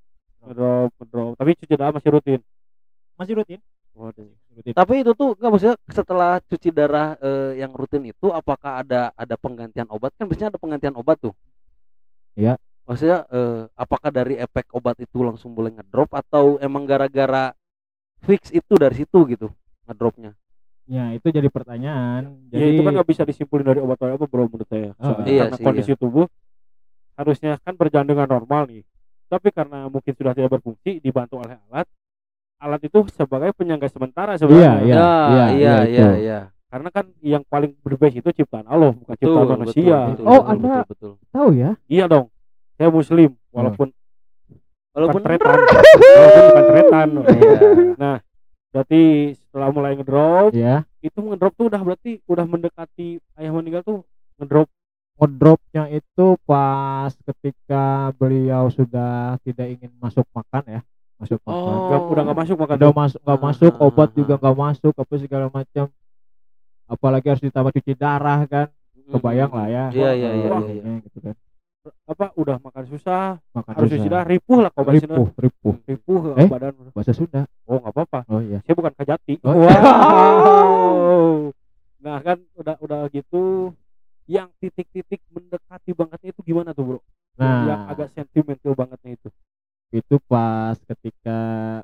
ngedrop, 0.43 0.89
ngedrop. 0.93 1.31
Tapi 1.37 1.49
cuci 1.55 1.73
darah 1.73 1.93
masih 1.93 2.09
rutin. 2.11 2.39
masih 3.15 3.33
rutin. 3.33 3.59
Waduh. 3.97 4.29
Tapi 4.77 4.93
itu 5.01 5.11
tuh 5.17 5.33
nggak 5.33 5.51
maksudnya 5.51 5.77
setelah 5.89 6.37
cuci 6.45 6.69
darah 6.69 7.17
eh, 7.17 7.57
yang 7.61 7.73
rutin 7.73 8.05
itu 8.05 8.29
apakah 8.29 8.85
ada 8.85 9.09
ada 9.17 9.35
penggantian 9.41 9.89
obat? 9.89 10.13
Kan 10.13 10.29
biasanya 10.29 10.53
ada 10.53 10.61
penggantian 10.61 10.93
obat 10.93 11.17
tuh. 11.17 11.33
maksudnya 12.85 13.25
eh, 13.33 13.65
apakah 13.73 14.13
dari 14.13 14.37
efek 14.37 14.69
obat 14.77 15.01
itu 15.01 15.25
langsung 15.25 15.57
boleh 15.57 15.73
ngedrop 15.73 16.13
atau 16.13 16.61
emang 16.61 16.85
gara-gara 16.85 17.57
fix 18.21 18.53
itu 18.53 18.73
dari 18.77 18.95
situ 19.01 19.17
gitu 19.33 19.49
ngedropnya? 19.89 20.37
Ya 20.87 21.11
itu 21.11 21.27
jadi 21.33 21.49
pertanyaan. 21.49 22.47
ya 22.53 22.61
Jadi 22.61 22.77
itu 22.77 22.81
kan 22.85 22.93
nggak 23.01 23.09
bisa 23.09 23.23
disimpulin 23.25 23.65
dari 23.65 23.81
obat 23.81 23.97
apa 23.97 24.23
bro 24.29 24.45
menurut 24.45 24.69
saya? 24.69 24.93
Oh, 25.01 25.25
iya 25.25 25.49
karena 25.49 25.57
sih, 25.57 25.65
kondisi 25.65 25.93
tubuh 25.97 26.29
harusnya 27.17 27.57
kan 27.65 27.73
berjalan 27.73 28.07
dengan 28.07 28.29
normal 28.29 28.69
nih. 28.69 28.85
Tapi 29.27 29.49
karena 29.51 29.89
mungkin 29.89 30.13
sudah 30.13 30.31
tidak 30.37 30.61
berfungsi 30.61 31.01
dibantu 31.03 31.41
oleh 31.43 31.59
alat 31.67 31.89
alat 32.57 32.81
itu 32.81 32.99
sebagai 33.11 33.53
penyangga 33.53 33.85
sementara 33.87 34.33
sebenarnya 34.35 34.81
Iya, 34.81 34.83
ya 34.83 34.95
iya, 34.97 35.05
iya 35.29 35.45
iya, 35.53 35.75
iya 35.85 36.09
iya 36.17 36.39
karena 36.67 36.89
kan 36.91 37.05
yang 37.21 37.43
paling 37.43 37.71
berbeda 37.79 38.11
itu 38.13 38.29
ciptaan 38.33 38.67
Allah 38.67 38.91
bukan 38.91 39.13
betul 39.13 39.23
ciptaan 39.23 39.45
betul, 39.45 39.57
manusia 39.57 39.97
betul, 40.11 40.25
Oh, 40.25 40.31
betul, 40.35 40.51
Anda- 40.51 40.67
betul, 40.83 40.85
betul. 40.91 41.13
tahu 41.31 41.49
ya? 41.53 41.71
iya 41.87 42.05
dong 42.05 42.27
saya 42.75 42.89
muslim 42.89 43.29
walaupun 43.49 43.87
walaupun 44.91 45.13
bukan 45.15 45.25
tretan 45.29 45.57
walaupun 45.57 46.43
bukan 46.43 46.65
tretan 46.67 47.07
Iya. 47.97 48.13
berarti 48.67 49.01
setelah 49.33 49.69
mulai 49.71 49.91
ngedrop 49.95 50.51
Ya. 50.51 50.83
itu 50.99 51.17
ngedrop 51.17 51.53
tuh 51.55 51.65
udah 51.69 51.81
berarti 51.81 52.19
udah 52.25 52.45
mendekati 52.45 53.07
ayah 53.35 53.51
meninggal 53.51 53.81
tuh 53.81 53.97
ngedrop 54.37 54.67
Ngedropnya 55.17 55.89
itu 55.89 56.37
pas 56.45 57.09
ketika 57.25 58.13
beliau 58.13 58.69
sudah 58.69 59.41
tidak 59.41 59.65
ingin 59.73 59.89
masuk 59.97 60.21
makan 60.29 60.61
ya, 60.69 60.79
masuk 61.17 61.39
makan. 61.41 61.57
Oh. 61.67 61.85
nggak- 61.87 62.05
udah 62.07 62.21
nggak 62.23 62.37
masuk 62.37 62.55
makan 62.57 62.75
Udah 62.75 62.91
masuk 62.93 63.19
nggak 63.19 63.39
masuk, 63.41 63.73
ah, 63.73 63.83
obat 63.83 64.09
juga 64.11 64.33
nggak 64.35 64.57
masuk, 64.57 64.93
apa 64.93 65.13
segala 65.15 65.45
macam. 65.47 65.85
Apalagi 66.85 67.27
harus 67.27 67.43
ditambah 67.43 67.71
cuci 67.73 67.93
darah 67.93 68.39
kan, 68.45 68.67
kebayang 69.07 69.51
lah 69.51 69.67
ya. 69.67 69.85
Iya, 69.89 70.09
iya, 70.13 70.29
iya, 70.31 70.47
iya, 70.47 70.73
ini 70.77 70.93
gitu 71.03 71.19
kan. 71.21 71.35
apa 72.03 72.35
udah 72.35 72.59
makan 72.59 72.83
susah 72.85 73.39
Makan 73.53 73.71
harus 73.73 73.87
susah. 73.87 73.95
cuci 73.97 74.09
darah 74.09 74.27
ripuh 74.27 74.59
lah 74.59 74.67
kau 74.69 74.83
bahasa 74.83 75.07
ripuh, 75.07 75.27
ripuh. 75.37 75.73
ripuh 75.81 76.19
Eh? 76.35 76.43
badan 76.45 76.75
Bahasa 76.91 77.15
Sunda. 77.15 77.47
oh 77.63 77.79
nggak 77.79 77.93
apa-apa 77.93 78.19
Oh 78.27 78.43
iya. 78.43 78.59
saya 78.61 78.75
bukan 78.75 78.91
kajati 78.93 79.39
Oh. 79.39 79.55
wow 79.55 81.39
nah 81.97 82.19
kan 82.19 82.43
udah 82.53 82.75
udah 82.77 82.99
gitu 83.07 83.71
yang 84.25 84.51
titik-titik 84.57 85.23
mendekati 85.29 85.91
bangetnya 85.93 86.29
itu 86.29 86.41
gimana 86.43 86.71
tuh 86.71 86.83
bro 86.85 86.99
Nah, 87.37 87.63
yang 87.65 87.81
agak 87.87 88.11
sentimental 88.11 88.73
bangetnya 88.73 89.11
itu 89.13 89.29
itu 89.89 90.15
pas 90.21 90.75
ketika 90.85 91.37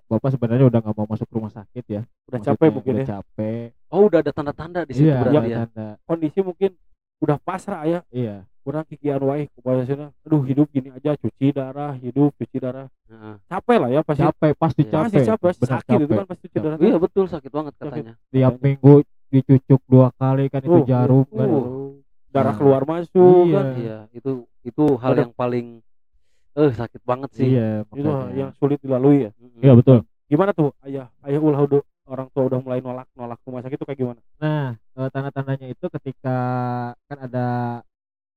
Bapak 0.06 0.30
sebenarnya 0.30 0.68
udah 0.68 0.80
nggak 0.80 0.92
mau 0.94 1.08
masuk 1.08 1.28
rumah 1.30 1.48
sakit 1.50 1.84
ya. 1.88 2.02
udah 2.26 2.36
Maksudnya 2.36 2.52
capek 2.54 2.70
mungkin 2.70 2.94
udah 2.94 3.00
ya 3.00 3.12
capek. 3.14 3.66
oh 3.88 4.02
udah 4.04 4.20
ada 4.20 4.32
tanda-tanda 4.32 4.80
di 4.84 4.92
situ 4.94 5.08
Iya, 5.08 5.24
berarti 5.24 5.48
ya 5.48 5.58
tanda. 5.64 5.88
kondisi 6.04 6.40
mungkin 6.40 6.72
udah 7.18 7.38
pasrah 7.40 7.82
ya 7.86 8.00
Iya. 8.10 8.44
kurang 8.60 8.84
kikian 8.86 9.20
wae 9.20 9.48
bahasanya 9.58 10.12
aduh 10.22 10.40
hidup 10.42 10.68
gini 10.70 10.88
aja 10.90 11.16
cuci 11.16 11.52
darah 11.52 11.96
hidup 11.96 12.32
cuci 12.34 12.58
darah 12.58 12.88
Heeh. 13.06 13.36
capek 13.46 13.78
lah 13.78 13.90
ya 13.90 14.02
pasti 14.02 14.22
Capek, 14.22 14.52
pasti 14.54 14.82
Iya. 14.82 14.92
capek. 14.92 15.04
pasti 15.08 15.20
capek 15.26 15.52
sakit 15.64 15.94
itu 15.94 16.04
capek. 16.06 16.16
kan 16.16 16.26
pasti 16.26 16.44
cuci 16.46 16.60
darah 16.60 16.78
iya 16.78 16.96
betul 16.98 17.26
sakit 17.26 17.52
banget 17.54 17.74
katanya 17.78 18.14
Tiap 18.30 18.54
minggu 18.60 18.94
dicucuk 19.30 19.82
dua 19.86 20.08
kali 20.14 20.46
kan 20.48 20.60
itu 20.60 20.72
Oh, 20.74 20.84
jarum 20.84 21.24
kan. 21.26 21.48
uh, 21.48 21.96
darah 22.30 22.52
Nah. 22.52 22.58
keluar 22.58 22.82
masuk 22.84 23.44
Iya. 23.46 23.56
kan 23.56 23.66
iya 23.78 23.98
itu 24.12 24.32
itu 24.62 24.84
hal 24.98 25.12
Ada- 25.12 25.22
yang 25.22 25.32
paling 25.34 25.68
eh 26.54 26.72
sakit 26.74 27.02
banget 27.02 27.30
sih 27.34 27.48
Iya, 27.50 27.82
itu 27.90 28.10
yang 28.38 28.52
sulit 28.58 28.78
dilalui 28.84 29.26
ya. 29.28 29.32
Iya 29.62 29.74
betul. 29.74 30.00
gimana 30.32 30.50
tuh 30.56 30.74
ayah 30.88 31.10
ayah 31.28 31.38
ulah 31.42 31.62
udah 31.62 31.82
orang 32.10 32.28
tua 32.34 32.44
udah 32.50 32.60
mulai 32.64 32.80
nolak 32.82 33.06
nolak 33.14 33.38
rumah 33.46 33.62
sakit 33.62 33.78
itu 33.78 33.86
kayak 33.86 34.00
gimana 34.02 34.22
Nah, 34.42 34.74
eh, 34.98 35.10
tanda-tandanya 35.14 35.68
itu 35.70 35.86
ketika 35.88 36.38
kan 37.06 37.18
ada 37.22 37.48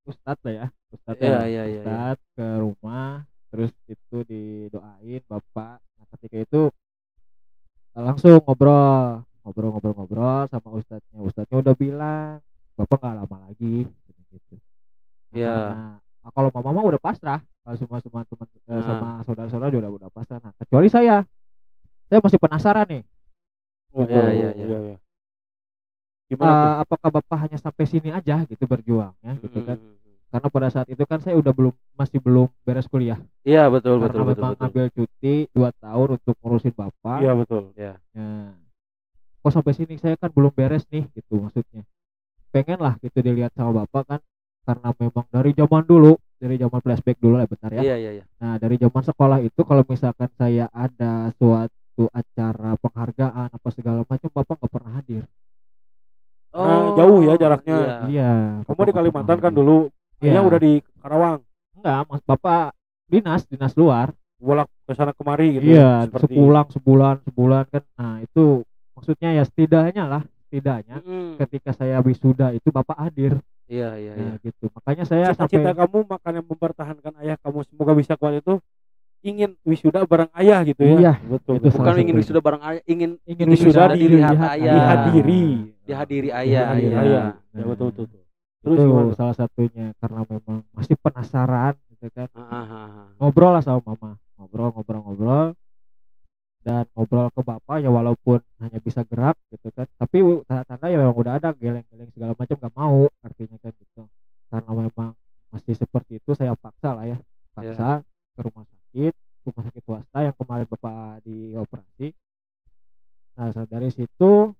ustadz 0.07 0.41
lah 0.45 0.53
ya, 0.53 0.65
ustadz 0.93 1.19
Iya, 1.19 1.27
ya, 1.27 1.33
iya, 1.35 1.45
iya, 1.45 1.63
iya. 1.67 1.79
ustadz 1.81 2.21
ke 2.37 2.47
rumah, 2.63 3.09
terus 3.51 3.71
itu 3.91 4.17
didoain 4.23 5.21
bapak. 5.27 5.77
Nah, 5.83 6.05
ketika 6.15 6.37
itu 6.39 6.61
eh, 7.97 8.03
langsung 8.03 8.39
ngobrol, 8.45 9.25
ngobrol-ngobrol-ngobrol 9.43 10.47
sama 10.47 10.69
ustadznya. 10.79 11.17
Ustadznya 11.19 11.57
udah 11.63 11.75
bilang 11.75 12.39
bapak 12.77 12.97
nggak 13.01 13.15
lama 13.19 13.37
lagi, 13.49 13.83
gitu. 14.31 14.55
Iya. 15.35 15.55
Nah, 15.75 15.97
nah, 16.23 16.31
kalau 16.31 16.49
mama 16.53 16.69
mah 16.77 16.85
udah 16.87 17.01
pasrah, 17.01 17.39
kalau 17.67 17.75
semua 17.75 17.99
semua 17.99 18.23
teman 18.23 18.47
Nah. 18.63 18.79
sama 18.79 19.09
saudara-saudara 19.27 19.67
juga 19.75 19.91
udah 19.91 19.91
udah 19.99 20.09
pasrah. 20.15 20.39
Nah, 20.39 20.55
kecuali 20.55 20.87
saya, 20.87 21.27
saya 22.07 22.19
masih 22.23 22.39
penasaran 22.39 22.87
nih. 22.87 23.03
oh, 23.91 24.07
Iya, 24.07 24.23
iya, 24.31 24.49
iya. 24.55 24.77
iya. 24.87 24.97
gimana 26.27 26.51
tuh 26.51 26.67
eh, 26.71 26.75
apakah 26.83 27.09
bapak 27.11 27.37
hanya 27.47 27.57
sampai 27.59 27.83
sini 27.87 28.09
aja 28.11 28.43
gitu 28.47 28.63
berjuangnya 28.67 29.39
gitu 29.39 29.63
kan 29.63 29.79
Mm-mm. 29.79 30.27
karena 30.27 30.47
pada 30.51 30.67
saat 30.67 30.87
itu 30.91 30.99
kan 31.07 31.23
saya 31.23 31.39
udah 31.39 31.55
belum 31.55 31.71
masih 31.95 32.19
belum 32.19 32.51
beres 32.67 32.83
kuliah 32.91 33.15
iya 33.47 33.71
betul 33.71 33.95
karena 34.03 34.11
betul 34.11 34.23
betul 34.27 34.43
memang 34.43 34.51
betul 34.59 34.67
ambil 34.67 34.85
cuti 34.91 35.35
dua 35.55 35.71
tahun 35.79 36.07
untuk 36.19 36.35
ngurusin 36.43 36.75
bapak 36.75 37.17
iya 37.23 37.31
betul 37.31 37.71
Nah, 38.11 38.51
kok 39.39 39.51
sampai 39.55 39.71
sini 39.71 39.95
saya 39.95 40.19
kan 40.19 40.27
belum 40.27 40.51
beres 40.51 40.83
nih 40.91 41.07
gitu 41.15 41.39
maksudnya 41.39 41.87
pengen 42.51 42.79
lah 42.83 42.99
gitu 42.99 43.23
dilihat 43.23 43.55
sama 43.55 43.87
bapak 43.87 44.03
kan 44.03 44.21
karena 44.67 44.89
memang 44.99 45.25
dari 45.31 45.55
zaman 45.55 45.83
dulu 45.87 46.19
dari 46.37 46.55
zaman 46.55 46.79
flashback 46.79 47.17
dulu 47.17 47.35
lah 47.35 47.45
bentar 47.45 47.69
ya 47.71 47.81
iya 47.83 47.95
iya 47.97 48.11
iya 48.13 48.23
nah 48.37 48.55
dari 48.55 48.75
zaman 48.75 49.03
sekolah 49.03 49.39
itu 49.39 49.61
kalau 49.61 49.83
misalkan 49.83 50.29
saya 50.33 50.69
ada 50.69 51.33
suatu 51.33 51.73
acara 52.09 52.77
penghargaan 52.77 53.49
apa 53.49 53.67
segala 53.69 54.01
macam 54.03 54.29
bapak 54.31 54.55
nggak 54.55 54.71
pernah 54.71 54.93
hadir 54.95 55.23
Nah, 56.57 56.97
jauh 56.97 57.21
ya 57.21 57.37
jaraknya. 57.37 57.77
iya. 57.77 57.93
iya 58.09 58.31
kamu 58.65 58.71
bapak 58.71 58.85
di 58.85 58.93
Kalimantan 58.95 59.37
kan 59.37 59.51
hadir. 59.51 59.59
dulu 59.59 59.77
Iya. 60.17 60.31
ayah 60.33 60.43
udah 60.43 60.59
di 60.59 60.73
Karawang 60.97 61.39
enggak 61.77 61.99
mas 62.09 62.23
bapak 62.23 62.73
dinas 63.05 63.41
dinas 63.45 63.73
luar 63.73 64.09
bolak 64.37 64.65
ke 64.83 64.93
sana 64.93 65.13
kemari 65.13 65.53
gitu 65.53 65.69
iya 65.69 66.05
seperti 66.05 66.33
sepulang 66.33 66.67
sebulan 66.73 67.15
sebulan 67.21 67.63
kan 67.69 67.83
nah 67.93 68.15
itu 68.17 68.65
maksudnya 68.93 69.29
ya 69.31 69.43
setidaknya 69.45 70.03
lah 70.07 70.23
setidaknya 70.43 70.97
Mm-mm. 70.97 71.37
ketika 71.37 71.69
saya 71.71 72.01
wisuda 72.01 72.49
itu 72.51 72.69
bapak 72.69 72.97
hadir 72.99 73.37
iya 73.67 73.89
iya 73.95 74.13
iya 74.15 74.27
nah 74.31 74.35
gitu 74.39 74.65
makanya 74.71 75.03
saya 75.03 75.25
cita-cita 75.31 75.71
sampai 75.71 75.75
kamu 75.75 75.97
makanya 76.07 76.41
mempertahankan 76.41 77.13
ayah 77.21 77.35
kamu 77.39 77.63
semoga 77.67 77.93
bisa 77.93 78.13
kuat 78.15 78.39
itu 78.39 78.57
ingin 79.21 79.57
wisuda 79.61 80.05
bareng 80.05 80.31
ayah 80.35 80.61
gitu 80.63 80.81
ya 80.85 80.97
Iya, 80.97 81.13
betul 81.25 81.53
itu 81.59 81.67
bukan 81.73 81.93
ingin 81.99 82.15
wisuda 82.15 82.39
bareng 82.39 82.63
ayah 82.63 82.81
ingin 82.85 83.09
ingin 83.25 83.47
wisuda 83.49 83.91
wisuda 83.91 83.95
dilihat 83.97 84.31
dilihat 84.33 84.51
ayah. 84.55 84.73
dihadiri 84.77 85.43
dihadiri 85.83 86.29
ayah 86.31 86.63
Dihadiri 86.71 86.87
iya. 86.87 86.99
ayah. 87.01 87.25
ya 87.51 87.63
betul 87.65 87.87
betul, 87.91 88.05
betul. 88.07 88.21
itu 88.23 88.25
terus 88.63 88.77
gimana 88.83 89.11
salah 89.15 89.35
satunya 89.35 89.85
karena 89.97 90.21
memang 90.23 90.57
masih 90.71 90.95
penasaran 90.97 91.73
gitu 91.91 92.07
kan 92.13 92.27
Ah, 92.35 92.41
ah, 92.41 92.65
ah, 92.65 92.87
ah. 92.87 93.07
ngobrol 93.17 93.51
lah 93.51 93.61
sama 93.61 93.79
mama 93.83 94.15
ngobrol 94.37 94.69
ngobrol 94.71 95.01
ngobrol 95.03 95.47
dan 96.67 96.83
ngobrol 96.91 97.31
ke 97.31 97.39
bapak 97.39 97.79
ya 97.79 97.87
walaupun 97.87 98.43
hanya 98.59 98.83
bisa 98.83 99.07
gerak 99.07 99.39
gitu 99.55 99.71
kan. 99.71 99.87
Tapi 99.95 100.19
tanda-tanda 100.43 100.91
ya 100.91 100.99
memang 100.99 101.15
udah 101.15 101.39
ada 101.39 101.55
geleng-geleng 101.55 102.11
segala 102.11 102.35
macam 102.35 102.55
gak 102.59 102.75
mau 102.75 103.07
artinya 103.23 103.55
kan 103.63 103.71
gitu. 103.71 104.03
Karena 104.51 104.71
memang 104.75 105.09
masih 105.47 105.79
seperti 105.79 106.19
itu 106.19 106.35
saya 106.35 106.51
paksa 106.59 106.91
lah 106.91 107.07
ya. 107.07 107.17
Paksa 107.55 108.03
ke 108.35 108.39
rumah 108.43 108.67
sakit 108.67 109.13
rumah 109.47 109.63
sakit 109.63 109.81
swasta 109.87 110.19
yang 110.19 110.35
kemarin 110.35 110.67
bapak 110.67 111.23
dioperasi. 111.23 112.07
Nah 113.39 113.47
dari 113.63 113.89
situ 113.95 114.51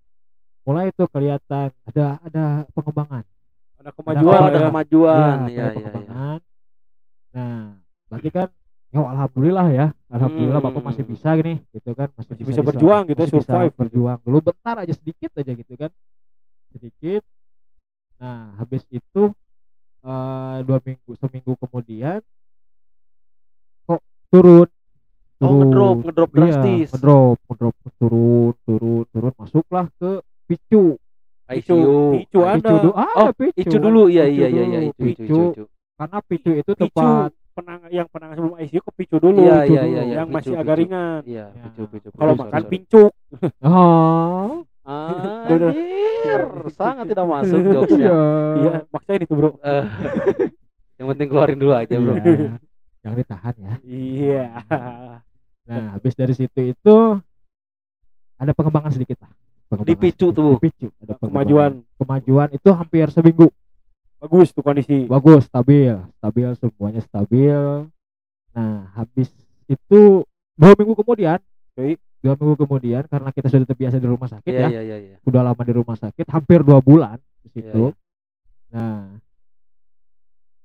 mulai 0.63 0.95
itu 0.95 1.03
kelihatan 1.11 1.75
ada 1.91 2.05
ada 2.23 2.45
pengembangan. 2.71 3.27
Ada 3.83 3.91
kemajuan 3.91 4.39
ada 4.47 4.55
ya. 4.55 4.67
kemajuan. 4.71 5.35
Iya, 5.43 5.43
iya 5.43 5.43
ada 5.43 5.51
iya 5.51 5.59
iya. 5.59 5.75
pengembangan. 5.75 6.39
Nah, 7.35 7.59
berarti 8.07 8.29
kan 8.31 8.47
ya 8.99 9.09
alhamdulillah 9.13 9.67
ya. 9.69 9.87
Alhamdulillah 10.07 10.59
Bapak 10.59 10.81
masih 10.83 11.03
Hmm. 11.03 11.11
bisa 11.11 11.29
gini 11.35 11.53
gitu 11.69 11.91
kan, 11.91 12.07
masih, 12.15 12.31
Masih 12.33 12.45
bisa 12.47 12.61
berjuang 12.63 13.03
gitu 13.05 13.19
ya, 13.19 13.25
masih 13.25 13.35
bisa 13.37 13.45
survive 13.45 13.69
gitu. 13.69 13.79
berjuang 13.83 14.17
dulu 14.23 14.37
bentar 14.41 14.75
aja 14.77 14.93
sedikit 14.93 15.31
aja 15.35 15.51
gitu 15.53 15.73
kan. 15.75 15.91
Sedikit. 16.71 17.21
Nah, 18.17 18.55
habis 18.57 18.83
itu 18.89 19.23
eh, 20.01 20.57
dua 20.63 20.79
minggu 20.81 21.11
seminggu 21.15 21.53
kemudian 21.59 22.19
kok 23.83 24.01
turun 24.27 24.67
oh 25.37 25.51
ngedrop 25.53 25.95
ngedrop 26.01 26.29
Iya, 26.29 26.35
drastis 26.35 26.87
ngedrop, 26.91 27.37
ngedrop 27.45 27.75
turun, 27.97 28.53
turun, 28.63 29.03
turun, 29.11 29.33
masuklah 29.35 29.85
ke 29.95 30.11
picu. 30.45 30.95
ICU 31.47 31.95
picu 32.13 32.39
ada 32.43 32.59
Picu 32.59 32.73
dulu, 32.75 32.91
ah, 32.93 33.07
oh 33.15 33.27
ada 33.29 33.33
picu. 33.33 33.61
itu 33.63 33.75
dulu 33.77 34.01
iya 34.07 34.25
Picu 34.27 34.35
iya 34.35 34.47
iya 34.49 34.63
iya 34.67 34.79
itu 34.83 34.99
picu. 34.99 35.23
itu 35.23 35.63
Karena 35.95 36.19
picu 36.21 36.51
itu 36.53 36.71
picu 36.71 36.83
tempat 36.83 37.29
penang 37.57 37.79
yang 37.89 38.07
penanganan 38.07 38.37
sebelum 38.37 38.55
ICU 38.59 38.79
ke 38.79 38.91
picu 38.93 39.15
dulu 39.17 39.39
iya 39.39 39.57
picu 39.59 39.73
iya 39.73 39.81
dulu. 39.81 39.89
iya 39.89 40.01
iya, 40.03 40.15
yang 40.15 40.27
picu, 40.27 40.35
masih 40.35 40.51
picu. 40.51 40.61
agak 40.61 40.75
ringan 40.77 41.21
iya 41.25 41.45
Ya. 41.47 41.61
picu 41.65 41.81
picu 41.89 42.07
kalau 42.11 42.31
picu, 42.31 42.41
makan 42.43 42.53
sorry, 42.55 42.69
pincuk 42.69 43.11
Oh, 43.59 44.49
Anjir, 44.87 46.41
sangat 46.71 47.05
tidak 47.07 47.25
masuk 47.25 47.59
jokesnya. 47.59 47.97
iya. 47.99 48.19
iya 48.55 48.71
maksain 48.87 49.19
itu 49.19 49.33
bro 49.33 49.49
Eh, 49.59 49.83
yang 50.97 51.07
penting 51.09 51.27
keluarin 51.27 51.57
dulu 51.57 51.73
aja, 51.73 51.93
Bro. 51.93 52.13
Iya. 52.15 52.51
Jangan 52.99 53.17
ditahan 53.17 53.53
ya. 53.55 53.73
iya 53.83 54.45
Nah, 55.63 55.93
habis 55.93 56.13
dari 56.13 56.31
situ 56.31 56.59
itu 56.65 56.95
ada 58.33 58.51
pengembangan 58.51 58.89
sedikit 58.89 59.19
lah. 59.19 59.31
Pengembangan 59.67 59.91
Dipicu 59.91 60.25
sedikit. 60.25 60.39
tuh. 60.39 60.51
Dipicu. 60.57 60.87
Ada 60.97 61.13
kemajuan 61.19 61.71
Kemajuan 61.97 62.49
itu 62.51 62.69
hampir 62.71 63.05
seminggu. 63.09 63.47
Bagus 64.27 64.51
tuh 64.51 64.59
kondisi 64.59 65.07
Bagus, 65.07 65.47
stabil, 65.47 65.95
stabil 66.19 66.47
semuanya 66.59 66.99
stabil. 66.99 67.87
Nah, 68.51 68.91
habis 68.91 69.31
itu 69.71 70.27
dua 70.59 70.73
minggu 70.75 70.99
kemudian, 70.99 71.39
Oke. 71.71 71.95
dua 72.19 72.35
minggu 72.35 72.55
kemudian 72.59 73.07
karena 73.07 73.31
kita 73.31 73.47
sudah 73.47 73.63
terbiasa 73.71 74.03
di 74.03 74.07
rumah 74.11 74.27
sakit 74.27 74.51
Iya 74.51 74.67
ya, 74.67 74.69
iya 74.69 74.81
iya 74.83 74.97
iya. 74.99 75.17
udah 75.23 75.41
lama 75.47 75.61
di 75.63 75.73
rumah 75.73 75.95
sakit, 75.95 76.27
hampir 76.27 76.59
dua 76.67 76.83
bulan 76.83 77.15
di 77.39 77.63
Iya, 77.63 77.71
situ. 77.71 77.83
Nah, 78.75 79.15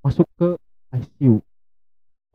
masuk 0.02 0.26
ke 0.34 0.58
ICU, 0.98 1.38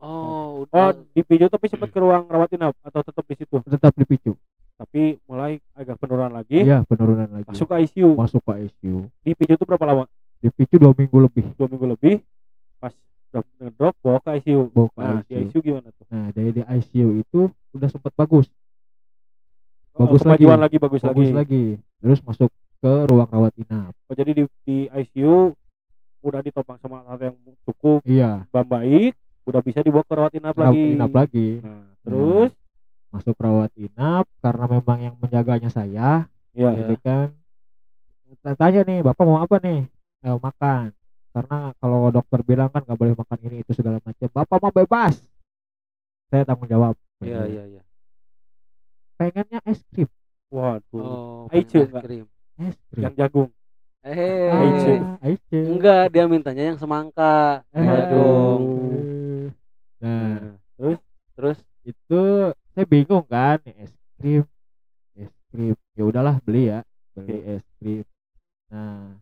Oh, 0.00 0.08
Oh, 0.08 0.48
udah. 0.64 0.94
di 1.12 1.20
tapi 1.26 1.66
sempat 1.68 1.90
ke 1.92 1.98
ruang 1.98 2.24
rawat 2.30 2.48
inap 2.54 2.72
atau 2.80 3.02
tetap 3.04 3.24
di 3.28 3.34
situ? 3.36 3.58
tetap 3.68 3.92
dipicu. 3.98 4.32
Tapi 4.78 5.18
mulai 5.26 5.58
agak 5.74 5.98
penurunan 5.98 6.30
lagi. 6.30 6.62
Iya, 6.62 6.86
penurunan 6.86 7.26
lagi. 7.26 7.50
Masuk 7.50 7.66
ke 7.66 7.76
ICU. 7.82 8.14
masuk 8.14 8.42
ke 8.46 8.70
ICU. 8.70 9.10
Di 9.26 9.34
itu 9.34 9.64
berapa 9.66 9.82
lama? 9.82 10.06
Dipicu 10.38 10.76
dua 10.76 10.92
minggu 10.92 11.18
lebih. 11.20 11.44
Dua 11.54 11.66
minggu 11.66 11.86
lebih. 11.88 12.14
Pas 12.78 12.94
drop 13.28 13.44
ngedrop 13.58 13.94
bawa 13.98 14.18
ke 14.20 14.30
ICU. 14.38 14.70
Bawa 14.70 14.88
ke 14.88 14.98
Nah, 14.98 15.20
di 15.20 15.32
ICU. 15.34 15.42
ICU 15.44 15.58
gimana 15.60 15.88
tuh? 15.90 16.04
Nah, 16.08 16.26
dari 16.30 16.50
di 16.52 16.62
ICU 16.62 17.08
itu 17.16 17.40
udah 17.72 17.88
sempat 17.88 18.12
bagus, 18.14 18.46
Oh, 19.92 20.06
Bagus 20.06 20.22
kemajuan 20.22 20.62
lagi. 20.62 20.62
lagi, 20.62 20.76
bagus, 20.78 21.00
bagus 21.02 21.26
lagi. 21.26 21.34
lagi. 21.34 21.64
Terus 21.98 22.22
masuk 22.22 22.50
ke 22.78 22.92
ruang 23.10 23.26
rawat 23.26 23.50
inap. 23.58 23.90
Oh, 24.06 24.14
jadi 24.14 24.30
di, 24.30 24.42
di 24.62 24.76
ICU 24.86 25.50
udah 26.20 26.38
ditopang 26.38 26.78
sama 26.78 27.02
alat 27.02 27.30
yang 27.30 27.36
cukup 27.62 28.06
Iya, 28.06 28.46
baik, 28.48 29.18
udah 29.42 29.58
bisa 29.58 29.82
dibawa 29.82 30.06
ke 30.06 30.14
rawat 30.14 30.32
inap 30.32 30.54
rawat 30.54 30.70
lagi. 30.70 30.86
inap 30.94 31.10
lagi. 31.12 31.48
Nah, 31.60 31.90
terus 32.02 32.50
Masuk 33.08 33.34
rawat 33.34 33.72
inap 33.74 34.28
karena 34.38 34.64
memang 34.68 34.98
yang 35.00 35.14
menjaganya 35.16 35.66
saya, 35.66 36.28
ya, 36.52 36.68
Iya. 36.68 36.70
gitu 36.78 36.94
kan. 37.00 37.32
Saya 38.38 38.54
Tanya 38.54 38.80
nih, 38.84 39.00
Bapak 39.00 39.24
mau 39.24 39.40
apa 39.40 39.56
nih? 39.58 39.88
Eh, 40.24 40.38
makan. 40.38 40.90
Karena 41.30 41.58
kalau 41.78 42.10
dokter 42.10 42.40
bilang 42.42 42.70
kan 42.72 42.82
nggak 42.82 42.98
boleh 42.98 43.14
makan 43.14 43.38
ini 43.46 43.56
itu 43.62 43.72
segala 43.76 44.02
macam. 44.02 44.28
Bapak 44.32 44.58
mau 44.58 44.72
bebas. 44.74 45.14
Saya 46.28 46.42
tanggung 46.42 46.68
jawab. 46.68 46.94
Iya 47.22 47.46
iya 47.46 47.62
iya. 47.78 47.82
Pengennya 49.18 49.60
es 49.66 49.82
krim. 49.90 50.08
waduh, 50.48 50.96
Oh, 50.96 51.40
pengen 51.52 51.84
es 51.84 51.92
krim. 52.02 52.26
Es 52.56 52.76
krim. 52.90 53.02
yang 53.04 53.14
jagung. 53.14 53.50
Eh, 54.06 54.48
Aicu. 54.48 54.94
Aicu. 55.20 55.58
enggak 55.76 56.04
dia 56.14 56.24
mintanya 56.24 56.64
yang 56.72 56.78
semangka. 56.78 57.66
Eh, 57.74 57.82
Jagung. 57.82 58.62
Nah, 59.98 60.54
Terus 60.78 60.98
Terus 61.38 61.58
itu 61.86 62.22
saya 62.74 62.86
bingung 62.86 63.22
kan 63.26 63.58
es 63.64 63.94
krim 64.18 64.42
es 65.14 65.30
krim 65.50 65.74
ya 65.94 66.02
udahlah 66.04 66.36
beli 66.42 66.70
ya 66.70 66.82
beli 67.14 67.38
es 67.46 67.64
krim 67.78 68.04
nah 68.68 69.14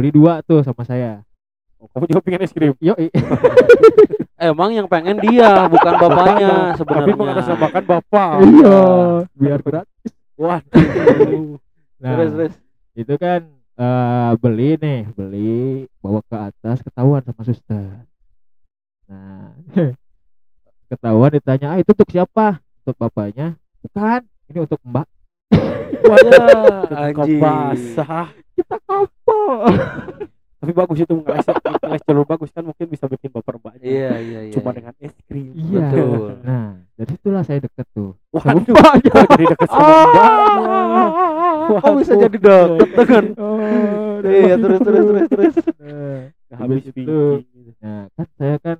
beli 0.00 0.10
dua 0.10 0.40
tuh 0.40 0.64
sama 0.64 0.80
saya 0.82 1.20
oh, 1.76 1.84
kamu 1.92 2.08
juga 2.08 2.20
pengen 2.24 2.40
es 2.40 2.52
krim. 2.52 2.72
yo 2.80 2.96
emang 4.40 4.72
yang 4.72 4.88
pengen 4.88 5.20
dia 5.20 5.68
bukan 5.68 5.94
bapaknya 6.00 6.72
Tapi 6.72 6.78
sebenarnya. 6.80 7.14
mengatasnamakan 7.14 7.82
bapak. 7.84 8.30
iya 8.48 8.80
biar 9.36 9.60
gratis 9.60 10.12
Waduh. 10.34 11.60
nah 12.00 12.16
Terus 12.16 12.30
terus. 12.32 12.54
itu 12.96 13.14
kan 13.20 13.44
eh, 13.76 14.32
beli 14.40 14.80
nih 14.80 15.00
beli 15.12 15.84
bawa 16.00 16.24
ke 16.24 16.36
atas 16.40 16.80
ketahuan 16.80 17.20
sama 17.20 17.42
suster 17.44 18.08
nah 19.04 19.52
ketahuan 20.88 21.30
ditanya 21.30 21.76
ah 21.76 21.78
itu 21.78 21.92
untuk 21.92 22.08
siapa 22.08 22.64
untuk 22.80 22.96
bapaknya 22.96 23.60
bukan 23.84 24.24
ini 24.48 24.58
untuk 24.64 24.80
mbak 24.80 25.04
Wadah, 26.00 27.12
Kok 27.14 27.24
anjing. 27.26 27.40
basah. 27.40 28.28
kita 28.56 28.76
kapal 28.84 29.72
Tapi 30.60 30.72
bagus 30.76 31.00
itu 31.00 31.14
ngeles 31.16 31.46
ngeles 31.48 32.02
jalur 32.04 32.24
bagus 32.28 32.50
kan 32.52 32.60
mungkin 32.60 32.84
bisa 32.84 33.08
bikin 33.08 33.32
baper 33.32 33.56
mbaknya. 33.56 33.80
Iya 33.80 34.12
iya 34.20 34.40
iya. 34.44 34.52
Cuma 34.52 34.70
iya. 34.70 34.76
dengan 34.76 34.94
es 35.00 35.14
krim. 35.24 35.56
iya 35.56 35.80
Betul. 35.88 36.24
nah 36.44 36.68
dari 36.94 37.08
situlah 37.16 37.42
saya 37.42 37.64
deket 37.64 37.86
tuh 37.96 38.12
Waduh, 38.28 38.60
mbaknya 38.68 39.08
kok 39.08 39.24
jadi 39.32 39.44
deket 39.48 39.68
sama 39.72 39.80
mbaknya. 39.80 40.26
Kok 41.80 41.94
bisa 41.96 42.12
Waduh. 42.12 42.20
jadi 42.20 42.36
deket 42.36 42.88
dengan 42.92 43.24
Oh, 43.40 43.58
Iya 44.20 44.54
terus 44.60 44.80
terus 44.84 45.04
terus 45.08 45.24
terus. 45.32 45.54
Nah, 45.80 46.58
habis 46.60 46.82
itu. 46.84 47.20
Nah, 47.80 48.02
kan 48.12 48.26
saya 48.36 48.56
kan 48.60 48.78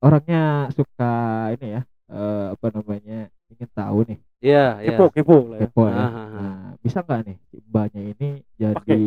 orangnya 0.00 0.42
suka 0.72 1.12
ini 1.52 1.66
ya, 1.76 1.82
eh, 2.08 2.44
apa 2.56 2.66
namanya, 2.72 3.28
ingin 3.50 3.68
tahu 3.70 3.98
nih, 4.04 4.18
Iya 4.40 4.64
iya. 4.80 4.88
Kepo, 4.90 5.04
kepo 5.10 5.36
lah 5.46 5.56
ya. 5.56 5.62
kepo 5.62 5.82
ya. 5.84 5.92
Ah, 5.92 6.00
ah, 6.00 6.16
ah. 6.16 6.28
Nah, 6.32 6.54
bisa 6.78 6.98
nggak 7.00 7.20
nih 7.22 7.36
mbaknya 7.62 8.00
ini 8.08 8.28
jadi 8.54 9.00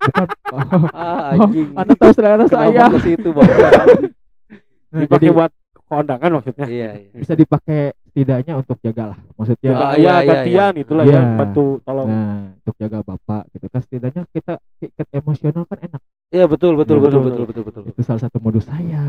bukan 0.00 0.28
oh, 0.54 0.88
Ah 0.90 1.32
anjing. 1.32 1.68
Anda 1.74 1.92
tahu 1.92 2.12
selera 2.12 2.44
saya. 2.46 2.84
Ke 2.88 3.00
situ 3.02 3.28
Bapak? 3.30 3.72
Nah, 4.88 5.02
Dipakai 5.02 5.18
jadi 5.20 5.34
buat 5.34 5.50
kondangan 5.84 6.30
maksudnya. 6.32 6.66
Iya 6.66 6.90
iya. 6.96 7.10
bisa 7.12 7.34
dipakai 7.34 7.78
setidaknya 8.04 8.54
untuk 8.54 8.78
jagalah. 8.78 9.18
Maksudnya 9.34 9.70
Ah, 9.70 9.74
Ya, 9.74 9.82
iya, 9.92 9.98
ya, 9.98 10.14
iya, 10.14 10.22
gantian 10.24 10.72
itulah 10.78 11.02
Iya. 11.02 11.18
ya 11.18 11.34
bantu 11.34 11.64
tolong. 11.82 12.06
nah, 12.06 12.54
untuk 12.54 12.74
jaga 12.78 12.98
bapak 13.02 13.42
gitu 13.50 13.66
kan 13.66 13.80
setidaknya 13.80 14.22
kita 14.30 14.54
ikat 14.80 15.06
emosional 15.12 15.66
kan 15.66 15.78
enak. 15.82 16.00
Iya 16.30 16.46
betul 16.46 16.72
betul 16.74 16.96
Iya, 16.96 17.04
betul 17.04 17.20
betul, 17.20 17.42
betul 17.42 17.44
betul 17.44 17.82
betul. 17.82 17.82
Itu 17.90 18.00
salah 18.00 18.22
satu 18.22 18.38
modus 18.38 18.64
saya. 18.64 19.02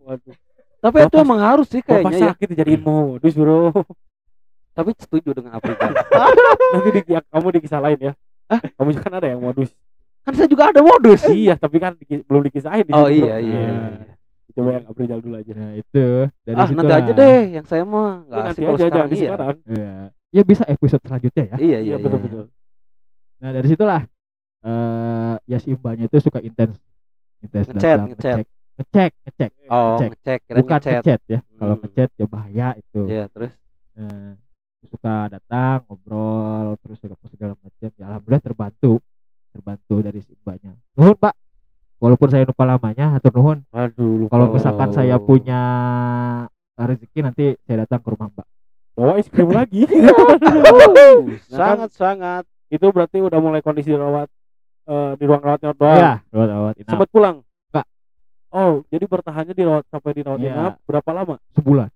Waduh. 0.00 0.34
Tapi 0.78 0.96
itu 0.96 1.06
Bapak- 1.08 1.22
emang 1.22 1.40
harus 1.40 1.66
sih 1.66 1.80
Bapak 1.80 1.90
kayaknya 2.02 2.18
ya. 2.18 2.28
sakit 2.28 2.46
dijadiin 2.50 2.82
modus, 2.82 3.32
Bro. 3.32 3.58
Tapi 4.78 4.94
setuju 4.94 5.34
dengan 5.34 5.52
Afrika. 5.52 5.90
Nanti 6.72 6.88
di, 6.94 7.00
ya, 7.08 7.18
kamu 7.26 7.46
dikisah 7.50 7.82
lain 7.82 7.98
ya. 7.98 8.12
Kamu 8.48 8.94
juga 8.94 9.02
kan 9.02 9.14
ada 9.18 9.26
yang 9.26 9.42
modus. 9.42 9.74
kan 10.22 10.32
saya 10.32 10.46
juga 10.46 10.68
ada 10.68 10.78
modus. 10.80 11.24
iya, 11.26 11.56
tapi 11.56 11.76
kan 11.76 11.96
di- 11.96 12.20
belum 12.22 12.46
dikisahin 12.46 12.84
di 12.84 12.92
Oh 12.92 13.08
situ, 13.08 13.24
iya 13.24 13.40
iya. 13.40 13.58
Nah, 13.58 13.90
iya. 13.96 14.14
Coba 14.52 14.70
yang 14.72 14.84
Abrizal 14.86 15.18
dulu 15.18 15.34
aja. 15.34 15.52
Nah, 15.52 15.72
itu 15.72 16.04
dari 16.42 16.54
Ah 16.54 16.66
situ 16.66 16.76
nanti 16.78 16.94
aja 16.94 17.12
deh 17.12 17.40
yang 17.48 17.64
saya 17.64 17.82
mah 17.82 18.10
Itu 18.20 18.28
nggak 18.28 18.38
nanti 18.38 18.50
asik 18.52 18.62
kalau 18.62 18.76
aja 18.76 18.78
jangan 18.78 18.88
sekarang 18.88 19.08
di 19.08 19.16
iya. 19.16 19.24
sekarang. 19.24 19.56
Ya, 19.64 19.92
ya 20.30 20.42
bisa 20.44 20.64
episode 20.64 21.02
selanjutnya 21.02 21.44
ya. 21.44 21.56
Iya 21.56 21.58
iya 21.58 21.78
Iya, 21.78 21.80
iya. 21.80 21.96
betul 21.98 22.18
betul. 22.20 22.44
Nah 23.38 23.50
dari 23.50 23.66
situlah 23.66 24.02
eh 24.60 25.34
ya 25.46 25.56
si 25.56 25.70
mbaknya 25.72 26.04
itu 26.06 26.18
suka 26.20 26.38
intens, 26.40 26.74
intens 27.40 27.66
Ngechat, 27.68 27.98
ngechat. 28.04 28.36
ngecek, 28.36 28.46
ngecek, 28.76 29.10
ngecek, 29.24 29.50
Oh 29.68 29.96
Ngecek. 29.96 30.10
ngecek 30.12 30.40
bukan 30.56 30.76
ngechat. 30.76 30.92
ngechat 31.00 31.20
ya. 31.24 31.38
Kalau 31.52 31.72
Hmm. 31.72 31.82
ngechat 31.82 32.10
ya 32.12 32.26
bahaya 32.26 32.68
itu. 32.74 33.00
Iya 33.06 33.24
terus. 33.28 33.52
Nah, 33.94 34.34
suka 34.86 35.26
datang 35.26 35.82
ngobrol 35.90 36.78
terus 36.78 37.02
segala 37.02 37.18
segala 37.26 37.52
macam. 37.58 37.90
Ya 37.98 38.04
alhamdulillah 38.06 38.44
terbantu, 38.44 38.92
terbantu 39.50 39.94
dari 39.98 40.20
si 40.22 40.32
mbaknya. 40.38 40.78
Nuhun 40.94 41.18
pak, 41.18 41.34
walaupun 41.98 42.28
saya 42.30 42.46
lupa 42.46 42.62
lamanya, 42.62 43.18
atau 43.18 43.34
nuhun. 43.34 43.58
Aduh. 43.74 44.30
Kalau 44.30 44.46
misalkan 44.54 44.94
saya 44.94 45.18
punya 45.18 45.62
rezeki 46.78 47.18
nanti 47.26 47.44
saya 47.66 47.82
datang 47.82 47.98
ke 47.98 48.08
rumah 48.14 48.30
mbak. 48.30 48.46
bawa 48.94 49.14
es 49.18 49.30
krim 49.30 49.50
lagi. 49.54 49.86
sangat 51.54 51.90
sangat. 51.94 52.44
itu 52.68 52.84
berarti 52.92 53.24
udah 53.24 53.40
mulai 53.40 53.64
kondisi 53.64 53.96
rawat 53.96 54.28
eh, 54.84 55.12
di 55.16 55.24
ruang 55.24 55.40
rawat 55.40 55.64
inap 55.64 55.76
doang. 55.80 55.96
Iya, 55.96 56.12
rawat 56.28 56.48
rawat 56.52 56.74
inap 56.76 56.90
Sempat 56.92 57.08
pulang? 57.08 57.36
Enggak. 57.72 57.86
Oh, 58.52 58.84
jadi 58.92 59.04
bertahannya 59.08 59.54
di 59.56 59.64
rawat 59.64 59.88
sampai 59.88 60.12
di 60.12 60.20
rawat 60.20 60.40
Iya. 60.44 60.52
inap 60.52 60.72
berapa 60.84 61.10
lama? 61.16 61.40
sebulan. 61.56 61.88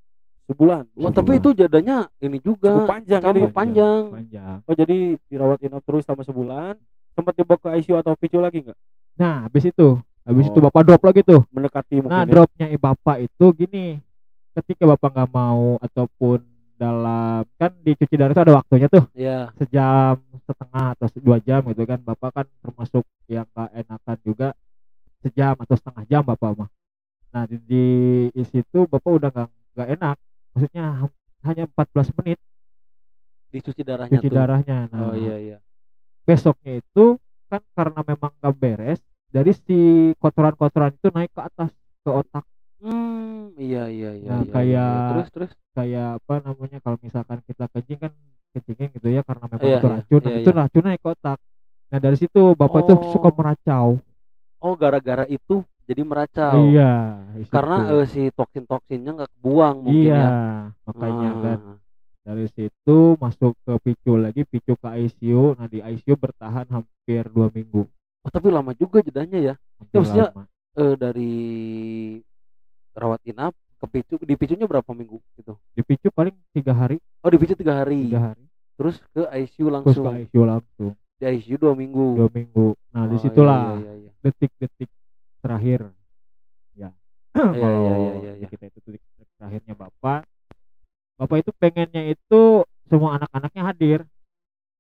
Sebulan. 0.53 0.83
Oh, 0.95 1.11
tapi 1.11 1.33
itu 1.37 1.51
jadanya 1.53 1.97
ini 2.19 2.39
juga 2.39 2.71
cukup 2.71 2.87
panjang 2.87 3.21
cukup 3.21 3.35
ini. 3.35 3.49
panjang. 3.51 4.03
Panjang. 4.13 4.57
Oh, 4.63 4.75
jadi 4.75 4.97
dirawat 5.27 5.59
inap 5.61 5.83
terus 5.83 6.05
selama 6.05 6.23
sebulan. 6.23 6.75
Sempat 7.13 7.33
dibawa 7.35 7.59
ke 7.59 7.69
ICU 7.75 7.95
atau 7.97 8.13
PCU 8.15 8.39
lagi 8.39 8.63
nggak? 8.63 8.79
Nah, 9.15 9.45
habis 9.45 9.65
itu, 9.65 9.89
habis 10.23 10.45
itu 10.47 10.57
Oh. 10.57 10.65
bapak 10.65 10.83
drop 10.83 11.03
lagi 11.03 11.21
tuh. 11.21 11.45
Mendekati 11.49 11.99
mungkin. 11.99 12.13
Nah, 12.13 12.25
ya. 12.25 12.31
dropnya 12.31 12.67
i- 12.69 12.79
bapak 12.79 13.17
itu 13.23 13.47
gini. 13.53 14.01
Ketika 14.53 14.85
bapak 14.87 15.11
nggak 15.11 15.31
mau 15.31 15.77
ataupun 15.79 16.41
dalam 16.73 17.47
kan 17.57 17.71
dicuci 17.79 18.19
darah 18.19 18.35
itu 18.35 18.43
ada 18.43 18.59
waktunya 18.59 18.91
tuh 18.91 19.07
Iya. 19.15 19.55
sejam 19.55 20.19
setengah 20.43 20.87
atau 20.93 21.07
dua 21.23 21.39
jam 21.39 21.63
gitu 21.63 21.87
kan 21.87 21.95
bapak 21.97 22.31
kan 22.35 22.47
termasuk 22.59 23.07
yang 23.31 23.47
gak 23.49 23.71
enakan 23.71 24.17
juga 24.27 24.49
sejam 25.23 25.55
atau 25.55 25.79
setengah 25.79 26.05
jam 26.05 26.23
bapak 26.27 26.59
mah 26.59 26.67
nah 27.31 27.47
di, 27.47 27.55
di, 27.63 27.85
di 28.29 28.43
situ 28.43 28.83
bapak 28.85 29.11
udah 29.15 29.31
nggak 29.31 29.49
nggak 29.73 29.89
enak 29.95 30.17
maksudnya 30.53 30.85
hanya 31.43 31.65
14 31.67 32.09
menit 32.15 32.39
Dicuci 33.49 33.83
darahnya 33.83 34.13
cuci 34.15 34.29
tuh. 34.29 34.35
darahnya 34.35 34.79
nah 34.89 35.01
Oh 35.07 35.15
iya 35.15 35.37
iya. 35.39 35.59
besoknya 36.23 36.79
itu 36.79 37.05
kan 37.47 37.61
karena 37.73 38.01
memang 38.03 38.33
nggak 38.35 38.55
beres 38.55 39.01
dari 39.29 39.53
si 39.55 39.79
kotoran-kotoran 40.17 40.93
itu 40.93 41.09
naik 41.09 41.31
ke 41.31 41.43
atas 41.43 41.71
ke 42.01 42.11
otak 42.11 42.45
Hmm, 42.83 43.55
iya 43.55 43.87
iya 43.87 44.11
iya. 44.13 44.27
Nah, 44.27 44.43
iya, 44.43 44.43
iya. 44.43 44.51
kayak- 44.51 45.07
terus 45.09 45.29
terus. 45.31 45.51
kayak 45.71 46.19
apa 46.19 46.35
namanya 46.43 46.79
kalau 46.79 46.99
misalkan 46.99 47.39
kita 47.41 47.71
kencing 47.71 47.95
kan 47.97 48.13
kencingin 48.51 48.91
gitu 48.93 49.09
ya 49.09 49.23
karena 49.23 49.47
memang 49.47 49.63
Iya, 49.63 49.79
itu 49.79 49.87
iya, 49.87 49.95
racun 49.95 50.19
nah, 50.19 50.27
iya, 50.27 50.37
itu 50.37 50.51
iya. 50.51 50.59
racun 50.59 50.83
naik 50.83 51.01
ke 51.01 51.09
otak 51.09 51.39
nah 51.87 51.99
dari 52.01 52.17
situ 52.17 52.43
bapak 52.53 52.81
itu 52.83 52.93
Oh. 52.93 53.07
suka 53.09 53.29
meracau 53.31 53.89
Oh, 54.59 54.75
gara-gara 54.75 55.25
itu 55.27 55.63
jadi 55.85 56.03
meracau. 56.03 56.55
iya 56.67 56.93
di 57.33 57.45
Karena 57.47 57.77
eh, 57.93 58.07
si 58.07 58.31
toksin-toksinnya 58.31 59.11
nggak 59.15 59.31
kebuang 59.33 59.77
mungkin 59.83 60.03
iya 60.05 60.17
ya. 60.17 60.31
makanya 60.85 61.29
Ah. 61.29 61.41
kan 61.41 61.61
dari 62.23 62.47
situ 62.49 62.99
masuk 63.17 63.59
ke 63.59 63.73
picu 63.81 64.15
lagi 64.15 64.43
picu 64.43 64.75
ke 64.75 64.89
ICU 64.89 65.55
nah 65.55 65.67
di 65.67 65.79
ICU 65.79 66.15
bertahan 66.15 66.67
hampir 66.67 67.27
dua 67.29 67.49
minggu 67.49 67.85
Oh, 68.23 68.31
tapi 68.31 68.49
lama 68.49 68.71
juga 68.73 69.03
jedanya 69.03 69.35
ya. 69.35 69.55
hampir 69.77 69.99
maksudnya- 69.99 70.31
lama. 70.31 70.45
Eh 70.73 70.95
dari 70.95 71.33
rawat 72.93 73.21
inap 73.25 73.51
ke 73.53 73.83
kepicu 73.83 74.15
dipicunya 74.23 74.65
berapa 74.65 74.87
minggu 74.89 75.19
gitu 75.35 75.59
dipicu 75.73 76.09
paling 76.09 76.33
tiga 76.51 76.71
hari 76.71 76.97
oh 77.19 77.29
dipicu 77.29 77.53
tiga 77.53 77.75
hari 77.75 78.07
tiga 78.07 78.31
hari 78.31 78.45
terus 78.73 78.97
ke 79.11 79.23
ICU 79.27 79.59
terus 79.59 79.75
langsung 79.75 80.05
ke 80.07 80.13
ICU 80.23 80.43
langsung 80.45 80.93
di 81.13 81.25
ICU 81.27 81.57
dua 81.59 81.75
minggu 81.75 82.07
dua 82.15 82.31
minggu 82.31 82.67
nah 82.89 83.03
Oh, 83.03 83.07
di 83.07 83.17
situlah 83.19 83.75
iya, 83.75 83.93
iya, 83.99 84.11
iya. 84.23 84.91
Terakhir 85.43 85.81
ya 86.73 86.91
Iya, 87.35 87.43
kalau 87.53 87.81
iya, 87.83 87.95
iya, 87.97 88.15
iya, 88.15 88.33
di 88.33 88.39
iya. 88.39 88.49
kita 88.49 88.65
itu 88.69 88.79
detik 88.87 89.03
terakhirnya 89.37 89.75
bapak 89.75 90.21
bapak 91.19 91.37
itu 91.39 91.51
pengennya 91.53 92.03
itu 92.09 92.41
semua 92.85 93.17
anak-anaknya 93.17 93.63
hadir 93.65 94.01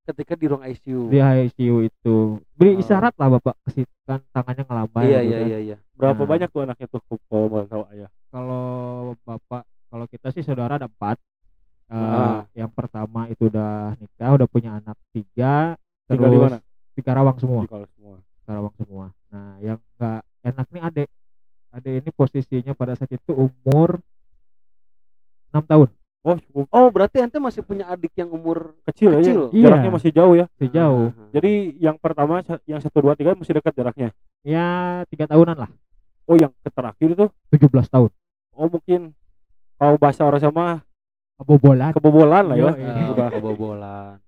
ketika 0.02 0.34
di 0.34 0.46
ruang 0.46 0.64
ICU 0.64 1.00
di 1.08 1.18
ICU 1.18 1.76
itu 1.82 2.16
beri 2.52 2.74
Oh. 2.74 2.80
isyarat 2.80 3.14
lah 3.14 3.28
bapak 3.32 3.54
ke 3.64 3.82
kan 4.02 4.18
tangannya 4.30 4.62
ngelambai 4.62 5.04
iya 5.04 5.20
gitu 5.20 5.28
iya 5.28 5.38
kan. 5.38 5.46
iya 5.46 5.58
iya 5.60 5.76
Berapa 5.92 6.18
Nah. 6.18 6.28
banyak 6.28 6.48
tuh 6.50 6.60
anaknya 6.62 6.86
tuh 6.88 7.00
kalau 7.22 7.46
boleh 7.46 7.66
tahu 7.66 7.82
ayah? 7.90 8.10
kalau 8.28 8.64
bapak 9.20 9.62
kalau 9.86 10.06
kita 10.06 10.28
sih 10.30 10.42
saudara 10.42 10.76
ada 10.76 10.86
empat 10.86 11.18
Eh, 11.86 11.94
Ah. 11.94 12.48
yang 12.56 12.72
pertama 12.72 13.28
itu 13.28 13.46
udah 13.46 13.92
nikah 13.94 14.32
udah 14.32 14.48
punya 14.48 14.70
anak 14.74 14.96
tiga 15.12 15.76
Tinggal 16.08 16.24
di 16.26 16.34
terus 16.34 16.44
mana? 16.48 16.58
di 16.90 17.00
Karawang 17.00 17.36
semua 17.36 17.60
Di 17.60 17.68
kalau 17.68 17.86
semua. 17.92 18.16
Karawang 18.42 18.74
semua 18.74 19.04
nah 19.28 19.60
yang 19.60 19.76
enggak 19.92 20.20
ini 22.03 22.11
posisinya 22.11 22.74
pada 22.74 22.92
saat 22.92 23.09
itu 23.09 23.30
umur 23.30 24.03
enam 25.50 25.64
tahun 25.64 25.88
Oh, 26.22 26.38
cukup 26.38 26.70
oh 26.70 26.86
berarti 26.86 27.18
ente 27.18 27.42
masih 27.42 27.66
punya 27.66 27.82
adik 27.90 28.14
yang 28.14 28.30
umur 28.30 28.78
kecil, 28.86 29.11
ya. 29.11 29.26
Kecil. 29.26 29.40
Iya. 29.50 29.64
Jaraknya 29.66 29.90
masih 29.90 30.11
jauh 30.14 30.34
ya. 30.38 30.46
sejauh 30.55 31.11
Ah, 31.11 31.26
Jadi 31.34 31.53
yang 31.82 31.98
pertama 31.98 32.38
yang 32.62 32.78
satu 32.78 33.03
dua 33.03 33.18
tiga 33.18 33.34
masih 33.34 33.59
dekat 33.59 33.74
jaraknya. 33.74 34.14
ya 34.46 34.66
tiga 35.11 35.26
tahunan 35.26 35.59
lah 35.59 35.70
Oh, 36.30 36.38
yang 36.38 36.55
terakhir 36.62 37.18
itu 37.18 37.26
17 37.50 37.90
tahun 37.90 38.11
oh 38.55 38.68
mungkin 38.70 39.11
kalau 39.74 39.98
bahasa 39.98 40.22
orang 40.22 40.38
sama 40.38 40.64
kebobolan 41.42 41.90
kebobolan 41.90 42.44
lah 42.46 42.57
ya. 42.57 42.62
Yo, 42.62 42.68
iya. 42.78 42.94
Udah. 43.11 43.28
kebobolan 43.34 44.21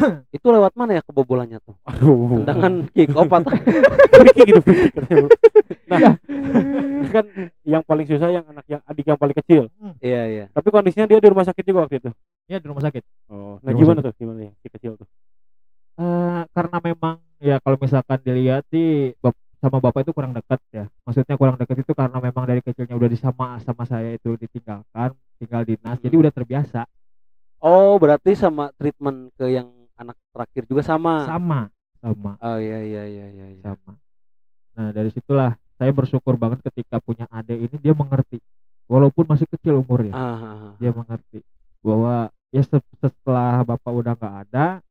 itu 0.36 0.46
lewat 0.46 0.72
mana 0.74 0.96
ya 0.96 1.02
kebobolannya 1.04 1.58
tuh 1.60 1.76
Aduh. 1.84 2.40
tendangan 2.42 2.88
kick 2.90 3.12
off 3.12 3.28
atau 3.28 3.52
gitu 4.38 4.60
katanya. 4.62 5.28
Nah, 5.90 6.14
kan 7.10 7.26
yang 7.66 7.82
paling 7.82 8.06
susah 8.06 8.30
yang 8.30 8.46
anak 8.46 8.62
yang 8.70 8.78
adik 8.86 9.02
yang 9.04 9.18
paling 9.18 9.34
kecil. 9.34 9.66
iya 9.98 10.22
iya 10.26 10.44
Tapi 10.50 10.70
kondisinya 10.70 11.02
dia 11.04 11.18
di 11.18 11.26
rumah 11.26 11.42
sakit 11.42 11.64
juga 11.66 11.82
waktu 11.82 11.98
itu. 11.98 12.10
ya 12.46 12.58
di 12.58 12.66
rumah 12.66 12.78
sakit 12.80 13.02
Oh, 13.26 13.58
nah 13.60 13.74
gimana 13.74 13.98
tuh? 13.98 14.14
Gimana 14.14 14.46
yang 14.46 14.54
si 14.56 14.70
kecil 14.70 14.94
tuh? 14.94 15.08
Eh, 15.98 16.42
karena 16.48 16.78
memang 16.80 17.18
ya 17.42 17.58
kalau 17.58 17.74
misalkan 17.74 18.22
dilihat 18.22 18.62
sih 18.70 19.18
bap- 19.18 19.34
sama 19.58 19.76
bapak 19.76 20.06
itu 20.06 20.12
kurang 20.14 20.32
dekat 20.32 20.56
ya 20.72 20.88
maksudnya 21.04 21.36
kurang 21.36 21.58
dekat 21.58 21.82
itu 21.82 21.92
karena 21.92 22.16
memang 22.16 22.48
dari 22.48 22.64
kecilnya 22.64 22.96
udah 22.96 23.10
disama 23.10 23.60
sama 23.60 23.84
saya 23.84 24.14
itu 24.14 24.32
ditinggalkan 24.38 25.12
tinggal 25.36 25.62
dinas 25.66 25.98
jadi 25.98 26.14
Hmm. 26.16 26.22
udah 26.24 26.32
terbiasa 26.32 26.80
oh 27.60 27.98
berarti 27.98 28.32
sama 28.32 28.72
treatment 28.72 29.28
ke 29.36 29.52
yang 29.52 29.68
anak 30.00 30.16
terakhir 30.32 30.64
juga 30.64 30.80
sama. 30.80 31.28
Sama 31.28 31.68
sama. 32.00 32.32
Oh 32.40 32.56
iya 32.56 32.80
iya 32.80 33.04
iya 33.04 33.26
iya 33.28 33.46
iya. 33.52 33.62
sama. 33.62 33.92
Nah 34.74 34.88
dari 34.96 35.12
situlah 35.12 35.54
saya 35.76 35.92
bersyukur 35.92 36.40
banget 36.40 36.64
ketika 36.64 36.96
punya 37.00 37.28
adik 37.28 37.68
ini 37.68 37.76
dia 37.76 37.92
mengerti. 37.92 38.40
Walaupun 38.90 39.22
masih 39.30 39.46
kecil 39.46 39.78
umurnya 39.78 40.10
Ah, 40.10 40.34
ah, 40.34 40.42
ah. 40.42 40.72
dia 40.82 40.90
mengerti 40.90 41.46
bahwa 41.78 42.26
ya 42.50 42.62
se- 42.66 42.90
setelah 42.98 43.62
bapak 43.62 43.92
udah 43.94 44.12
nggak 44.18 44.34
ada 44.48 44.82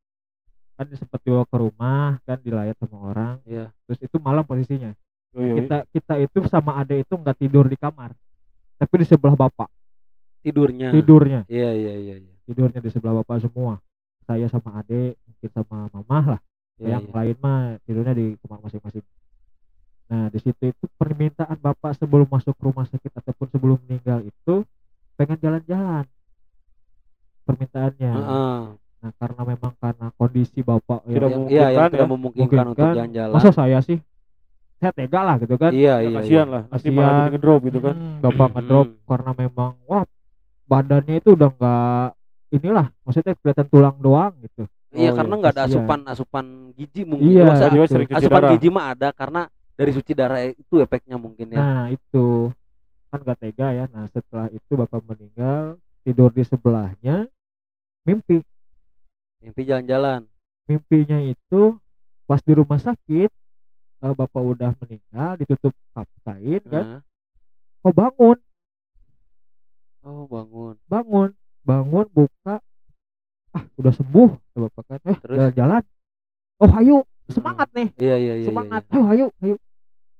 kan 0.80 0.88
sempat 0.95 1.20
dibawa 1.20 1.43
ke 1.43 1.57
rumah 1.60 2.16
kan 2.24 2.39
dilayat 2.39 2.80
sama 2.80 2.97
orang. 3.12 3.36
Iya. 3.43 3.76
Terus 3.89 3.99
itu 3.99 4.16
malam 4.24 4.47
posisinya. 4.47 4.95
Oh, 5.36 5.43
iya. 5.43 5.53
kita 5.62 5.78
kita 5.91 6.14
itu 6.24 6.38
sama 6.47 6.80
ade 6.80 7.03
itu 7.03 7.14
nggak 7.14 7.38
tidur 7.38 7.68
di 7.68 7.76
kamar 7.76 8.16
tapi 8.80 9.03
di 9.03 9.05
sebelah 9.10 9.36
bapak. 9.36 9.68
Tidurnya. 10.39 10.95
Tidurnya. 10.95 11.41
Iya 11.51 11.76
iya 11.76 11.93
iya 11.99 12.16
iya. 12.24 12.34
Tidurnya 12.47 12.80
di 12.80 12.89
sebelah 12.93 13.20
bapak 13.20 13.43
semua 13.43 13.84
saya 14.30 14.46
sama 14.46 14.78
ade 14.78 15.02
mungkin 15.20 15.50
sama 15.52 15.90
mamah 15.92 16.26
lah 16.30 16.42
Iya, 16.78 16.96
yang 16.96 17.04
iya. 17.04 17.12
lain 17.12 17.36
mah 17.40 17.58
tidurnya 17.84 18.14
di 18.14 18.26
kamar 18.38 18.62
masing-masing 18.62 19.04
nah 20.08 20.26
di 20.28 20.40
situ 20.40 20.64
itu 20.66 20.86
permintaan 20.96 21.58
bapak 21.58 21.92
sebelum 21.94 22.26
masuk 22.26 22.54
rumah 22.58 22.86
sakit 22.86 23.10
ataupun 23.12 23.48
sebelum 23.48 23.78
meninggal 23.84 24.24
itu 24.24 24.64
pengen 25.16 25.38
jalan-jalan 25.38 26.06
permintaannya 27.44 28.12
Heeh. 28.12 28.60
nah 29.00 29.12
karena 29.16 29.42
memang 29.48 29.74
karena 29.76 30.08
kondisi 30.14 30.60
bapak 30.62 31.04
Tidak 31.04 31.18
yang 31.26 31.44
Yang- 31.44 31.50
iya 31.50 31.66
yang 31.68 31.76
memungkinkan 31.76 31.90
tidak 31.90 32.00
ya. 32.00 32.10
memungkinkan 32.10 32.46
untuk 32.46 32.58
Memungkinkan. 32.80 32.96
jalan-jalan 32.96 33.34
masa 33.34 33.52
saya 33.52 33.80
sih 33.80 33.98
saya 34.76 34.92
tega 34.94 35.22
lah 35.22 35.36
gitu 35.38 35.56
kan 35.56 35.72
iya 35.72 36.00
Ya, 36.00 36.08
iya 36.08 36.16
kasihan 36.16 36.40
iya. 36.42 36.54
lah. 36.54 36.64
Nanti 36.64 36.88
Kasihan. 36.88 36.96
malah 36.96 37.26
ngedrop 37.28 37.60
gitu 37.68 37.80
kan. 37.80 37.96
Hmm, 38.00 38.20
bapak 38.22 38.48
ngedrop 38.56 38.88
Hmm. 38.88 39.00
karena 39.04 39.32
memang 39.36 39.72
wah 39.84 40.04
badannya 40.66 41.16
itu 41.18 41.30
udah 41.34 41.50
nggak 41.52 42.06
inilah 42.50 42.88
maksudnya 43.06 43.34
kelihatan 43.38 43.68
tulang 43.70 43.97
doang 44.02 44.34
gitu. 44.41 44.66
Iya 44.89 45.14
Oh, 45.14 45.22
karena 45.22 45.34
iya, 45.38 45.39
nggak 45.41 45.54
ada 45.54 45.64
kasihan. 45.66 45.78
asupan 45.78 46.00
asupan 46.10 46.45
gizi 46.74 47.02
mungkin. 47.06 47.30
Iya, 47.30 47.45
cuci 47.70 48.14
asupan 48.18 48.41
darah. 48.41 48.52
gizi 48.58 48.68
mah 48.74 48.86
ada 48.89 49.10
karena 49.14 49.41
dari 49.78 49.91
suci 49.93 50.12
darah 50.18 50.41
itu 50.50 50.76
efeknya 50.82 51.18
mungkin 51.22 51.54
ya. 51.54 51.60
Nah 51.62 51.86
itu. 51.93 52.50
Kan 53.10 53.26
gak 53.26 53.41
tega 53.41 53.74
ya. 53.74 53.86
Nah 53.89 54.06
setelah 54.10 54.50
itu 54.54 54.72
bapak 54.74 55.02
meninggal 55.06 55.78
tidur 56.06 56.30
di 56.34 56.41
sebelahnya 56.45 57.30
mimpi. 58.06 58.41
Mimpi 59.41 59.62
jalan-jalan. 59.66 60.26
Mimpinya 60.66 61.18
itu 61.22 61.78
pas 62.30 62.41
di 62.41 62.54
rumah 62.54 62.78
sakit 62.78 63.30
eh, 64.00 64.14
bapak 64.14 64.41
udah 64.41 64.74
meninggal 64.86 65.38
ditutup 65.41 65.74
kap 65.93 66.10
kain 66.26 66.62
kan? 66.66 67.02
Kok 67.82 67.93
bangun. 67.93 68.38
Oh 70.02 70.26
bangun. 70.26 70.76
Bangun 70.89 71.30
bangun 71.66 72.07
buka. 72.12 72.62
Ah 73.55 73.64
udah 73.78 73.93
sembuh. 73.93 74.30
Kata 74.30 74.57
bapak 74.68 74.84
kan. 74.86 74.99
Eh 75.05 75.18
Terus? 75.20 75.38
jalan-jalan. 75.38 75.84
Oh 76.60 76.72
ayo 76.80 76.97
semangat 77.32 77.70
nih. 77.74 77.88
Iya 77.97 78.16
iya 78.20 78.34
iya 78.43 78.47
semangat. 78.49 78.82
iya. 78.89 78.93
ayo 78.93 79.03
ayo 79.10 79.28
ayo 79.43 79.55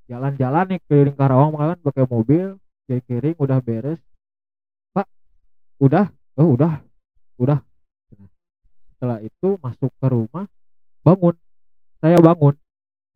jalan-jalan 0.09 0.65
nih 0.73 0.79
keliling 0.89 1.17
Karawang 1.17 1.53
kan 1.53 1.79
pakai 1.85 2.05
mobil 2.09 2.57
kering 2.89 3.37
udah 3.37 3.59
beres. 3.61 4.01
Pak 4.95 5.05
udah. 5.77 6.09
Oh 6.39 6.55
udah. 6.57 6.81
Udah. 7.37 7.59
Setelah 8.95 9.21
itu 9.21 9.55
masuk 9.61 9.91
ke 9.95 10.07
rumah 10.09 10.49
bangun. 11.05 11.35
Saya 11.99 12.17
bangun. 12.19 12.55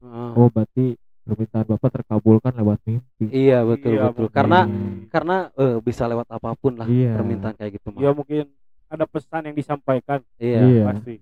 Heeh. 0.03 0.29
oh 0.35 0.47
berarti 0.51 0.99
permintaan 1.23 1.65
bapak 1.65 1.89
terkabulkan 1.93 2.51
lewat 2.53 2.79
mimpi 2.83 3.25
iya 3.29 3.63
betul 3.63 3.93
Iya, 3.93 4.01
betul 4.05 4.27
mungkin. 4.27 4.35
karena 4.35 4.59
Hmm. 4.63 5.07
karena 5.07 5.35
eh, 5.53 5.77
bisa 5.79 6.03
lewat 6.05 6.27
apa 6.27 6.49
pun 6.53 6.73
lah 6.73 6.85
Iya. 6.85 7.15
permintaan 7.15 7.55
kayak 7.55 7.71
gitu 7.73 7.87
mah 7.89 7.99
Ya 7.99 8.11
mungkin 8.11 8.43
ada 8.87 9.05
pesan 9.05 9.41
yang 9.43 9.55
disampaikan 9.55 10.19
iya, 10.37 10.59
Iya. 10.61 10.83
pasti. 10.85 11.15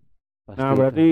pasti 0.43 0.57
Nah, 0.57 0.67
itu. 0.67 0.75
berarti 0.75 1.09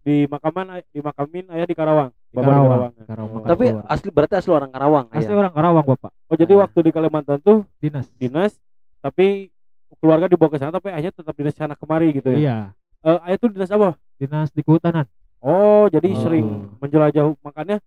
di 0.00 0.16
makaman 0.24 0.66
di 0.86 1.00
makamin 1.00 1.44
ayah 1.50 1.66
di 1.66 1.74
Karawang. 1.74 2.10
Di 2.14 2.30
Bapak 2.32 2.46
di 2.46 2.46
Karawang, 2.46 2.70
Karawang. 2.70 2.92
Karawang. 3.02 3.32
Oh. 3.34 3.48
tapi 3.48 3.64
Karawang. 3.66 3.90
asli 3.90 4.08
berarti 4.08 4.34
asli 4.36 4.50
orang 4.52 4.70
Karawang 4.70 5.06
asli 5.10 5.26
ayah. 5.26 5.40
orang 5.40 5.52
Karawang 5.52 5.84
bapak 5.86 6.10
Oh, 6.26 6.36
jadi 6.36 6.52
Ah. 6.52 6.58
waktu 6.62 6.78
di 6.78 6.90
Kalimantan 6.90 7.38
tuh 7.40 7.58
dinas 7.76 8.06
dinas 8.14 8.52
tapi 8.98 9.50
keluarga 9.96 10.26
dibawa 10.26 10.46
ke 10.48 10.58
sana 10.58 10.70
tapi 10.70 10.90
ayahnya 10.90 11.10
tetap 11.10 11.32
dinas 11.32 11.52
sana 11.52 11.74
kemari 11.74 12.12
gitu 12.12 12.30
ya. 12.30 12.38
iya 12.38 12.56
Eh, 13.02 13.18
ayah 13.24 13.38
tuh 13.38 13.50
dinas 13.50 13.68
apa? 13.68 13.96
dinas 14.14 14.50
di 14.50 14.60
kehutanan 14.60 15.08
Oh, 15.38 15.86
jadi 15.86 16.06
Oh. 16.08 16.20
sering 16.20 16.46
menjelajah 16.76 17.22
makanya 17.40 17.78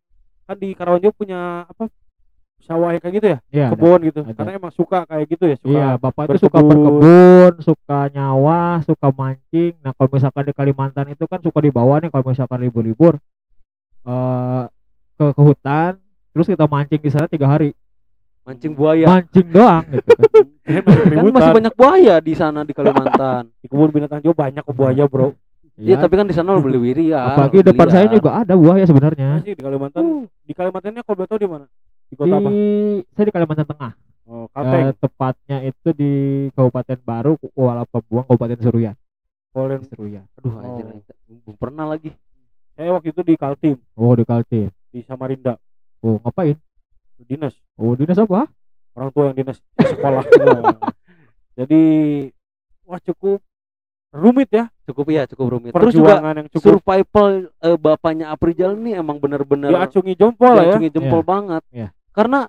kan 0.49 0.57
di 0.57 0.73
Karawang 0.73 1.01
juga 1.05 1.13
punya 1.13 1.41
apa? 1.69 1.85
sawah 2.69 2.91
kayak 3.01 3.13
gitu 3.17 3.27
ya, 3.33 3.39
ada. 3.39 3.73
kebun 3.73 3.99
gitu. 4.05 4.21
ada. 4.21 4.35
Karena 4.35 4.51
emang 4.61 4.73
suka 4.75 5.01
kayak 5.07 5.25
gitu 5.31 5.43
ya, 5.49 5.57
suka. 5.57 5.73
Iya, 5.73 5.89
bapak 5.97 6.23
itu 6.29 6.37
suka 6.45 6.59
berkebun. 6.61 7.53
suka 7.65 7.99
nyawa, 8.13 8.83
suka 8.85 9.07
mancing. 9.09 9.73
Nah, 9.81 9.91
kalau 9.97 10.09
misalkan 10.13 10.43
di 10.45 10.53
Kalimantan 10.53 11.07
itu 11.09 11.25
kan 11.25 11.39
suka 11.41 11.65
dibawa 11.65 11.97
nih 11.97 12.13
kalau 12.13 12.29
misalkan 12.29 12.59
libur-libur 12.61 13.17
eh 14.05 14.63
ke, 15.17 15.25
ke 15.33 15.41
hutan, 15.41 15.97
terus 16.31 16.45
kita 16.45 16.69
mancing 16.69 17.01
di 17.01 17.09
sana 17.09 17.25
tiga 17.25 17.49
hari, 17.49 17.73
mancing 18.47 18.73
buaya 18.77 19.05
mancing 19.19 19.47
doang 19.49 19.83
gitu 19.89 20.11
kan. 20.13 20.45
Masih 20.63 21.15
kan 21.25 21.33
masih 21.33 21.51
banyak 21.57 21.73
buaya 21.75 22.15
di 22.21 22.33
sana 22.37 22.61
di 22.63 22.73
Kalimantan 22.77 23.49
di 23.61 23.67
kebun 23.67 23.89
binatang 23.89 24.21
juga 24.21 24.45
banyak 24.45 24.63
buaya, 24.71 25.09
Bro. 25.09 25.33
Iya 25.79 25.87
Iya, 25.89 25.95
tapi 25.97 26.13
kan 26.13 26.27
di 26.27 26.35
sana 26.35 26.51
lo 26.51 26.59
beli 26.59 26.75
wiri 26.77 27.09
ya 27.09 27.23
apalagi 27.25 27.63
depan 27.63 27.87
saya 27.87 28.11
juga 28.11 28.35
ada 28.35 28.53
buaya 28.53 28.83
sebenarnya. 28.83 29.39
Masih 29.39 29.55
di 29.55 29.63
Kalimantan. 29.63 30.03
Di 30.43 30.53
Kalimantannya 30.53 31.01
kalau 31.01 31.15
boleh 31.15 31.29
tahu 31.29 31.39
di 31.39 31.47
mana? 31.47 31.65
Di 31.65 31.79
Di 32.05 32.13
kota 32.13 32.35
apa? 32.35 32.49
saya 33.09 33.23
di 33.23 33.33
Kalimantan 33.33 33.65
Tengah. 33.65 33.91
Oh, 34.25 34.45
Eh, 34.45 34.47
Kalteng. 34.51 34.83
tepatnya 34.93 35.57
itu 35.63 35.89
di 35.91 36.11
Kabupaten 36.53 36.99
Baru, 36.99 37.33
Kuala 37.49 37.81
Pembuang, 37.83 38.27
Kabupaten 38.27 38.59
Seruyan. 38.59 38.95
Polen. 39.49 39.81
Seruyan. 39.81 40.27
aduh 40.35 40.53
anjir 40.59 40.85
Oh. 40.85 41.01
belum 41.41 41.55
pernah 41.57 41.87
lagi 41.87 42.13
Saya 42.75 42.93
waktu 42.93 43.09
itu 43.09 43.21
di 43.23 43.33
Kaltim, 43.33 43.75
Oh, 43.93 44.13
di 44.13 44.23
Kaltim. 44.23 44.69
di 44.87 44.99
Samarinda. 45.01 45.57
Oh, 45.99 46.21
ngapain? 46.21 46.55
Dinas. 47.19 47.55
Oh, 47.75 47.91
dinas 47.91 48.15
apa? 48.15 48.47
Orang 48.93 49.09
tua 49.09 49.23
yang 49.27 49.37
dinas 49.37 49.59
di 49.73 49.85
sekolah. 49.85 50.23
Jadi 51.55 51.81
wah 52.85 52.99
cukup 52.99 53.39
rumit 54.09 54.49
ya 54.49 54.71
cukup 54.89 55.05
ya 55.07 55.23
cukup 55.25 55.45
rumit 55.51 55.71
terus 55.71 55.93
juga 55.93 56.17
yang 56.19 56.49
cukup 56.49 56.81
survival 56.81 57.29
eh, 57.55 57.77
bapaknya 57.77 58.25
Aprijal 58.29 58.73
nih 58.73 58.97
emang 58.97 59.17
bener-bener 59.17 59.69
diacungi 59.69 60.13
jempol 60.13 60.51
lah 60.51 60.63
ya 60.63 60.65
diacungi 60.73 60.89
jempol 60.89 61.21
Iya. 61.21 61.27
banget 61.27 61.63
Iya. 61.69 61.87
karena 62.09 62.39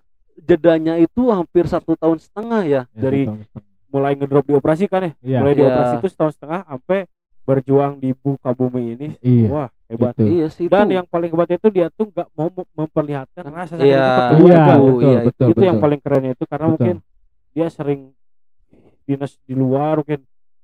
jedanya 0.41 0.95
itu 0.97 1.22
hampir 1.28 1.64
satu 1.66 1.93
tahun 1.95 2.16
setengah 2.16 2.62
ya 2.64 2.82
Ya, 2.88 3.01
Dari- 3.03 3.28
setengah. 3.28 3.47
mulai 3.88 4.12
ngedrop 4.14 4.45
di 4.45 4.55
operasi 4.55 4.84
kan 4.86 5.01
ya 5.03 5.12
Iya. 5.20 5.38
mulai 5.38 5.53
di 5.53 5.61
Iya. 5.61 5.68
operasi 5.68 5.95
itu 5.99 6.09
setahun 6.09 6.32
setengah 6.34 6.61
sampai 6.64 7.01
berjuang 7.41 7.93
di 7.97 8.11
buka 8.12 8.51
bumi 8.51 8.95
ini 8.95 9.09
Iya. 9.18 9.47
wah 9.49 9.68
hebat 9.86 10.14
Gitu. 10.14 10.24
iya 10.30 10.47
sih 10.49 10.66
dan 10.66 10.86
itu 10.86 10.97
yang 10.97 11.07
paling 11.07 11.28
hebatnya 11.28 11.57
itu 11.57 11.68
dia 11.68 11.86
tuh 11.91 12.07
nggak 12.07 12.28
mau 12.32 12.49
mem- 12.49 12.70
memperlihatkan 12.74 13.45
rasa 13.49 13.74
sakit 13.74 13.84
Iya. 13.84 13.99
itu 13.99 14.07
Iya, 14.07 14.30
keluarga. 14.30 14.64
betul, 14.70 15.01
iya, 15.03 15.18
betul, 15.20 15.47
itu 15.49 15.61
yang 15.61 15.76
betul. 15.76 15.84
paling 15.84 16.01
kerennya 16.01 16.32
itu 16.32 16.45
karena 16.47 16.66
Betul. 16.66 16.74
mungkin 16.78 16.97
dia 17.51 17.66
sering 17.68 18.01
dinas 19.03 19.32
di 19.43 19.55
luar 19.55 19.99
mungkin 19.99 20.20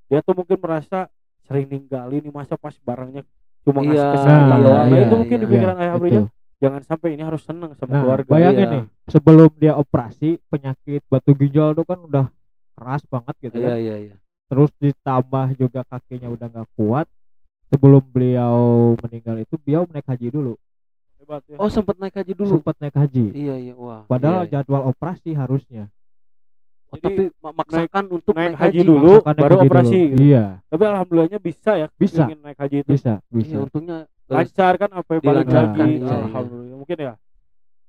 dia 0.07 0.23
tuh 0.23 0.35
mungkin 0.35 0.55
merasa 0.57 1.11
sering 1.47 1.67
ninggalin 1.67 2.21
nih 2.21 2.31
masa 2.31 2.55
pas 2.55 2.75
barangnya 2.77 3.23
cuma 3.63 3.81
ngasih 3.81 3.97
Iya, 3.97 4.13
kesakitan 4.13 4.37
iya, 4.53 4.63
doang 4.63 4.77
nah 4.83 4.87
iya, 4.93 5.03
itu 5.03 5.15
mungkin 5.17 5.37
iya. 5.37 5.43
di 5.43 5.49
pikiran 5.49 5.77
ayah 5.77 5.87
Betul. 5.89 6.01
Abrinya 6.03 6.23
jangan 6.57 6.83
sampai 6.83 7.09
ini 7.13 7.23
harus 7.23 7.43
senang 7.43 7.71
sama 7.75 7.91
Nah, 7.91 8.01
keluarga 8.01 8.31
bayangin 8.31 8.61
Iya. 8.61 8.73
nih, 8.73 8.83
sebelum 9.07 9.51
dia 9.55 9.73
operasi 9.75 10.29
penyakit 10.47 11.03
batu 11.07 11.31
ginjal 11.33 11.71
itu 11.71 11.83
kan 11.83 11.99
udah 12.01 12.27
keras 12.73 13.03
banget 13.05 13.35
gitu 13.41 13.57
iya 13.57 13.69
kan. 13.69 13.79
iya 13.79 13.97
iya 14.03 14.17
Terus 14.47 14.71
ditambah 14.79 15.47
juga 15.57 15.83
kakinya 15.83 16.31
udah 16.31 16.47
nggak 16.47 16.69
kuat. 16.73 17.11
Sebelum 17.67 17.99
beliau 17.99 18.59
meninggal 18.97 19.43
itu 19.43 19.59
beliau 19.59 19.83
naik 19.91 20.07
haji 20.07 20.31
dulu. 20.31 20.55
hebat 21.19 21.43
ya 21.45 21.59
oh 21.59 21.67
sempat 21.67 21.99
naik 21.99 22.15
haji 22.15 22.31
dulu 22.31 22.55
Sempat 22.55 22.79
naik 22.79 22.95
haji. 22.95 23.35
iya 23.35 23.59
iya 23.59 23.75
wah 23.75 24.07
Padahal 24.07 24.47
iya, 24.47 24.49
iya. 24.49 24.53
jadwal 24.63 24.87
operasi 24.87 25.35
harusnya. 25.35 25.91
Oh, 26.97 26.99
Jadi, 26.99 27.07
tapi 27.07 27.23
ma- 27.39 27.55
maksakan 27.55 28.05
untuk 28.11 28.33
naik 28.33 28.45
naik, 28.49 28.57
haji 28.59 28.73
haji, 28.75 28.87
dulu. 28.87 29.13
Naik 29.19 29.37
baru 29.37 29.55
haji 29.55 29.67
operasi 29.67 29.93
dulu. 29.93 30.09
gitu. 30.09 30.23
Iya, 30.25 30.45
tapi 30.65 30.83
alhamdulillahnya 30.87 31.39
bisa 31.39 31.71
ya 31.75 31.87
Bisa. 31.95 32.23
ingin 32.25 32.39
naik 32.41 32.59
haji 32.59 32.77
itu 32.79 32.91
bisa, 32.91 33.13
iya 33.15 33.21
bisa. 33.31 33.57
untungnya 33.61 33.99
eh, 34.03 34.33
lancar 34.33 34.73
kan 34.77 34.91
apa 34.91 35.11
yang 35.11 35.23
balik 35.23 35.47
lagi 35.47 35.77
iya, 35.79 36.01
iya. 36.01 36.15
alhamdulillah 36.25 36.79
mungkin 36.79 36.99
ya 36.99 37.15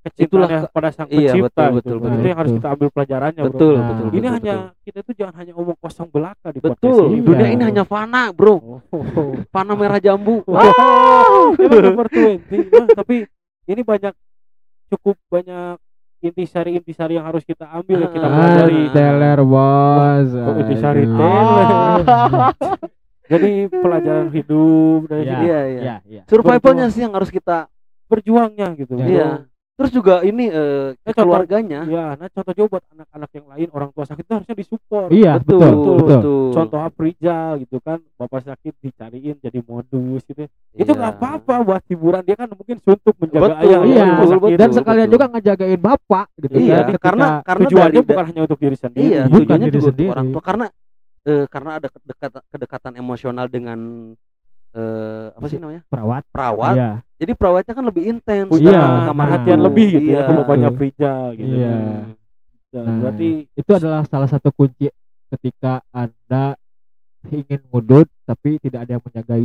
Itulah 0.07 0.47
kecintaan 0.47 0.63
ke- 0.63 0.71
pada 0.71 0.89
sang 0.89 1.07
iya, 1.09 1.19
pencipta 1.29 1.63
betul, 1.67 1.67
gitu. 1.67 1.75
betul, 1.75 1.95
Nah, 1.97 2.03
betul. 2.05 2.15
itu 2.15 2.27
yang 2.27 2.37
harus 2.37 2.47
Betul. 2.47 2.57
kita 2.57 2.67
ambil 2.69 2.89
pelajarannya 2.89 3.41
bro 3.41 3.49
betul 3.49 3.73
Nah, 3.73 3.87
betul 3.89 4.07
ini 4.07 4.15
betul, 4.17 4.31
hanya 4.31 4.55
betul. 4.55 4.83
kita 4.85 4.97
itu 4.97 5.11
jangan 5.13 5.35
hanya 5.35 5.53
omong 5.53 5.77
kosong 5.77 6.07
belaka 6.07 6.47
di 6.47 6.59
betul 6.59 7.03
ini. 7.09 7.19
dunia 7.21 7.39
Iya. 7.41 7.51
ini 7.51 7.63
hanya 7.65 7.83
fana 7.83 8.23
bro 8.29 8.55
Oh, 8.87 9.31
fana 9.47 9.73
merah 9.73 9.99
jambu 9.99 10.35
Wow, 10.47 11.55
emang 11.55 11.81
number 11.87 12.07
20. 12.07 12.39
Nah, 12.71 12.87
tapi 12.93 13.15
ini 13.65 13.81
banyak 13.83 14.13
cukup 14.87 15.19
banyak 15.27 15.75
intisari-intisari 16.19 17.13
yang 17.13 17.25
harus 17.25 17.41
kita 17.41 17.69
ambil 17.69 17.97
ya 17.99 18.09
kita 18.09 18.25
Ah, 18.25 18.31
pelajari. 18.31 18.81
teler 18.89 19.39
bos. 19.41 20.29
Intisari 20.57 21.03
Aduh. 21.03 21.15
teler? 21.15 21.67
Jadi 23.27 23.49
pelajaran 23.67 24.27
hidup 24.31 25.01
dari 25.05 25.21
Iya, 25.21 25.31
sini 25.33 25.43
iya 25.43 25.59
iya 25.59 25.81
Iya, 25.83 25.95
iya. 26.07 26.21
survivalnya 26.25 26.87
sih 26.87 27.03
yang 27.03 27.11
harus 27.11 27.27
kita 27.27 27.67
berjuangnya 28.07 28.71
gitu. 28.73 28.95
Iya. 28.95 29.43
Iya 29.77 29.79
terus 29.79 29.91
juga 29.93 30.15
ini 30.21 30.45
eh, 30.47 30.97
Nah, 30.97 31.13
contoh- 31.13 31.21
keluarganya 31.23 31.79
Ya, 31.85 32.17
nah 32.17 32.27
contoh 32.27 32.49
coba 32.51 32.67
buat 32.67 32.83
anak-anak 32.89 33.29
yang 33.31 33.47
lain 33.47 33.67
orang 33.71 33.89
tua 33.91 34.03
sakit 34.03 34.19
itu 34.19 34.33
harusnya 34.33 34.55
disupport. 34.55 35.07
Iya, 35.07 35.31
betul 35.37 35.53
betul, 35.53 35.69
betul, 35.69 35.95
betul. 36.09 36.45
Contoh 36.51 36.79
Aprija 36.81 37.37
gitu 37.57 37.77
kan, 37.79 37.97
bapak 38.17 38.41
sakit 38.43 38.73
dicariin 38.75 39.37
jadi 39.37 39.59
modus 39.61 40.21
gitu. 40.25 40.49
Itu 40.73 40.81
Iya. 40.83 40.97
nggak 40.97 41.13
apa-apa 41.13 41.53
buat 41.63 41.83
hiburan 41.85 42.21
dia 42.23 42.33
kan 42.35 42.49
mungkin 42.49 42.77
suntuk 42.79 43.13
menjaga 43.15 43.53
Betul, 43.53 43.61
ayah. 43.61 43.79
Iya, 43.83 44.03
betul, 44.17 44.37
betul, 44.39 44.57
Dan 44.57 44.69
sekalian 44.73 45.05
betul. 45.05 45.13
juga 45.13 45.25
ngejagain 45.29 45.79
bapak 45.79 46.27
gitu 46.39 46.55
iya 46.57 46.77
kan. 46.79 46.97
karena 46.97 47.27
karena 47.43 47.63
Tujuannya 47.63 48.01
bukan 48.03 48.25
hanya 48.25 48.41
untuk 48.43 48.59
diri 48.59 48.75
sendiri. 48.75 49.05
iya 49.05 49.21
bukan 49.23 49.37
tujuannya 49.37 49.67
diri 49.67 49.77
juga 49.77 49.91
untuk 49.93 50.09
orang 50.09 50.27
tua 50.27 50.41
karena 50.43 50.65
eh, 51.23 51.45
karena 51.45 51.71
ada 51.75 51.87
kedekatan 51.87 52.41
kedekatan 52.47 52.93
emosional 52.95 53.45
dengan 53.47 53.79
eh, 54.77 55.25
apa 55.33 55.45
sih 55.47 55.57
namanya 55.57 55.81
perawat. 55.89 56.23
perawat 56.29 56.75
Iya. 56.77 56.91
jadi 57.17 57.31
perawatnya 57.33 57.73
kan 57.73 57.85
lebih 57.85 58.03
intens 58.05 58.47
punya 58.47 58.71
Iya, 58.71 58.85
kamar 59.09 59.25
perhatian 59.25 59.59
lebih 59.59 59.87
gitu 59.89 60.07
iya. 60.07 60.21
ya 60.21 60.27
ke 60.27 60.31
bapaknya 60.37 60.69
Betul. 60.69 60.77
Frija 60.77 61.13
gitu. 61.33 61.53
Iya. 61.57 61.75
Nah, 62.67 62.83
Nah, 62.83 62.95
berarti 63.01 63.29
itu 63.49 63.71
adalah 63.73 64.01
salah 64.05 64.29
satu 64.29 64.49
kunci 64.51 64.91
ketika 65.27 65.81
Anda 65.89 66.53
ingin 67.27 67.59
mudut 67.67 68.05
tapi 68.23 68.55
tidak 68.57 68.85
ada 68.85 68.91
yang 68.95 69.03
menjagai. 69.03 69.43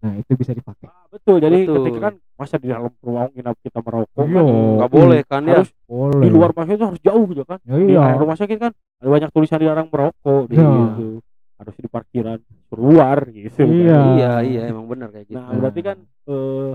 Nah, 0.00 0.16
itu 0.16 0.32
bisa 0.32 0.56
dipakai. 0.56 0.88
ah, 0.88 1.04
betul. 1.06 1.36
Jadi 1.38 1.68
Betul. 1.68 1.76
ketika 1.84 1.98
kan 2.08 2.14
masa 2.34 2.56
di 2.56 2.72
dalam 2.72 2.88
ruang 2.98 3.28
kita 3.36 3.78
merokok 3.78 4.16
Iya. 4.16 4.32
kan 4.32 4.44
nggak 4.80 4.90
boleh 4.90 5.20
kan 5.28 5.42
ya 5.44 5.60
harus 5.60 5.70
Boleh. 5.84 6.22
di 6.24 6.28
luar 6.30 6.50
masjid 6.56 6.74
itu 6.74 6.86
harus 6.88 7.00
jauh 7.04 7.24
gitu 7.28 7.42
kan. 7.44 7.58
Ya, 7.62 7.74
Di 7.76 7.84
iya. 7.86 8.00
area 8.00 8.16
rumah 8.16 8.32
sakit 8.34 8.56
kan 8.56 8.72
ada 8.72 9.08
banyak 9.10 9.28
tulisan 9.28 9.60
dilarang 9.60 9.88
merokok 9.92 10.48
Iya. 10.48 10.56
gitu. 10.96 11.08
Harus 11.60 11.74
di 11.76 11.88
parkiran 11.92 12.38
luar 12.72 13.18
gitu. 13.28 13.56
kan. 13.56 13.66
Iya. 13.66 13.98
iya 14.14 14.32
iya 14.40 14.60
emang 14.68 14.86
benar 14.86 15.10
kayak 15.10 15.26
gitu 15.26 15.36
Nah, 15.36 15.50
berarti 15.52 15.80
kan 15.80 15.96
eh 16.26 16.72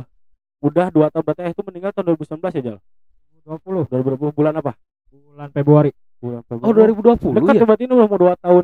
udah 0.59 0.87
dua 0.89 1.07
tahun 1.07 1.23
berarti 1.23 1.41
ayah 1.41 1.53
itu 1.53 1.63
meninggal 1.63 1.91
tahun 1.91 2.05
2019 2.11 2.57
ya 2.57 2.63
Jal? 2.63 2.77
20 3.45 3.85
2020 3.87 4.33
bulan 4.33 4.53
apa? 4.55 4.73
bulan 5.13 5.49
Februari. 5.51 5.91
Bulan 6.17 6.41
oh 6.41 6.47
Februari. 6.49 6.91
2020 6.95 7.37
Dekat 7.37 7.53
ya 7.53 7.65
berarti 7.65 7.83
ini 7.83 7.93
udah 7.93 8.07
mau 8.07 8.17
dua 8.17 8.33
tahun. 8.35 8.63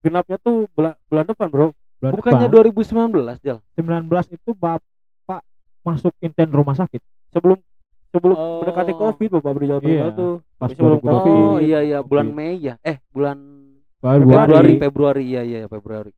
Genapnya 0.00 0.36
tuh 0.38 0.56
bulan, 0.72 0.94
bulan 1.06 1.24
depan 1.26 1.46
bro. 1.46 1.68
Bulan 1.98 2.12
bukannya 2.14 2.46
depan, 2.48 2.72
2019 3.14 3.38
Jal 3.40 3.58
19 3.76 4.08
itu 4.32 4.50
Bapak 4.52 5.40
masuk 5.82 6.10
inten 6.18 6.48
rumah 6.48 6.74
sakit 6.74 6.98
Sebelum 7.30 7.58
sebelum 8.08 8.34
Oh. 8.34 8.60
mendekati 8.60 8.92
Covid 8.92 9.28
Bapak 9.32 9.52
beri 9.52 9.66
jawab 9.68 9.82
Iya. 9.84 10.04
tuh. 10.12 10.34
pas 10.56 10.68
sebelum 10.68 10.98
2020. 10.98 11.06
Covid. 11.08 11.34
oh 11.34 11.58
iya 11.58 11.78
iya 11.80 11.98
bulan. 12.00 12.26
Mei 12.28 12.54
ya 12.56 12.74
eh 12.80 12.98
bulan 13.08 13.38
Februari. 13.98 14.22
Februari 14.24 14.72
Februari 14.78 15.22
iya 15.24 15.42
iya 15.42 15.66
Februari 15.66 16.10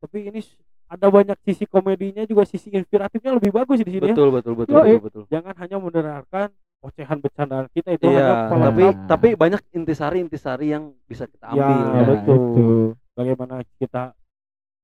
Tapi 0.00 0.18
ini 0.26 0.40
ada 0.86 1.06
banyak 1.06 1.38
sisi 1.40 1.64
komedinya 1.64 2.24
juga 2.24 2.42
sisi 2.42 2.66
inspiratifnya 2.68 3.30
lebih 3.32 3.52
bagus 3.52 3.78
di 3.78 3.90
sini 3.90 4.00
ya. 4.02 4.10
betul 4.10 4.28
betul 4.32 4.54
betul 4.56 4.74
betul 4.74 5.00
betul 5.00 5.22
Jangan 5.28 5.54
hanya 5.56 5.76
mendengarkan 5.78 6.48
ocehan 6.80 7.18
bercandaan 7.18 7.66
kita 7.70 7.88
itu 7.92 8.04
hanya 8.04 8.16
iya 8.16 8.26
pelajaran. 8.48 8.64
tapi 8.64 8.82
Nah. 8.82 9.06
tapi 9.06 9.28
banyak 9.34 9.60
intisari-intisari 9.70 10.66
yang 10.68 10.96
bisa 11.04 11.24
kita 11.24 11.46
Ya, 11.46 11.62
ambil 11.62 11.76
Nah, 11.76 11.92
ya. 11.92 12.04
betul. 12.08 12.34
itu. 12.34 12.66
bagaimana 13.12 13.54
kita 13.76 14.02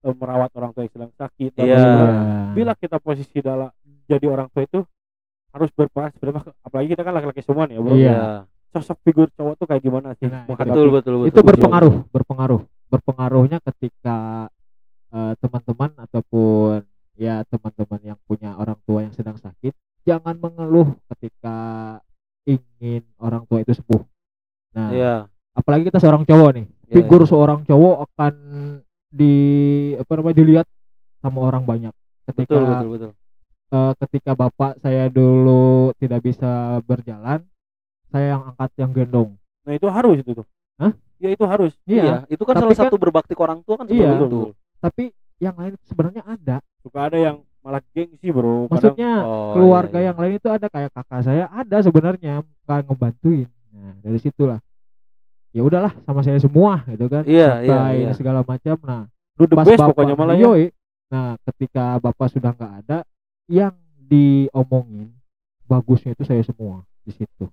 eh, 0.03 0.15
merawat 0.15 0.51
orang 0.53 0.71
tua 0.71 0.85
yang 0.85 0.93
sedang 0.93 1.11
sakit 1.11 1.51
dan 1.53 1.65
Iya. 1.65 1.81
Iya. 1.81 2.07
bila 2.53 2.73
kita 2.77 2.97
posisi 2.99 3.39
dalam 3.41 3.73
jadi 4.05 4.27
orang 4.27 4.47
tua 4.49 4.63
itu 4.63 4.85
harus 5.51 5.71
berperan 5.73 6.13
sebenarnya 6.13 6.53
apalagi 6.61 6.89
kita 6.89 7.03
kan 7.03 7.13
laki-laki 7.13 7.41
semua 7.41 7.65
nih 7.65 7.75
ya 7.75 7.81
bro 7.81 7.95
Iya. 7.97 8.19
sosok 8.71 8.99
figur 9.03 9.27
cowok 9.33 9.55
tuh 9.57 9.67
kayak 9.67 9.83
gimana 9.83 10.13
sih 10.15 10.29
Nah, 10.29 10.45
betul 10.47 10.93
betul 10.93 11.15
betul 11.17 11.25
itu 11.25 11.33
betul. 11.33 11.49
berpengaruh 11.49 11.95
berpengaruh 12.07 12.61
berpengaruhnya 12.87 13.59
ketika 13.65 14.47
eh, 15.13 15.33
teman-teman 15.39 15.91
ataupun 16.03 16.83
ya 17.17 17.43
teman-teman 17.49 18.01
yang 18.15 18.19
punya 18.29 18.53
orang 18.61 18.77
tua 18.85 19.05
yang 19.05 19.15
sedang 19.17 19.41
sakit 19.41 19.73
jangan 20.05 20.37
mengeluh 20.39 20.95
ketika 21.15 21.57
ingin 22.47 23.03
orang 23.19 23.43
tua 23.49 23.65
itu 23.65 23.75
sembuh. 23.75 24.03
Nah 24.77 24.89
iya. 24.93 25.15
apalagi 25.57 25.89
kita 25.89 25.99
seorang 25.99 26.23
cowok 26.29 26.51
nih 26.61 26.67
iya, 26.69 26.95
figur 26.95 27.25
seorang 27.27 27.65
cowok 27.67 28.07
akan 28.07 28.35
di 29.11 29.35
apa 29.97 30.13
namanya 30.21 30.37
dilihat 30.37 30.67
sama 31.25 31.41
orang 31.49 31.65
banyak. 31.67 31.95
Ketika 32.29 32.55
betul 32.55 32.69
betul 32.69 32.89
betul. 32.93 33.11
eh, 33.75 33.93
ketika 34.07 34.33
bapak 34.39 34.79
saya 34.85 35.09
dulu 35.11 35.91
tidak 35.99 36.21
bisa 36.23 36.79
berjalan 36.85 37.43
saya 38.13 38.39
yang 38.39 38.43
angkat 38.55 38.71
yang 38.79 38.91
gendong. 38.95 39.31
Nah 39.67 39.73
itu 39.75 39.89
harus 39.91 40.23
itu 40.23 40.33
tuh. 40.37 40.47
Hah? 40.77 40.93
ya 41.17 41.33
itu 41.33 41.45
harus. 41.49 41.73
Iya. 41.89 42.03
Iya 42.05 42.17
itu 42.29 42.43
kan 42.45 42.55
Tapi 42.61 42.77
salah 42.77 42.77
satu 42.87 42.97
berbakti 43.01 43.33
ke 43.33 43.43
orang 43.43 43.65
tua 43.65 43.81
kan 43.81 43.89
Iya. 43.89 44.13
seperti 44.13 44.29
itu 44.29 44.66
tapi 44.81 45.13
yang 45.43 45.57
lain 45.57 45.75
sebenarnya 45.85 46.23
ada. 46.25 46.57
Suka 46.81 47.09
ada 47.13 47.19
yang 47.19 47.37
malah 47.61 47.83
gengsi 47.91 48.31
bro 48.31 48.71
Kadang, 48.71 48.71
maksudnya 48.71 49.13
Oh, 49.27 49.59
keluarga 49.59 49.99
iya, 49.99 50.03
iya. 50.03 50.09
yang 50.15 50.19
lain 50.23 50.35
itu 50.39 50.49
ada 50.49 50.67
kayak 50.71 50.91
kakak 50.95 51.21
saya 51.27 51.45
ada 51.51 51.77
sebenarnya 51.83 52.35
nggak 52.65 52.81
ngebantuin. 52.87 53.49
Nah 53.75 53.95
dari 54.01 54.19
situlah. 54.23 54.61
Ya 55.51 55.65
udahlah 55.65 55.93
sama 56.05 56.21
saya 56.21 56.39
semua 56.39 56.85
gitu 56.87 57.09
kan. 57.09 57.25
Iya, 57.25 57.65
iya, 57.65 57.81
iya. 57.97 58.11
segala 58.15 58.45
macam. 58.45 58.77
Nah 58.85 59.09
do 59.37 59.45
the 59.45 59.57
pas 59.57 59.67
best 59.69 59.81
bapak 59.81 59.89
pokoknya 59.93 60.15
malah 60.17 60.37
ya. 60.37 60.49
yoi. 60.49 60.65
nah 61.07 61.39
ketika 61.47 62.01
bapak 62.03 62.29
sudah 62.33 62.51
nggak 62.57 62.73
ada 62.83 62.99
yang 63.47 63.77
diomongin 64.01 65.13
bagusnya 65.69 66.17
itu 66.17 66.25
saya 66.27 66.43
semua 66.43 66.83
di 67.07 67.15
situ 67.15 67.47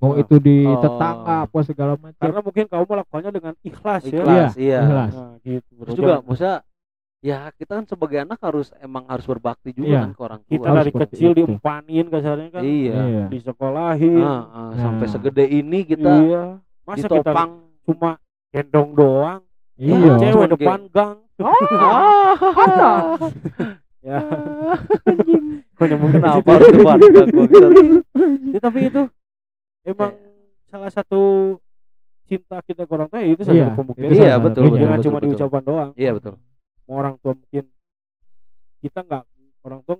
mau 0.00 0.10
Ah. 0.10 0.18
itu 0.18 0.34
di 0.36 0.64
Oh. 0.64 0.80
tetangga 0.80 1.34
apa 1.44 1.58
segala 1.60 1.92
macam. 1.94 2.16
Karena 2.18 2.40
mungkin 2.40 2.64
kamu 2.66 2.84
melakukannya 2.86 3.30
dengan 3.30 3.54
ikhlas, 3.60 4.02
ya. 4.02 4.10
Ikhlas 4.16 4.52
iya 4.56 4.78
Ikhlas. 4.80 5.12
nah 5.12 5.32
gitu 5.38 5.70
terus 5.78 5.94
juga 5.94 6.14
maksudnya 6.20 6.56
ya 7.20 7.38
kita 7.52 7.72
kan 7.74 7.84
sebagai 7.84 8.18
anak 8.18 8.40
harus 8.40 8.72
emang 8.78 9.04
harus 9.04 9.24
berbakti 9.24 9.70
juga 9.70 9.86
Iya. 9.86 10.00
kan 10.00 10.10
ke 10.10 10.22
orang 10.22 10.40
tua. 10.40 10.50
Kita 10.50 10.68
dari 10.72 10.90
kecil 10.94 11.30
itu. 11.30 11.38
diempanin 11.38 12.06
kasarnya 12.08 12.48
kan 12.50 12.62
iya. 12.62 12.96
Iya. 12.98 13.24
disekolahin. 13.28 14.18
Ah, 14.18 14.42
ah, 14.48 14.70
sampai 14.74 15.04
Nah. 15.04 15.12
segede 15.12 15.44
ini 15.46 15.78
kita 15.84 16.12
iya. 16.18 16.42
Masa 16.82 17.06
kita 17.06 17.20
ditopang. 17.20 17.50
cuma 17.84 18.10
gendong 18.50 18.90
doang? 18.94 19.40
Iya. 19.76 20.12
Cewek 20.16 20.32
Cuman 20.34 20.50
depan 20.50 20.80
gang. 20.88 21.16
Ah. 21.40 23.16
Ya. 24.00 24.16
Kok 25.74 25.84
nyambung 25.86 26.08
ke 26.08 26.18
kenapa 26.18 26.50
harus 26.50 26.68
depan 26.70 26.96
kira 26.98 27.24
Ya, 28.50 28.58
tapi 28.58 28.78
itu 28.82 29.00
emang 29.82 30.12
salah 30.66 30.90
satu 30.90 31.20
cinta 32.24 32.62
kita 32.62 32.86
ke 32.86 32.92
orang 32.94 33.08
tua 33.10 33.18
ya 33.18 33.28
itu 33.34 33.42
salah 33.42 33.56
Iya, 33.58 33.64
satu 33.66 33.78
pembuktian 33.82 34.10
Iya, 34.10 34.18
salah 34.22 34.40
betul, 34.40 34.62
jangan 34.70 34.78
betul, 34.92 35.04
cuma 35.04 35.18
betul. 35.18 35.26
diucapkan 35.26 35.62
doang. 35.66 35.90
Iya 35.98 36.10
betul. 36.14 36.34
Mau 36.86 36.94
orang 36.96 37.14
tua 37.18 37.32
mungkin 37.34 37.64
kita 38.80 38.98
nggak 39.02 39.22
orang 39.60 39.80
tua 39.84 39.96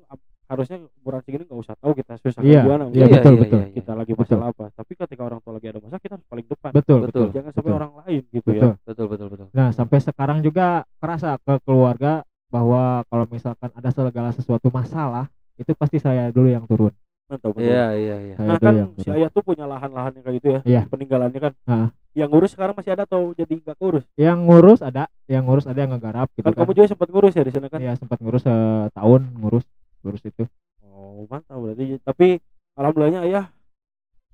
harusnya 0.51 0.77
umuran 0.99 1.23
segini 1.23 1.47
nggak 1.47 1.61
usah 1.63 1.75
tahu 1.79 1.93
kita 1.95 2.19
susah 2.19 2.43
Iya, 2.43 2.67
gimana. 2.67 2.85
iya, 2.91 3.07
Mungkin 3.07 3.15
betul, 3.15 3.35
betul. 3.39 3.61
kita 3.71 3.93
lagi 3.95 4.13
Betul. 4.15 4.23
masalah 4.27 4.47
apa. 4.51 4.65
Tapi 4.75 4.93
ketika 4.99 5.23
orang 5.23 5.41
tua 5.43 5.53
lagi 5.55 5.67
ada 5.71 5.79
masalah 5.79 6.03
kita 6.03 6.15
harus 6.19 6.27
paling 6.27 6.47
depan. 6.47 6.71
Betul 6.75 6.99
Betul. 7.07 7.27
jangan 7.31 7.51
sampai 7.51 7.71
Betul. 7.71 7.79
orang 7.79 7.93
lain 8.03 8.23
gitu 8.31 8.47
betul. 8.47 8.71
Ya 8.71 8.71
betul 8.83 9.07
betul 9.07 9.27
betul. 9.31 9.47
Nah 9.55 9.69
sampai 9.71 9.99
sekarang 9.99 10.39
juga 10.43 10.67
kerasa 10.99 11.39
ke 11.39 11.55
keluarga 11.63 12.13
bahwa 12.51 13.07
kalau 13.07 13.25
misalkan 13.31 13.71
ada 13.71 13.91
segala 13.91 14.31
sesuatu 14.35 14.67
masalah 14.75 15.31
itu 15.55 15.71
pasti 15.75 16.03
saya 16.03 16.35
dulu 16.35 16.51
yang 16.51 16.67
turun 16.67 16.91
mantap 17.31 17.55
iya 17.57 17.87
iya 17.95 18.17
iya. 18.21 18.35
Nah 18.37 18.47
dulu 18.53 18.59
kan 18.61 18.75
yang 18.75 18.91
si 18.97 19.09
ayah 19.09 19.29
tuh 19.29 19.41
punya 19.41 19.65
lahan-lahan 19.65 20.11
yang 20.13 20.25
kayak 20.25 20.37
gitu 20.37 20.49
ya 20.51 20.61
Iya. 20.67 20.83
peninggalannya 20.87 21.41
kan. 21.41 21.53
Ah. 21.65 21.89
yang 22.11 22.27
ngurus 22.27 22.51
sekarang 22.51 22.75
masih 22.75 22.91
ada 22.91 23.07
atau 23.07 23.31
jadi 23.33 23.55
nggak 23.57 23.79
ngurus? 23.79 24.05
Yang 24.17 24.39
ngurus 24.43 24.81
ada 24.81 25.03
yang 25.25 25.47
ngurus 25.47 25.65
ada 25.65 25.79
yang 25.79 25.95
ngegarap 25.95 26.27
gitu 26.33 26.43
kan 26.43 26.51
kan, 26.51 26.59
kamu 26.61 26.73
juga 26.75 26.87
sempat 26.91 27.09
ngurus 27.09 27.33
ya 27.33 27.43
di 27.43 27.53
sana 27.55 27.67
kan? 27.67 27.79
Ya 27.79 27.93
sempat 27.95 28.19
ngurus 28.19 28.43
setahun 28.43 29.23
ngurus 29.33 29.65
ngurus 30.03 30.23
itu. 30.25 30.43
Oh 30.83 31.23
mantap 31.25 31.55
berarti. 31.57 32.03
Tapi 32.03 32.27
alhamdulillahnya 32.75 33.23
ayah 33.25 33.45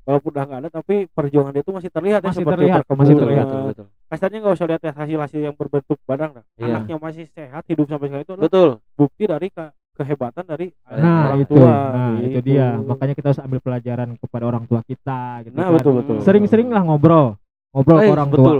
walaupun 0.03 0.30
udah 0.30 0.44
nggak 0.47 0.61
ada 0.62 0.70
tapi 0.72 0.94
perjuangan 1.07 1.51
dia 1.51 1.61
tuh 1.61 1.74
masih 1.74 1.90
terlihat 1.90 2.20
ya 2.22 2.30
Masih 2.30 2.40
seperti 2.40 2.57
terlihat, 2.62 2.82
masih 2.88 3.14
terlihat. 3.14 3.44
betul 3.44 3.62
betul. 3.66 3.86
Kasarnya 4.07 4.38
nggak 4.38 4.55
usah 4.55 4.66
lihat 4.66 4.80
ya 4.80 4.92
hasil-hasil 4.94 5.40
yang 5.42 5.55
berbentuk 5.55 5.99
badan 6.01 6.28
dah. 6.32 6.44
Iya. 6.57 6.66
anaknya 6.72 6.97
masih 6.97 7.24
sehat 7.28 7.62
hidup 7.66 7.86
sampai 7.86 8.07
sekarang 8.07 8.24
itu 8.24 8.32
adalah 8.32 8.47
betul. 8.47 8.68
bukti 8.94 9.24
dari 9.26 9.49
ke- 9.51 9.74
kehebatan 9.97 10.44
dari 10.44 10.68
nah 10.86 11.32
orang 11.32 11.40
itu 11.42 11.53
tua 11.57 11.72
nah 11.90 12.12
itu 12.20 12.28
gitu. 12.38 12.40
dia 12.44 12.66
makanya 12.78 13.14
kita 13.16 13.26
harus 13.32 13.40
ambil 13.40 13.61
pelajaran 13.64 14.09
kepada 14.20 14.44
orang 14.44 14.64
tua 14.68 14.80
kita 14.84 15.20
gitu 15.42 15.55
nah 15.57 15.72
kan. 15.72 15.74
betul 15.80 15.92
betul 16.05 16.16
sering-sering 16.20 16.68
lah 16.68 16.82
ngobrol 16.84 17.40
ngobrol 17.72 17.99
ke 17.99 18.05
Eh, 18.05 18.12
orang 18.12 18.28
tua 18.28 18.36
betul 18.36 18.59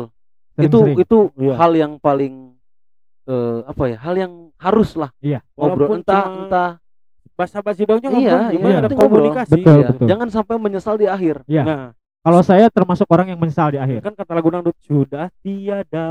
itu 0.57 0.79
sering-sering 0.81 0.99
itu 1.05 1.19
Iya. 1.37 1.55
hal 1.61 1.73
yang 1.77 1.93
paling 2.01 2.35
eh, 3.29 3.59
apa 3.69 3.83
ya 3.93 3.99
hal 4.01 4.15
yang 4.17 4.33
harus 4.57 4.97
lah 4.97 5.11
Iya. 5.21 5.45
ngobrol 5.53 5.87
Walaupun 5.93 5.99
entah 6.01 6.25
cuma 6.25 6.37
entah 6.49 6.71
daunnya 7.85 8.09
Iya, 8.09 8.17
ngobrol, 8.17 8.41
iya, 8.49 8.57
cuma 8.57 8.69
ada 8.81 8.89
komunikasi 8.97 9.53
Betul, 9.61 9.77
iya, 9.77 9.87
betul. 9.93 10.07
jangan 10.09 10.29
sampai 10.33 10.55
menyesal 10.57 10.97
di 10.97 11.07
akhir 11.07 11.45
Iya. 11.45 11.63
nah 11.63 11.83
kalau 12.27 12.43
saya 12.43 12.67
termasuk 12.67 13.07
orang 13.07 13.31
yang 13.31 13.39
menyesal 13.39 13.71
di 13.71 13.79
akhir. 13.79 14.03
Kan 14.03 14.19
kata 14.19 14.35
lagu 14.35 14.51
dangdut 14.51 14.75
sudah 14.83 15.31
tiada 15.41 16.09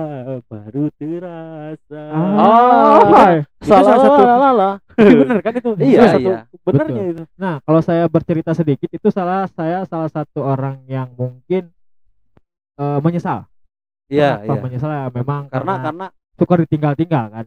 baru 0.48 0.88
terasa. 0.96 2.04
Ah, 2.08 3.44
Itu 3.44 3.68
salah 3.68 3.84
salah 3.84 4.00
satu- 4.00 4.24
lah 4.24 4.54
lah 4.56 4.74
bener 5.20 5.44
kan 5.44 5.52
itu? 5.52 5.70
Iya, 5.76 6.00
Salah 6.00 6.12
satu 6.16 6.30
iya. 6.32 6.40
benernya 6.64 7.04
itu. 7.12 7.24
Nah, 7.36 7.60
kalau 7.60 7.84
saya 7.84 8.08
bercerita 8.08 8.56
sedikit 8.56 8.88
itu 8.88 9.12
salah 9.12 9.44
saya 9.52 9.84
salah 9.84 10.08
satu 10.08 10.40
orang 10.40 10.80
yang 10.88 11.12
mungkin 11.14 11.68
eh, 12.76 13.00
menyesal. 13.04 13.44
iya 14.08 14.40
Kenapa 14.40 14.56
iya. 14.56 14.64
menyesal? 14.64 14.90
Ya 14.90 15.04
memang 15.12 15.42
karena 15.52 15.74
karena, 15.76 15.84
karena 15.84 16.06
suka 16.36 16.54
ditinggal-tinggal 16.64 17.26
kan. 17.28 17.46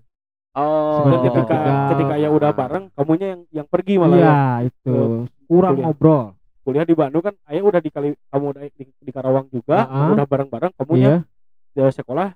oh. 0.55 1.01
Sebenarnya 1.01 1.23
ketika 1.25 1.57
Ketika- 1.57 1.89
ketika 1.89 2.15
ya 2.17 2.29
udah 2.29 2.51
bareng 2.53 2.85
kamunya 2.93 3.27
yang 3.33 3.41
yang 3.51 3.67
pergi 3.67 3.95
malah 3.97 4.17
Iya, 4.17 4.29
ya. 4.29 4.69
itu. 4.69 4.97
Kurang 5.49 5.73
kuliah. 5.73 5.87
ngobrol. 5.89 6.25
Kuliah 6.69 6.85
di 6.85 6.93
Bandung 6.93 7.25
kan 7.25 7.33
ayah 7.49 7.65
udah 7.65 7.81
di 7.81 7.89
kali 7.89 8.13
kamu 8.29 8.45
udah 8.53 8.63
di, 8.69 8.85
di 8.93 9.11
Karawang 9.11 9.49
juga 9.49 9.89
Ah, 9.89 10.05
ah. 10.05 10.09
udah 10.13 10.27
bareng-bareng 10.29 10.73
kamunya 10.77 11.25
Iya, 11.73 11.89
di 11.89 11.97
sekolah 11.97 12.29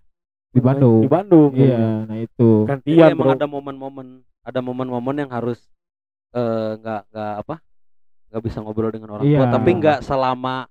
di 0.48 0.60
Bandung. 0.60 1.00
di 1.00 1.08
Bandung 1.08 1.50
Iya, 1.52 2.08
nah 2.08 2.16
itu. 2.16 2.64
Jadi 2.64 2.96
gantian 2.96 3.08
emang 3.12 3.28
bro 3.28 3.32
ada 3.36 3.46
momen-momen 3.46 4.06
ada 4.40 4.60
momen-momen 4.60 5.16
yang 5.18 5.30
harus 5.30 5.60
eh, 6.32 6.72
nggak 6.80 7.12
nggak 7.12 7.32
apa 7.44 7.54
nggak 8.32 8.42
bisa 8.42 8.58
ngobrol 8.60 8.88
dengan 8.88 9.12
orang 9.12 9.28
tua 9.28 9.44
Iya. 9.44 9.52
tapi 9.52 9.70
nggak 9.76 9.98
selama 10.00 10.64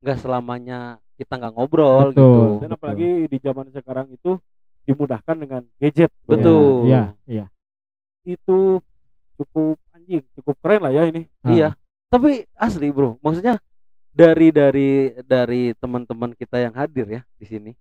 nggak 0.00 0.18
selamanya 0.18 0.78
kita 1.18 1.34
nggak 1.34 1.52
ngobrol 1.52 2.14
Betul. 2.14 2.14
gitu 2.14 2.30
dan 2.30 2.46
Betul. 2.62 2.76
apalagi 2.78 3.10
di 3.26 3.38
zaman 3.42 3.66
sekarang 3.68 4.06
itu 4.08 4.30
dimudahkan 4.86 5.36
dengan 5.36 5.62
gadget. 5.76 6.10
Betul. 6.24 6.86
Iya, 6.86 7.02
iya. 7.26 7.46
itu 8.22 8.78
cukup 9.34 9.80
anjing 9.90 10.22
cukup 10.36 10.54
keren 10.60 10.80
lah 10.84 10.92
ya 10.92 11.02
ini 11.04 11.24
iya 11.48 11.72
tapi 12.10 12.44
asli 12.52 12.90
bro. 12.90 13.16
Maksudnya 13.22 13.62
dari 14.10 14.50
dari 14.50 14.90
dari 15.22 15.70
teman-teman 15.78 16.34
kita 16.34 16.58
yang 16.58 16.74
hadir 16.74 17.06
ya 17.06 17.22
di 17.38 17.46
sini 17.46 17.72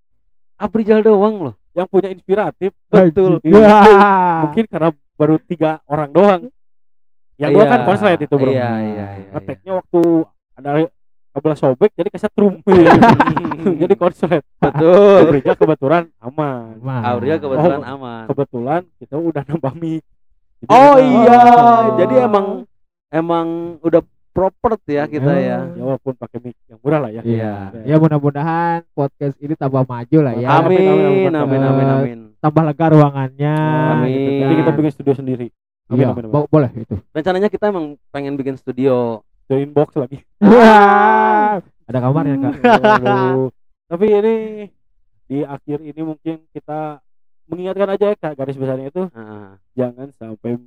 Aprijal 0.56 1.02
doang 1.02 1.50
loh. 1.50 1.56
Yang 1.72 1.88
punya 1.88 2.10
inspiratif 2.12 2.72
betul. 2.88 3.40
Iya. 3.42 3.58
Iya. 3.58 4.08
mungkin 4.44 4.66
karena 4.68 4.90
baru 5.16 5.36
tiga 5.42 5.80
orang 5.84 6.10
doang. 6.12 6.42
Yang 7.40 7.52
dua 7.56 7.64
Iya, 7.64 7.72
kan 7.72 7.80
konslet 7.88 8.20
itu 8.20 8.36
bro. 8.36 8.52
iya 8.52 8.70
iya 8.76 8.84
iya, 8.84 9.08
iya. 9.16 9.30
ngeteknya 9.34 9.72
waktu 9.80 10.02
ada 10.60 10.70
kabel 11.30 11.54
sobek 11.56 11.92
jadi 11.96 12.10
kesetrum 12.12 12.54
jadi 13.82 13.94
konslet. 13.96 14.44
Betul. 14.60 15.32
Aurija 15.32 15.54
kebetulan 15.56 16.04
aman. 16.20 16.76
Nah, 16.84 17.02
Auria 17.16 17.40
kebetulan 17.40 17.80
Oh, 17.80 17.94
aman. 17.96 18.24
kebetulan 18.28 18.82
kita 19.00 19.16
udah 19.16 19.44
nambah 19.48 19.74
mic 19.80 20.04
Jadi 20.60 20.70
oh 20.76 20.96
iya. 21.00 21.40
Oh. 21.40 21.96
jadi 21.96 22.16
emang 22.28 22.46
emang 23.10 23.48
udah 23.80 24.04
proper 24.42 24.72
ya 24.88 25.04
kita 25.06 25.28
Oh. 25.28 25.36
ya 25.36 25.58
ya 25.70 25.84
walaupun 25.84 26.14
pakai 26.16 26.40
mic 26.40 26.56
yang 26.66 26.80
murah 26.80 27.00
lah 27.00 27.12
ya 27.12 27.22
Iya. 27.22 27.54
Ya 27.84 27.96
mudah-mudahan 27.98 28.88
podcast 28.90 29.36
ini 29.38 29.52
tambah 29.54 29.84
maju 29.84 30.18
lah 30.22 30.34
ya. 30.34 30.48
Amin, 30.56 30.80
amin 30.80 30.88
amin, 30.88 31.34
amin 31.36 31.62
amin 31.62 31.88
amin 31.90 32.20
Tambah 32.40 32.64
lega 32.64 32.86
ruangannya. 32.90 33.56
Amin. 33.92 34.08
gitu 34.10 34.30
kan. 34.32 34.40
jadi 34.42 34.54
kita 34.56 34.72
bikin 34.74 34.92
studio 34.94 35.14
sendiri 35.14 35.48
amin, 35.86 35.98
Iya, 35.98 36.08
amin, 36.10 36.24
amin. 36.24 36.32
bo- 36.32 36.48
boleh 36.48 36.72
itu. 36.74 36.96
rencananya 37.10 37.50
kita 37.50 37.66
emang 37.68 37.86
pengen 38.08 38.34
bikin 38.34 38.56
studio 38.56 39.20
join 39.46 39.70
box 39.70 39.94
lagi 39.94 40.24
Ada 41.84 41.98
kamarnya 42.00 42.36
kak. 42.40 42.54
Aduh. 43.02 43.50
tapi 43.86 44.06
ini 44.08 44.36
di 45.26 45.42
akhir 45.42 45.82
ini 45.82 46.02
mungkin 46.02 46.46
kita 46.50 47.02
mengingatkan 47.46 47.90
aja 47.92 48.06
ya 48.08 48.16
Kak, 48.16 48.34
garis 48.36 48.54
besarnya 48.56 48.88
itu 48.88 49.10
Heeh. 49.10 49.46
jangan 49.74 50.08
sampai 50.16 50.62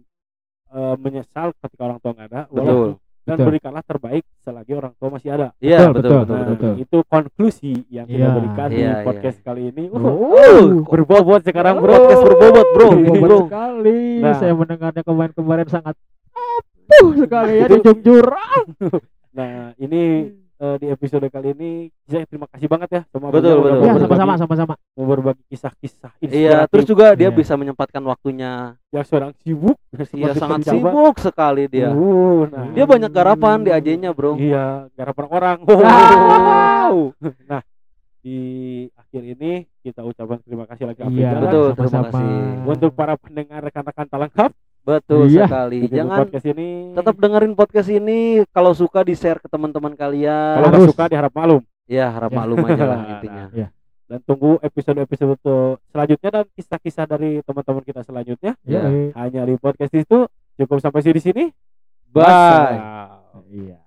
eh, 0.68 0.95
menyesal 0.97 1.55
ketika 1.57 1.83
orang 1.85 1.99
tua 1.99 2.11
nggak 2.12 2.29
ada 2.29 2.41
betul 2.45 2.59
walaupun- 2.59 2.99
dan 3.23 3.39
Betul. 3.39 3.47
berikanlah 3.49 3.83
terbaik 3.83 4.25
selagi 4.43 4.73
orang 4.73 4.93
tua 4.93 5.09
masih 5.09 5.31
ada 5.31 5.49
iya 5.59 5.87
Betul, 5.87 5.95
betul 5.95 6.11
betul, 6.11 6.18
betul 6.18 6.35
Nah, 6.35 6.43
betul, 6.43 6.55
betul. 6.68 6.75
itu 6.77 6.99
konklusi 7.07 7.73
yang 7.89 8.07
kita 8.07 8.18
Iya. 8.18 8.35
berikan 8.35 8.66
di 8.66 8.75
Iya, 8.75 8.91
iya. 8.91 9.05
podcast 9.05 9.39
kali 9.41 9.62
ini. 9.68 9.85
Uh, 9.89 10.03
Oh, 10.03 10.62
berbobot 10.85 11.41
sekarang 11.41 11.79
bro. 11.79 11.93
podcast 11.93 12.23
berbobot 12.25 12.66
bro 12.73 12.89
Berbobot 12.93 13.20
bro 13.20 13.39
sekali. 13.47 14.01
Nah. 14.18 14.35
Saya 14.35 14.53
mendengarnya 14.53 15.03
kemarin-kemarin 15.03 15.66
sangat 15.66 15.95
apuh 16.33 17.09
sekali 17.23 17.53
ya 17.55 17.66
di 17.66 17.75
ujung 17.79 18.01
jurang. 18.01 18.64
Nah, 19.33 19.73
ini 19.79 20.29
eh, 20.63 20.77
di 20.79 20.87
episode 20.89 21.27
kali 21.27 21.49
ini 21.53 21.71
saya 22.05 22.23
terima 22.23 22.47
kasih 22.47 22.67
banget 22.67 22.89
ya 22.89 23.03
sama 23.09 23.29
Betul, 23.29 23.59
betul. 23.59 23.83
udah 23.83 23.83
Ya 23.83 23.93
sama-sama 23.99 24.33
sama-sama. 24.37 24.75
mau 24.93 25.05
berbagi 25.05 25.43
kisah-kisah 25.49 26.13
iya 26.23 26.65
terus 26.65 26.85
juga 26.85 27.13
dia 27.13 27.29
Iya. 27.29 27.35
bisa 27.35 27.55
menyempatkan 27.55 27.99
waktunya 28.03 28.51
yang 28.89 29.03
seorang 29.03 29.35
sibuk 29.37 29.75
iya 30.13 30.33
sangat 30.33 30.63
penjabat. 30.63 30.79
sibuk 30.87 31.15
sekali 31.19 31.65
dia 31.67 31.91
Uh, 31.91 32.47
nah, 32.47 32.71
dia 32.71 32.85
banyak 32.85 33.11
garapan 33.11 33.59
di 33.61 33.71
AJ-nya 33.71 34.11
bro 34.11 34.35
Iya, 34.35 34.87
garapan 34.93 35.27
orang. 35.29 35.59
wow 35.69 36.95
nah, 37.45 37.63
di 38.19 38.39
akhir 38.95 39.23
ini 39.29 39.53
kita 39.81 40.01
ucapkan 40.01 40.39
terima 40.41 40.65
kasih 40.65 40.87
lagi 40.87 41.03
Iya. 41.11 41.37
Betul, 41.39 41.67
terima 41.75 41.91
sama-sama. 41.91 42.07
kasih. 42.15 42.35
Untuk 42.69 42.91
para 42.93 43.15
pendengar 43.17 43.61
rekan-rekan 43.61 44.07
tak 44.07 44.21
lengkap 44.21 44.51
betul 44.83 45.26
Iya. 45.26 45.47
sekali 45.47 45.78
jangan 45.87 46.16
podcast 46.20 46.47
ini 46.49 46.68
tetap 46.93 47.14
dengerin 47.16 47.55
podcast 47.55 47.89
ini 47.89 48.18
kalau 48.51 48.72
suka 48.72 49.01
di 49.01 49.14
share 49.14 49.39
ke 49.39 49.47
teman-teman 49.47 49.93
kalian 49.93 50.59
kalau 50.59 50.68
nggak 50.68 50.80
Harus. 50.80 50.91
suka 50.91 51.05
diharap 51.07 51.33
maklum 51.33 51.62
ya 51.87 52.07
harap 52.09 52.28
Ya. 52.28 52.37
maklum 52.37 52.57
aja 52.62 52.85
lah 52.85 52.99
Nah, 52.99 53.11
intinya 53.14 53.45
dan 54.05 54.20
tunggu 54.22 54.61
episode-episode 54.61 55.41
selanjutnya 55.89 56.30
dan 56.30 56.45
kisah-kisah 56.53 57.07
dari 57.07 57.41
teman-teman 57.41 57.83
kita 57.83 58.03
selanjutnya 58.03 58.53
Ya. 58.62 58.83
Iya. 58.85 59.11
hanya 59.16 59.41
di 59.45 59.55
podcast 59.57 59.93
itu 59.93 60.26
cukup 60.55 60.78
sampai 60.78 61.01
sini 61.01 61.14
di 61.14 61.22
sini 61.22 61.45
bye. 62.09 62.76
Iya. 63.49 63.82